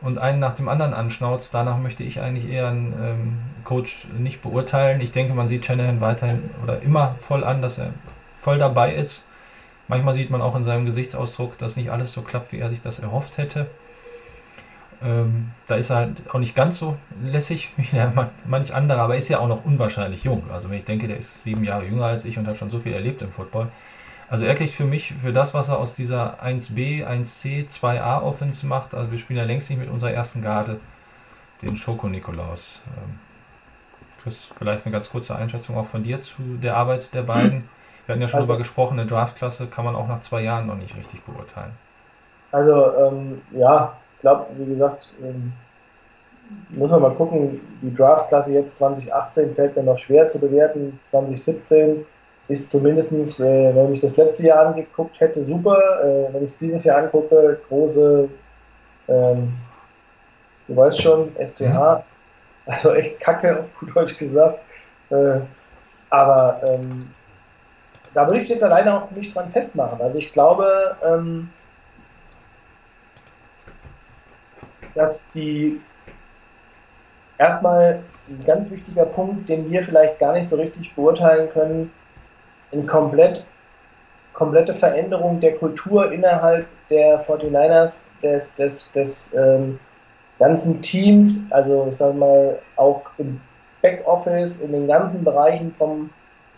[0.00, 4.42] und einen nach dem anderen anschnauzt, danach möchte ich eigentlich eher einen ähm, Coach nicht
[4.42, 5.00] beurteilen.
[5.00, 7.90] Ich denke, man sieht Shanahan weiterhin oder immer voll an, dass er
[8.34, 9.26] voll dabei ist.
[9.88, 12.82] Manchmal sieht man auch in seinem Gesichtsausdruck, dass nicht alles so klappt, wie er sich
[12.82, 13.66] das erhofft hätte.
[15.02, 19.16] Ähm, da ist er halt auch nicht ganz so lässig wie der manch andere, aber
[19.16, 20.44] ist ja auch noch unwahrscheinlich jung.
[20.50, 22.80] Also wenn ich denke, der ist sieben Jahre jünger als ich und hat schon so
[22.80, 23.68] viel erlebt im Football.
[24.28, 28.66] Also er kriegt für mich, für das, was er aus dieser 1B, 1C, 2A Offense
[28.66, 30.80] macht, also wir spielen ja längst nicht mit unserer ersten Garde,
[31.62, 32.82] den Schoko Nikolaus.
[32.96, 33.18] Ähm,
[34.22, 37.68] Chris, vielleicht eine ganz kurze Einschätzung auch von dir zu der Arbeit der beiden.
[38.06, 40.66] Wir hatten ja schon also, darüber gesprochen, eine Draftklasse kann man auch nach zwei Jahren
[40.66, 41.72] noch nicht richtig beurteilen.
[42.52, 45.52] Also ähm, ja, ich glaube, wie gesagt, ähm,
[46.70, 50.98] muss man mal gucken, die Draftklasse jetzt 2018 fällt mir noch schwer zu bewerten.
[51.02, 52.04] 2017
[52.48, 55.78] ist zumindest, äh, wenn ich das letzte Jahr angeguckt hätte, super.
[56.02, 58.28] Äh, wenn ich dieses Jahr angucke, große,
[59.08, 59.52] ähm,
[60.68, 62.02] du weißt schon, SCH, mhm.
[62.66, 64.60] also echt kacke, auf gut Deutsch gesagt.
[65.10, 65.40] Äh,
[66.10, 67.10] aber ähm,
[68.12, 70.00] da würde ich jetzt alleine auch nicht dran festmachen.
[70.00, 71.50] Also ich glaube, ähm,
[74.94, 75.80] dass die
[77.38, 81.90] erstmal ein ganz wichtiger Punkt, den wir vielleicht gar nicht so richtig beurteilen können,
[82.74, 83.46] eine komplett,
[84.32, 89.78] komplette Veränderung der Kultur innerhalb der 49ers, des, des, des ähm,
[90.38, 93.40] ganzen Teams, also ich sag mal auch im
[93.82, 96.10] Backoffice, in den ganzen Bereichen vom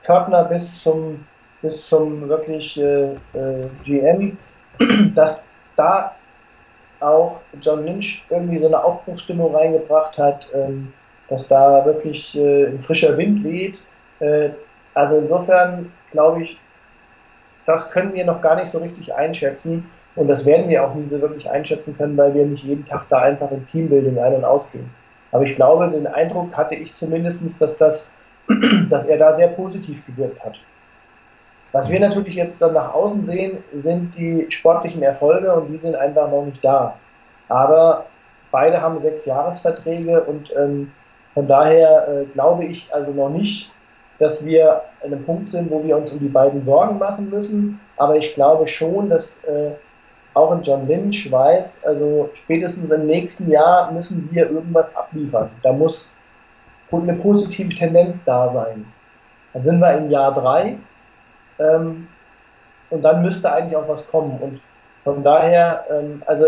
[0.02, 1.24] Pförtner bis zum
[1.62, 4.38] bis zum wirklich äh, äh, GM,
[5.14, 5.44] dass
[5.76, 6.14] da
[7.00, 10.92] auch John Lynch irgendwie so eine Aufbruchsstimmung reingebracht hat, ähm,
[11.28, 13.86] dass da wirklich äh, ein frischer Wind weht.
[14.20, 14.50] Äh,
[14.94, 16.58] also insofern glaube ich,
[17.66, 21.08] das können wir noch gar nicht so richtig einschätzen und das werden wir auch nie
[21.10, 24.44] so wirklich einschätzen können, weil wir nicht jeden Tag da einfach in Teambildung ein- und
[24.44, 24.88] ausgehen.
[25.30, 28.10] Aber ich glaube, den Eindruck hatte ich zumindest, dass, das,
[28.88, 30.54] dass er da sehr positiv gewirkt hat.
[31.72, 35.96] Was wir natürlich jetzt dann nach außen sehen, sind die sportlichen Erfolge und die sind
[35.96, 36.96] einfach noch nicht da.
[37.48, 38.06] Aber
[38.50, 40.92] beide haben sechs Jahresverträge und ähm,
[41.34, 43.70] von daher äh, glaube ich also noch nicht,
[44.18, 47.80] dass wir an einem Punkt sind, wo wir uns um die beiden Sorgen machen müssen.
[47.96, 49.72] Aber ich glaube schon, dass äh,
[50.34, 55.50] auch ein John Lynch weiß, also spätestens im nächsten Jahr müssen wir irgendwas abliefern.
[55.62, 56.14] Da muss
[56.92, 58.86] eine positive Tendenz da sein.
[59.52, 60.76] Dann sind wir im Jahr drei
[61.58, 62.08] ähm,
[62.90, 64.38] und dann müsste eigentlich auch was kommen.
[64.40, 64.60] Und
[65.04, 66.46] von daher, ähm, also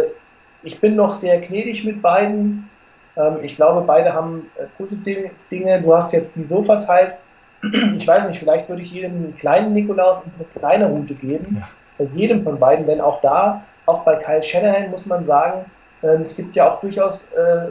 [0.63, 2.69] ich bin noch sehr gnädig mit beiden.
[3.17, 5.81] Ähm, ich glaube, beide haben äh, positive Dinge.
[5.81, 7.15] Du hast jetzt die so verteilt.
[7.97, 11.57] Ich weiß nicht, vielleicht würde ich jedem einen kleinen Nikolaus eine kleine Route geben.
[11.61, 11.69] Ja.
[11.99, 15.65] Bei jedem von beiden, denn auch da, auch bei Kyle Shanahan muss man sagen,
[16.03, 17.67] äh, es gibt ja auch durchaus äh,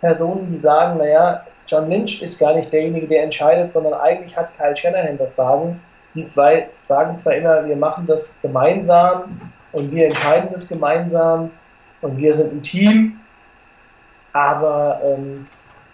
[0.00, 4.48] Personen, die sagen, naja, John Lynch ist gar nicht derjenige, der entscheidet, sondern eigentlich hat
[4.56, 5.80] Kyle Shanahan das Sagen
[6.14, 9.40] die zwei sagen zwar immer, wir machen das gemeinsam
[9.72, 11.50] und wir entscheiden das gemeinsam
[12.00, 13.20] und wir sind ein Team,
[14.32, 15.46] aber ähm,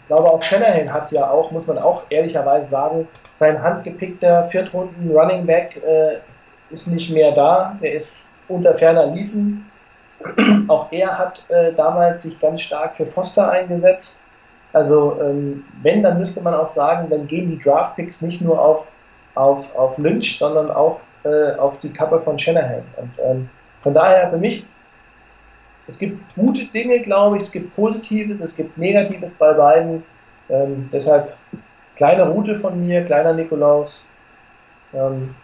[0.05, 5.11] ich glaube auch Shanahan hat ja auch, muss man auch ehrlicherweise sagen, sein handgepickter Viertrunden
[5.11, 6.19] Running Back äh,
[6.71, 9.71] ist nicht mehr da, der ist unter ferner Liefen.
[10.69, 14.23] auch er hat äh, damals sich ganz stark für Foster eingesetzt.
[14.75, 18.93] Also ähm, wenn, dann müsste man auch sagen, dann gehen die Draftpicks nicht nur auf
[19.35, 22.83] auf, auf Lynch, sondern auch äh, auf die Kappe von Shanahan.
[22.97, 23.49] Und ähm,
[23.83, 24.67] von daher für mich,
[25.87, 30.03] es gibt gute Dinge, glaube ich, es gibt Positives, es gibt Negatives bei beiden.
[30.49, 31.37] Ähm, deshalb
[31.97, 34.05] kleine Route von mir, kleiner Nikolaus.
[34.93, 35.35] Ähm,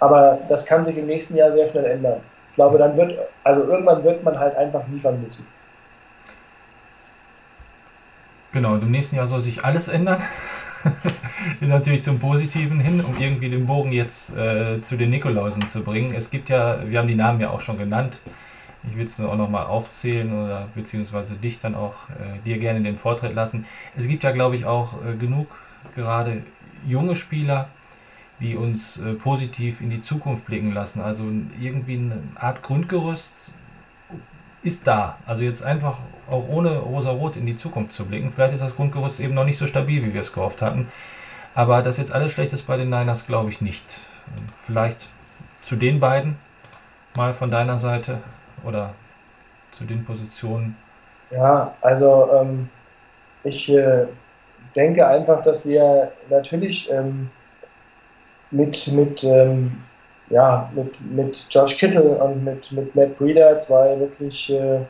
[0.00, 2.20] aber das kann sich im nächsten Jahr sehr schnell ändern.
[2.50, 5.46] Ich glaube, dann wird, also irgendwann wird man halt einfach liefern müssen.
[8.52, 10.22] Genau, im nächsten Jahr soll sich alles ändern.
[11.60, 16.14] natürlich zum Positiven hin, um irgendwie den Bogen jetzt äh, zu den Nikolausen zu bringen.
[16.14, 18.20] Es gibt ja, wir haben die Namen ja auch schon genannt.
[18.88, 22.80] Ich will es nur auch nochmal aufzählen oder beziehungsweise dich dann auch äh, dir gerne
[22.80, 23.66] den Vortritt lassen.
[23.96, 25.48] Es gibt ja, glaube ich, auch äh, genug
[25.94, 26.42] gerade
[26.86, 27.68] junge Spieler,
[28.40, 31.00] die uns äh, positiv in die Zukunft blicken lassen.
[31.00, 31.24] Also
[31.60, 33.52] irgendwie eine Art Grundgerüst
[34.62, 35.18] ist da.
[35.26, 38.32] Also jetzt einfach auch ohne rosa-rot in die Zukunft zu blicken.
[38.32, 40.88] Vielleicht ist das Grundgerüst eben noch nicht so stabil, wie wir es gehofft hatten.
[41.54, 44.00] Aber dass jetzt alles schlecht ist bei den Niners, glaube ich nicht.
[44.60, 45.08] Vielleicht
[45.62, 46.36] zu den beiden
[47.14, 48.22] mal von deiner Seite
[48.66, 48.94] oder
[49.72, 50.76] zu den Positionen.
[51.30, 52.68] Ja, also ähm,
[53.44, 54.06] ich äh,
[54.74, 57.30] denke einfach, dass wir natürlich ähm,
[58.50, 59.82] mit, mit, ähm,
[60.30, 64.80] ja, mit, mit Josh Kittle und mit, mit Matt Breeder zwei wirklich äh,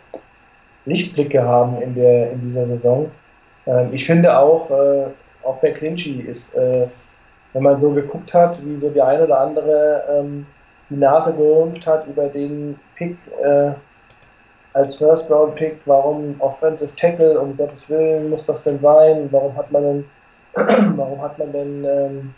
[0.84, 3.10] Lichtblicke haben in, der, in dieser Saison.
[3.66, 5.06] Ähm, ich finde auch, äh,
[5.42, 6.86] auch bei Clinchy ist, äh,
[7.52, 10.46] wenn man so geguckt hat, wie so die eine oder andere ähm,
[10.90, 13.72] die Nase gerümpft hat über den Pick äh,
[14.72, 19.28] als First Round Pick, warum Offensive Tackle, um Gottes Willen muss das denn sein?
[19.30, 20.04] Warum hat man denn,
[20.96, 22.34] warum hat man denn ähm,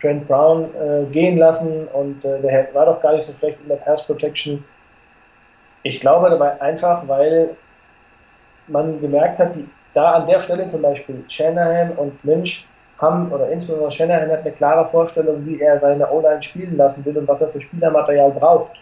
[0.00, 3.68] Trent Brown äh, gehen lassen und äh, der war doch gar nicht so schlecht in
[3.68, 4.64] der Pass Protection.
[5.82, 7.56] Ich glaube dabei einfach, weil
[8.68, 13.48] man gemerkt hat, die, da an der Stelle zum Beispiel Shanahan und Lynch haben, oder
[13.50, 17.40] insbesondere Shanahan hat eine klare Vorstellung, wie er seine O-Line spielen lassen will und was
[17.40, 18.72] er für Spielermaterial braucht.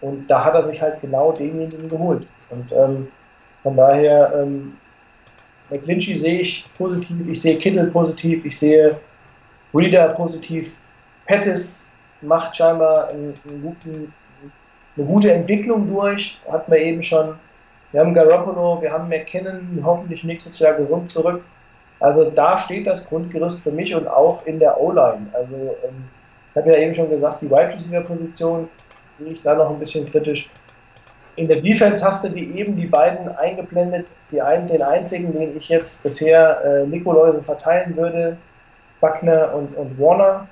[0.00, 2.26] Und da hat er sich halt genau denjenigen geholt.
[2.50, 3.08] Und ähm,
[3.62, 4.76] von daher, ähm,
[5.70, 8.96] McClinchy sehe ich positiv, ich sehe Kittel positiv, ich sehe
[9.74, 10.76] Reader positiv.
[11.26, 11.90] Pettis
[12.20, 14.12] macht scheinbar einen, einen guten,
[14.96, 17.34] eine gute Entwicklung durch, hat man eben schon.
[17.92, 21.42] Wir haben Garoppolo, wir haben McKinnon, hoffentlich nächstes Jahr gesund zurück.
[21.98, 25.26] Also da steht das Grundgerüst für mich und auch in der O-Line.
[25.32, 26.04] Also ähm,
[26.50, 28.68] ich habe ja eben schon gesagt, die Wide Receiver Position
[29.18, 30.50] sehe ich da noch ein bisschen kritisch.
[31.36, 35.56] In der Defense hast du die eben die beiden eingeblendet, die einen, den einzigen, den
[35.56, 38.38] ich jetzt bisher äh, Nikoläuse verteilen würde,
[39.00, 40.48] Buckner und, und Warner.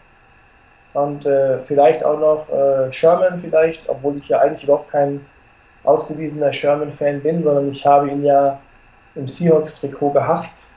[0.92, 5.24] Und äh, vielleicht auch noch äh, Sherman vielleicht, obwohl ich ja eigentlich überhaupt kein
[5.82, 8.60] ausgewiesener Sherman-Fan bin, sondern ich habe ihn ja
[9.14, 10.74] im Seahawks-Trikot gehasst.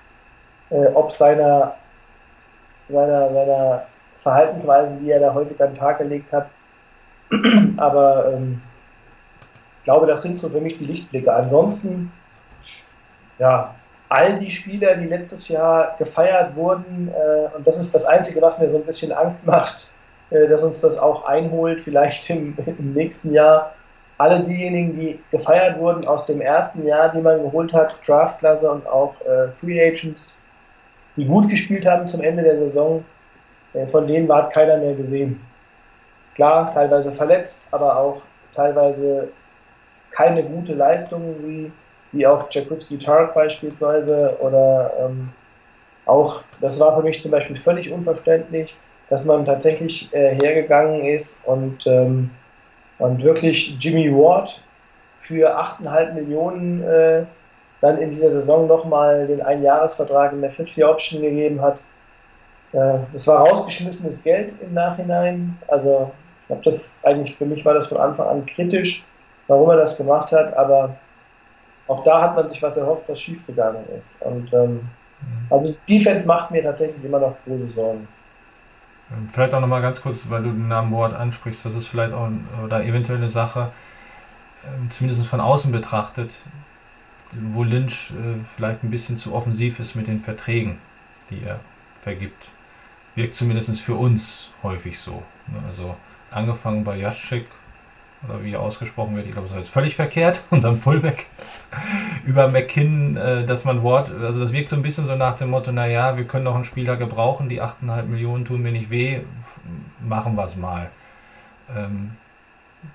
[0.69, 1.75] Äh, ob seiner,
[2.89, 3.83] seiner, seiner
[4.19, 6.49] Verhaltensweise, die er da häufig an den Tag gelegt hat.
[7.77, 8.61] Aber ähm,
[9.79, 11.33] ich glaube, das sind so für mich die Lichtblicke.
[11.33, 12.11] Ansonsten,
[13.39, 13.75] ja,
[14.09, 18.59] all die Spieler, die letztes Jahr gefeiert wurden, äh, und das ist das Einzige, was
[18.59, 19.91] mir so ein bisschen Angst macht,
[20.29, 23.73] äh, dass uns das auch einholt, vielleicht im, im, nächsten Jahr.
[24.17, 28.87] Alle diejenigen, die gefeiert wurden aus dem ersten Jahr, die man geholt hat, Draftklasse und
[28.87, 30.35] auch äh, Free Agents,
[31.15, 33.05] die gut gespielt haben zum Ende der Saison,
[33.73, 35.39] äh, von denen war keiner mehr gesehen.
[36.37, 38.21] Klar, teilweise verletzt, aber auch
[38.55, 39.27] teilweise
[40.11, 41.71] keine gute Leistung wie
[42.11, 45.29] wie auch Jakubski Tark beispielsweise oder ähm,
[46.05, 48.75] auch, das war für mich zum Beispiel völlig unverständlich,
[49.09, 52.31] dass man tatsächlich äh, hergegangen ist und, ähm,
[52.97, 54.63] und wirklich Jimmy Ward
[55.19, 57.23] für 8,5 Millionen äh,
[57.81, 61.79] dann in dieser Saison nochmal den Einjahresvertrag in der 50-Option gegeben hat.
[62.71, 65.57] Äh, das war rausgeschmissenes Geld im Nachhinein.
[65.67, 66.11] Also
[66.47, 69.05] ich glaube, das eigentlich für mich war das von Anfang an kritisch,
[69.47, 70.95] warum er das gemacht hat, aber
[71.87, 74.21] auch da hat man sich was erhofft, was schiefgegangen ist.
[74.21, 75.47] Und ähm, mhm.
[75.49, 78.07] also Defense macht mir tatsächlich immer noch große Sorgen.
[79.11, 82.13] Ähm, vielleicht auch nochmal ganz kurz, weil du den Namen Ward ansprichst, das ist vielleicht
[82.13, 82.29] auch
[82.63, 83.71] oder eventuell eine Sache,
[84.63, 86.45] äh, zumindest von außen betrachtet,
[87.51, 90.79] wo Lynch äh, vielleicht ein bisschen zu offensiv ist mit den Verträgen,
[91.29, 91.59] die er
[91.99, 92.51] vergibt.
[93.15, 95.23] Wirkt zumindest für uns häufig so.
[95.47, 95.59] Ne?
[95.67, 95.95] Also
[96.31, 97.45] angefangen bei Jaschik
[98.27, 101.27] oder wie ausgesprochen wird, ich glaube, das ist völlig verkehrt, unserem Fullback,
[102.25, 105.49] über McKinn, äh, dass man Wort, also das wirkt so ein bisschen so nach dem
[105.49, 109.21] Motto, naja, wir können noch einen Spieler gebrauchen, die 8,5 Millionen tun mir nicht weh,
[109.99, 110.89] machen wir es mal.
[111.69, 112.11] Ähm,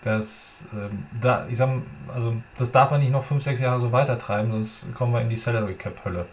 [0.03, 1.71] das, ähm, da, ich sag,
[2.13, 5.29] also das darf man nicht noch 5, 6 Jahre so weitertreiben, sonst kommen wir in
[5.29, 6.27] die Salary Cap Hölle.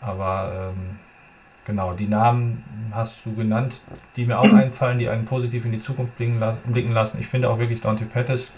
[0.00, 0.98] Aber ähm,
[1.68, 3.82] Genau, die Namen hast du genannt,
[4.16, 7.18] die mir auch einfallen, die einen positiv in die Zukunft blicken, lassen.
[7.20, 8.54] Ich finde auch wirklich Dante Pettis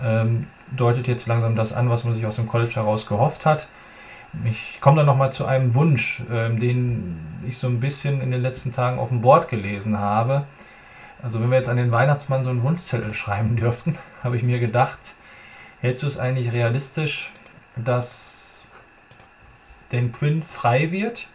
[0.00, 3.68] ähm, deutet jetzt langsam das an, was man sich aus dem College heraus gehofft hat.
[4.46, 8.40] Ich komme dann nochmal zu einem Wunsch, ähm, den ich so ein bisschen in den
[8.40, 10.46] letzten Tagen auf dem Board gelesen habe.
[11.22, 14.58] Also wenn wir jetzt an den Weihnachtsmann so einen Wunschzettel schreiben dürften, habe ich mir
[14.58, 15.16] gedacht,
[15.82, 17.30] hältst du es eigentlich realistisch,
[17.76, 18.64] dass
[19.90, 21.28] Dan Quinn frei wird?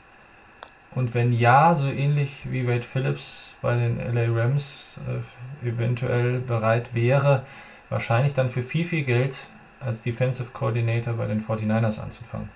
[0.95, 6.94] Und wenn ja, so ähnlich wie Wade Phillips bei den LA Rams äh, eventuell bereit
[6.94, 7.44] wäre,
[7.90, 9.48] wahrscheinlich dann für viel, viel Geld
[9.80, 12.49] als Defensive Coordinator bei den 49ers anzufangen.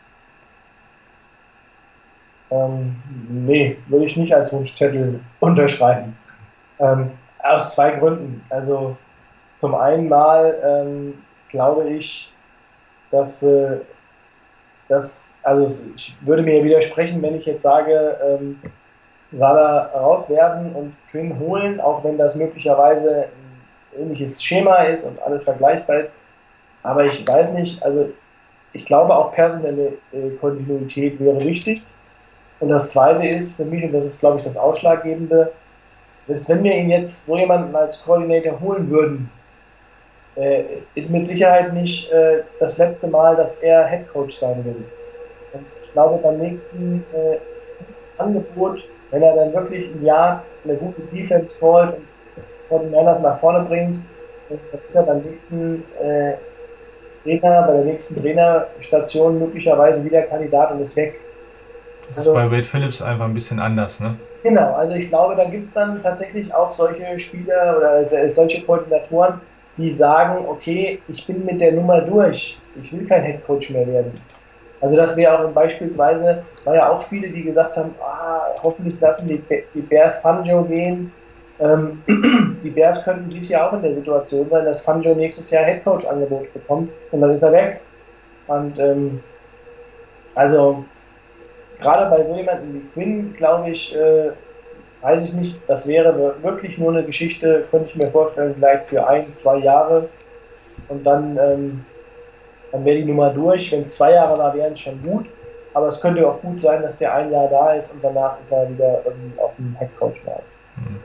[2.50, 2.96] Ähm,
[3.30, 6.16] nee, würde ich nicht als Wunschzettel unterschreiben.
[6.80, 8.42] Ähm, aus zwei Gründen.
[8.50, 8.96] Also
[9.56, 11.14] zum einen mal ähm,
[11.50, 12.32] glaube ich,
[13.12, 13.80] dass, äh,
[14.88, 18.60] dass, also ich würde mir widersprechen, wenn ich jetzt sage, ähm,
[19.32, 23.26] Salah rauswerfen und Quinn holen, auch wenn das möglicherweise
[23.96, 26.18] ein ähnliches Schema ist und alles vergleichbar ist.
[26.84, 28.10] Aber ich weiß nicht, also
[28.74, 31.86] ich glaube auch personelle äh, Kontinuität wäre wichtig.
[32.60, 35.52] Und das Zweite ist für mich, und das ist, glaube ich, das Ausschlaggebende,
[36.28, 39.30] dass wenn wir ihn jetzt so jemanden als Koordinator holen würden,
[40.36, 40.64] äh,
[40.96, 44.86] ist mit Sicherheit nicht äh, das letzte Mal, dass er Headcoach sein will.
[45.98, 51.96] Glaube, beim nächsten äh, Angebot, wenn er dann wirklich ein Jahr eine gute Defense callt
[52.70, 54.04] und den Niners nach vorne bringt,
[54.48, 56.34] dann ist er beim nächsten äh,
[57.24, 61.20] Trainer, bei der nächsten Trainerstation möglicherweise wieder Kandidat und ist weg.
[62.10, 64.20] Das also, ist bei Wade Phillips einfach ein bisschen anders, ne?
[64.44, 69.42] Genau, also ich glaube, da gibt es dann tatsächlich auch solche Spieler oder solche Koordinatoren,
[69.78, 74.12] die sagen, okay, ich bin mit der Nummer durch, ich will kein Headcoach mehr werden.
[74.80, 79.28] Also das wäre auch beispielsweise, war ja auch viele, die gesagt haben, ah, hoffentlich lassen
[79.28, 79.42] die,
[79.74, 81.12] die Bears Fanjo gehen.
[81.60, 82.04] Ähm,
[82.64, 86.54] die Bears könnten dieses Jahr auch in der Situation sein, dass Fanjo nächstes Jahr Headcoach-Angebot
[86.54, 87.82] bekommt und dann ist er weg.
[88.48, 89.22] Und ähm,
[90.36, 90.86] also
[91.80, 94.30] gerade bei so jemandem wie Quinn, glaube ich, äh,
[95.02, 99.08] weiß ich nicht, das wäre wirklich nur eine Geschichte, könnte ich mir vorstellen, vielleicht für
[99.08, 100.10] ein, zwei Jahre.
[100.90, 101.86] Und dann, ähm,
[102.78, 103.72] dann wäre die Nummer durch.
[103.72, 105.26] Wenn es zwei Jahre war, wären es schon gut.
[105.74, 108.52] Aber es könnte auch gut sein, dass der ein Jahr da ist und danach ist
[108.52, 109.02] er wieder
[109.38, 110.44] auf dem Headcoach-Markt.
[110.76, 111.00] Hm.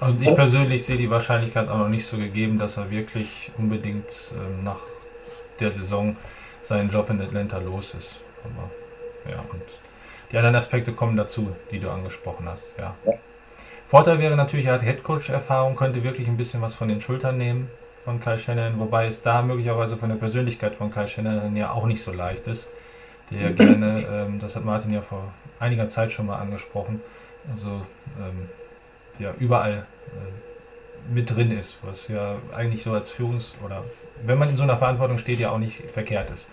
[0.00, 4.32] Also ich persönlich sehe die Wahrscheinlichkeit auch noch nicht so gegeben, dass er wirklich unbedingt
[4.32, 4.78] ähm, nach
[5.60, 6.16] der Saison
[6.62, 8.16] seinen Job in Atlanta los ist.
[8.44, 9.62] Aber ja, und
[10.30, 12.72] die anderen Aspekte kommen dazu, die du angesprochen hast.
[12.78, 12.94] Ja.
[13.04, 13.12] ja.
[13.84, 17.68] Vorteil wäre natürlich, er hat Headcoach-Erfahrung, könnte wirklich ein bisschen was von den Schultern nehmen
[18.04, 21.86] von Kai Shannon, wobei es da möglicherweise von der Persönlichkeit von Kai Shannon ja auch
[21.86, 22.68] nicht so leicht ist.
[23.30, 27.00] Der gerne, ähm, das hat Martin ja vor einiger Zeit schon mal angesprochen,
[27.50, 27.82] also
[28.18, 28.48] ähm,
[29.18, 33.84] ja überall äh, mit drin ist, was ja eigentlich so als Führungs- oder
[34.24, 36.50] wenn man in so einer Verantwortung steht, ja auch nicht verkehrt ist.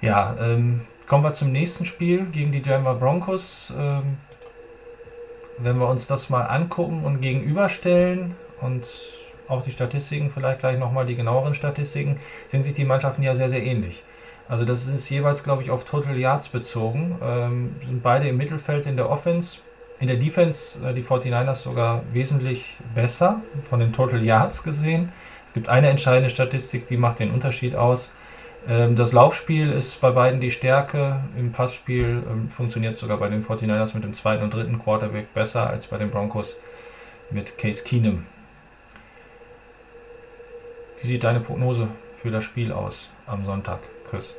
[0.00, 3.72] Ja, ähm, kommen wir zum nächsten Spiel gegen die Denver Broncos.
[3.76, 4.18] Ähm,
[5.58, 8.86] wenn wir uns das mal angucken und gegenüberstellen und
[9.50, 12.18] auch die Statistiken, vielleicht gleich nochmal die genaueren Statistiken,
[12.48, 14.04] sind sich die Mannschaften ja sehr, sehr ähnlich.
[14.48, 17.16] Also das ist jeweils, glaube ich, auf Total Yards bezogen.
[17.22, 19.60] Ähm, sind beide im Mittelfeld in der Offense.
[20.00, 25.12] In der Defense äh, die 49ers sogar wesentlich besser von den Total Yards gesehen.
[25.46, 28.12] Es gibt eine entscheidende Statistik, die macht den Unterschied aus.
[28.68, 31.20] Ähm, das Laufspiel ist bei beiden die Stärke.
[31.38, 35.68] Im Passspiel ähm, funktioniert sogar bei den 49ers mit dem zweiten und dritten Quarterback besser
[35.68, 36.58] als bei den Broncos
[37.30, 38.26] mit Case Keenum.
[41.00, 43.78] Wie sieht deine Prognose für das Spiel aus am Sonntag,
[44.08, 44.36] Chris?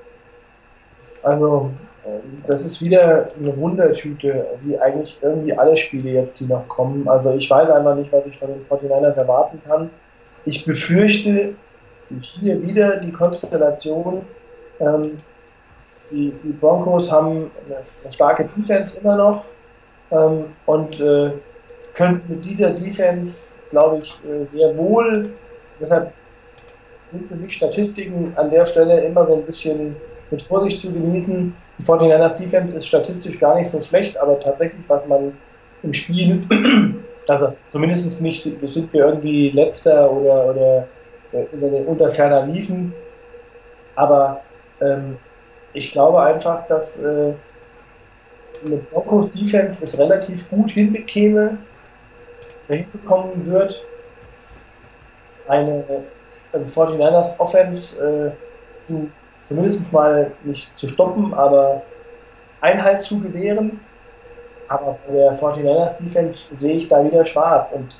[1.23, 1.71] Also,
[2.05, 7.07] ähm, das ist wieder eine Wundertüte, wie eigentlich irgendwie alle Spiele jetzt, die noch kommen.
[7.07, 9.89] Also, ich weiß einfach nicht, was ich von den 49ers erwarten kann.
[10.45, 11.55] Ich befürchte,
[12.21, 14.21] hier wieder die Konstellation,
[14.79, 15.17] ähm,
[16.11, 19.45] die, die, Broncos haben eine, eine, starke Defense immer noch
[20.11, 21.31] ähm, und äh,
[21.95, 25.23] könnten mit dieser Defense, glaube ich, äh, sehr wohl,
[25.79, 26.11] deshalb
[27.11, 29.95] sind für mich Statistiken an der Stelle immer so ein bisschen
[30.29, 31.53] mit Vorsicht zu genießen.
[31.77, 35.33] Die 49ers Defense ist statistisch gar nicht so schlecht, aber tatsächlich, was man
[35.83, 36.41] im Spiel,
[37.27, 40.87] also zumindest nicht, sind wir irgendwie letzter oder, oder
[41.33, 42.93] äh, unter ferner liefen.
[43.95, 44.41] Aber
[44.81, 45.17] ähm,
[45.73, 47.33] ich glaube einfach, dass äh,
[48.65, 51.57] eine Broncos Defense es relativ gut hinbekäme,
[52.67, 53.81] hinbekommen wird,
[55.47, 55.83] eine
[56.53, 58.31] äh, 49ers Offense äh,
[58.87, 59.09] zu,
[59.47, 61.81] zumindest mal nicht zu stoppen, aber
[62.61, 63.79] Einhalt zu gewähren.
[64.67, 67.71] Aber bei der 49ers Defense sehe ich da wieder schwarz.
[67.73, 67.91] Und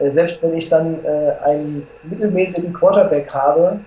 [0.00, 3.78] äh, selbst wenn ich dann äh, einen mittelmäßigen Quarterback habe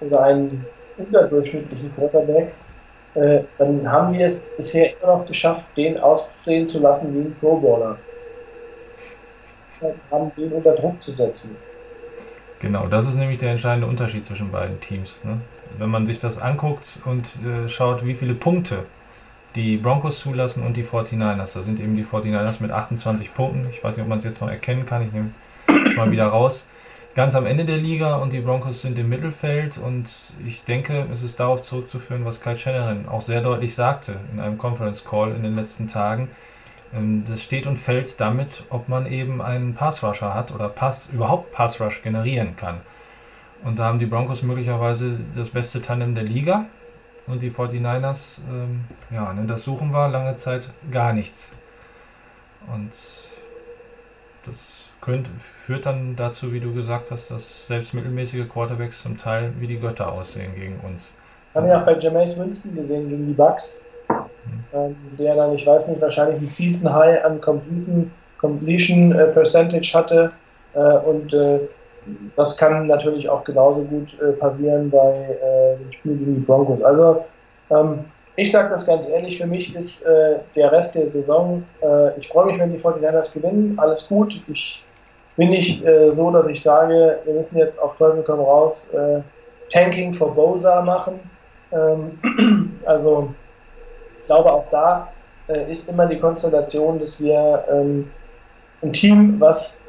[0.00, 0.66] oder einen
[0.98, 2.52] unterdurchschnittlichen Quarterback,
[3.14, 7.36] äh, dann haben wir es bisher immer noch geschafft, den aussehen zu lassen wie ein
[7.40, 7.96] Pro-Baller.
[10.10, 11.56] Haben den unter Druck zu setzen.
[12.60, 15.24] Genau, das ist nämlich der entscheidende Unterschied zwischen beiden Teams.
[15.24, 15.40] Ne?
[15.78, 18.84] Wenn man sich das anguckt und äh, schaut, wie viele Punkte
[19.54, 21.54] die Broncos zulassen und die 49ers.
[21.54, 23.66] Da sind eben die 49ers mit 28 Punkten.
[23.70, 25.06] Ich weiß nicht, ob man es jetzt noch erkennen kann.
[25.06, 25.30] Ich nehme
[25.66, 26.68] es mal wieder raus.
[27.14, 29.78] Ganz am Ende der Liga und die Broncos sind im Mittelfeld.
[29.78, 30.08] Und
[30.46, 34.58] ich denke, es ist darauf zurückzuführen, was Kai Shanahan auch sehr deutlich sagte in einem
[34.58, 36.28] Conference Call in den letzten Tagen.
[36.94, 41.52] Ähm, das steht und fällt damit, ob man eben einen Pass-Rusher hat oder Pass, überhaupt
[41.52, 42.80] Pass-Rush generieren kann.
[43.64, 46.66] Und da haben die Broncos möglicherweise das beste Tandem der Liga.
[47.26, 51.54] Und die 49ers, ähm, ja, ne, das suchen wir lange Zeit gar nichts.
[52.72, 52.92] Und
[54.46, 59.52] das könnte, führt dann dazu, wie du gesagt hast, dass selbst mittelmäßige Quarterbacks zum Teil
[59.58, 61.14] wie die Götter aussehen gegen uns.
[61.54, 63.87] Haben wir auch bei Jameis Winston gesehen gegen die Bucks
[64.74, 69.90] ähm, der dann, ich weiß nicht, wahrscheinlich ein Season High an Completion, Completion äh, Percentage
[69.94, 70.28] hatte.
[70.74, 71.60] Äh, und äh,
[72.36, 76.82] das kann natürlich auch genauso gut äh, passieren bei äh, dem Spiel gegen die Broncos.
[76.82, 77.24] Also,
[77.70, 78.04] ähm,
[78.36, 81.64] ich sage das ganz ehrlich, für mich ist äh, der Rest der Saison,
[82.20, 84.32] ich freue mich, wenn die 49ers gewinnen, alles gut.
[84.46, 84.84] Ich
[85.36, 88.88] bin nicht so, dass ich sage, wir müssen jetzt auf Teufel komm raus
[89.70, 91.18] Tanking for Bosa machen.
[91.72, 93.34] Ähm, also,
[94.28, 95.08] glaube, auch da
[95.48, 98.10] äh, ist immer die Konstellation, dass wir ähm,
[98.82, 99.80] ein Team, was,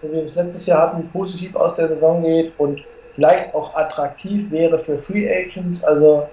[0.00, 2.80] wir es letztes Jahr hatten, positiv aus der Saison geht und
[3.14, 6.26] vielleicht auch attraktiv wäre für Free Agents, also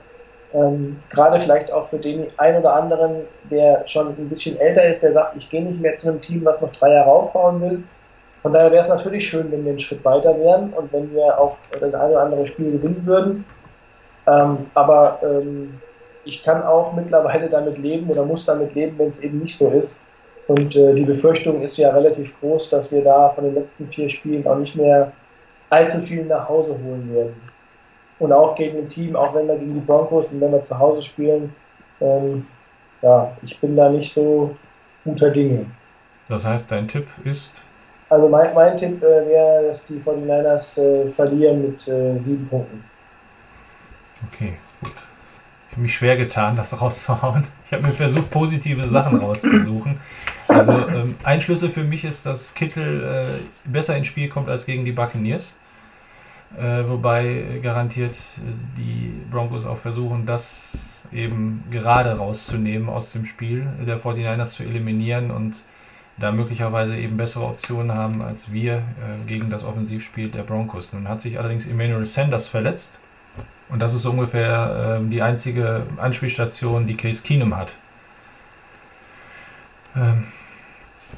[0.54, 3.18] ähm, gerade vielleicht auch für den einen oder anderen,
[3.52, 6.44] der schon ein bisschen älter ist, der sagt, ich gehe nicht mehr zu einem Team,
[6.46, 7.84] was noch drei Jahre aufbauen will.
[8.42, 11.38] Von daher wäre es natürlich schön, wenn wir einen Schritt weiter wären und wenn wir
[11.38, 13.46] auch das eine oder andere Spiel gewinnen würden.
[14.26, 15.80] Ähm, aber ähm,
[16.30, 19.72] ich kann auch mittlerweile damit leben oder muss damit leben, wenn es eben nicht so
[19.72, 20.02] ist.
[20.48, 24.10] Und äh, die Befürchtung ist ja relativ groß, dass wir da von den letzten vier
[24.10, 25.12] Spielen auch nicht mehr
[25.70, 27.36] allzu viel nach Hause holen werden.
[28.20, 30.78] Und auch gegen ein Team, auch wenn wir gegen die Broncos und wenn wir zu
[30.78, 31.54] Hause spielen,
[32.02, 32.46] ähm,
[33.02, 34.56] ja, ich bin da nicht so
[35.04, 35.66] guter Dinge.
[36.28, 37.64] Das heißt, dein Tipp ist?
[38.10, 42.84] Also mein, mein Tipp äh, wäre, dass die 49ers äh, verlieren mit äh, sieben Punkten.
[44.28, 44.58] Okay,
[45.80, 47.46] mich schwer getan, das rauszuhauen.
[47.66, 50.00] Ich habe mir versucht, positive Sachen rauszusuchen.
[50.48, 54.66] Also ähm, ein Schlüssel für mich ist, dass Kittel äh, besser ins Spiel kommt als
[54.66, 55.58] gegen die Buccaneers.
[56.58, 63.68] Äh, wobei garantiert äh, die Broncos auch versuchen, das eben gerade rauszunehmen aus dem Spiel,
[63.86, 65.64] der 49ers zu eliminieren und
[66.18, 70.92] da möglicherweise eben bessere Optionen haben als wir äh, gegen das Offensivspiel der Broncos.
[70.92, 73.00] Nun hat sich allerdings Emmanuel Sanders verletzt
[73.70, 77.76] und das ist ungefähr äh, die einzige Anspielstation, die Case Keenum hat.
[79.96, 80.26] Ähm,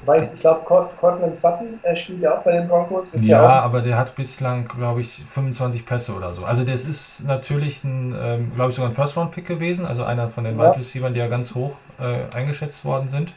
[0.06, 3.14] Weiß, ich glaube, Cortland Sutton er spielt ja auch bei den Broncos.
[3.16, 6.44] Ja, ja aber der hat bislang, glaube ich, 25 Pässe oder so.
[6.44, 10.44] Also das ist natürlich ein, ähm, glaube ich, sogar ein First-Round-Pick gewesen, also einer von
[10.44, 10.72] den ja.
[10.72, 13.34] Wide Receivers, die ja ganz hoch äh, eingeschätzt worden sind.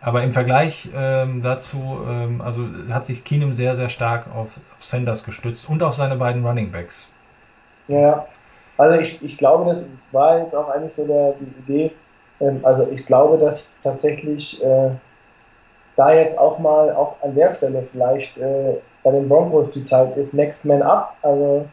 [0.00, 4.84] Aber im Vergleich ähm, dazu, ähm, also hat sich Keenum sehr, sehr stark auf, auf
[4.84, 7.08] Sanders gestützt und auf seine beiden Running Backs.
[7.88, 8.26] Ja,
[8.76, 11.92] also ich, ich glaube, das war jetzt auch eigentlich so der, die Idee.
[12.40, 14.90] Ähm, also ich glaube, dass tatsächlich äh,
[15.96, 20.16] da jetzt auch mal auch an der Stelle vielleicht äh, bei den Broncos die Zeit
[20.16, 21.16] ist, Next Man Up.
[21.22, 21.66] Also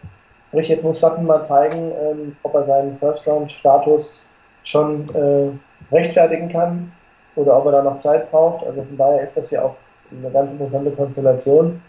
[0.49, 4.23] sprich, jetzt muss Sutton mal zeigen, ähm, ob er seinen First-Round-Status
[4.63, 6.91] schon äh, rechtfertigen kann
[7.35, 8.65] oder ob er da noch Zeit braucht.
[8.65, 9.75] Also von daher ist das ja auch
[10.11, 11.81] eine ganz interessante Konstellation.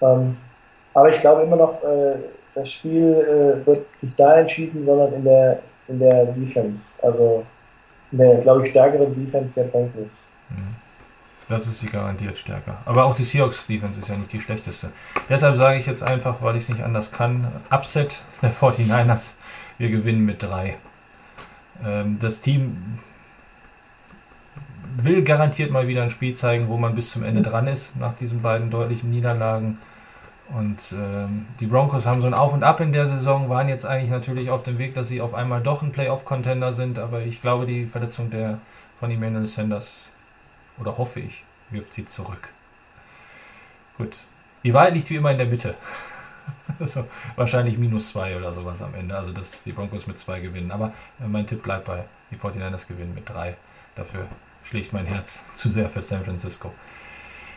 [0.00, 0.36] Ähm,
[0.94, 2.14] aber ich glaube immer noch, äh,
[2.54, 6.92] das Spiel äh, wird nicht da entschieden, sondern in der, in der Defense.
[7.02, 7.44] Also
[8.12, 10.22] in der, glaube ich, stärkeren Defense der Broncos.
[10.50, 10.84] Mhm.
[11.48, 12.78] Das ist sie garantiert stärker.
[12.86, 14.90] Aber auch die Seahawks Defense ist ja nicht die schlechteste.
[15.28, 19.34] Deshalb sage ich jetzt einfach, weil ich es nicht anders kann, Upset der 49ers.
[19.76, 20.78] Wir gewinnen mit drei.
[21.84, 22.98] Ähm, das Team
[24.96, 28.14] will garantiert mal wieder ein Spiel zeigen, wo man bis zum Ende dran ist, nach
[28.14, 29.78] diesen beiden deutlichen Niederlagen.
[30.56, 33.84] Und ähm, die Broncos haben so ein Auf und Ab in der Saison, waren jetzt
[33.84, 37.42] eigentlich natürlich auf dem Weg, dass sie auf einmal doch ein Playoff-Contender sind, aber ich
[37.42, 38.60] glaube, die Verletzung der,
[39.00, 40.10] von Emmanuel Sanders,
[40.78, 42.52] oder hoffe ich, wirft sie zurück.
[43.98, 44.26] Gut.
[44.62, 45.74] Die Wahl liegt wie immer in der Mitte.
[46.78, 50.70] also wahrscheinlich minus zwei oder sowas am Ende, also dass die Broncos mit zwei gewinnen.
[50.70, 53.56] Aber äh, mein Tipp bleibt bei, die 49ers gewinnen mit drei.
[53.96, 54.26] Dafür
[54.62, 56.72] schlägt mein Herz zu sehr für San Francisco.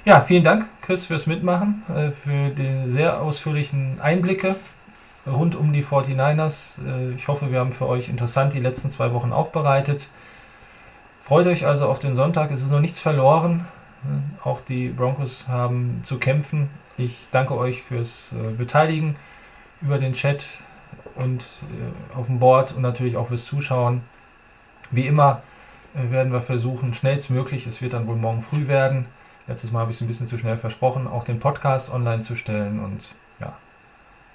[0.07, 4.55] Ja, vielen Dank, Chris, fürs Mitmachen, äh, für die sehr ausführlichen Einblicke.
[5.25, 6.79] rund um die 49ers.
[6.88, 10.07] Äh, ich hoffe, wir haben für euch interessant die letzten zwei Wochen aufbereitet.
[11.19, 12.51] Freut euch also auf den Sonntag.
[12.51, 13.67] Es ist noch nichts verloren.
[14.45, 16.69] Auch die Broncos haben zu kämpfen.
[16.97, 19.17] Ich danke euch fürs äh, Beteiligen
[19.81, 20.45] über den Chat
[21.15, 24.03] und äh, auf dem Board und natürlich auch fürs Zuschauen.
[24.89, 25.41] Wie immer
[25.93, 29.07] äh, werden wir versuchen, schnellstmöglich, es wird dann wohl morgen früh werden,
[29.48, 32.36] letztes Mal habe ich es ein bisschen zu schnell versprochen, auch den Podcast online zu
[32.36, 33.57] stellen und ja,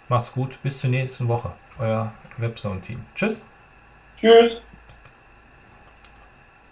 [0.09, 3.05] macht's gut, bis zur nächsten Woche, euer Webzone-Team.
[3.15, 3.47] Tschüss.
[4.19, 4.67] Tschüss.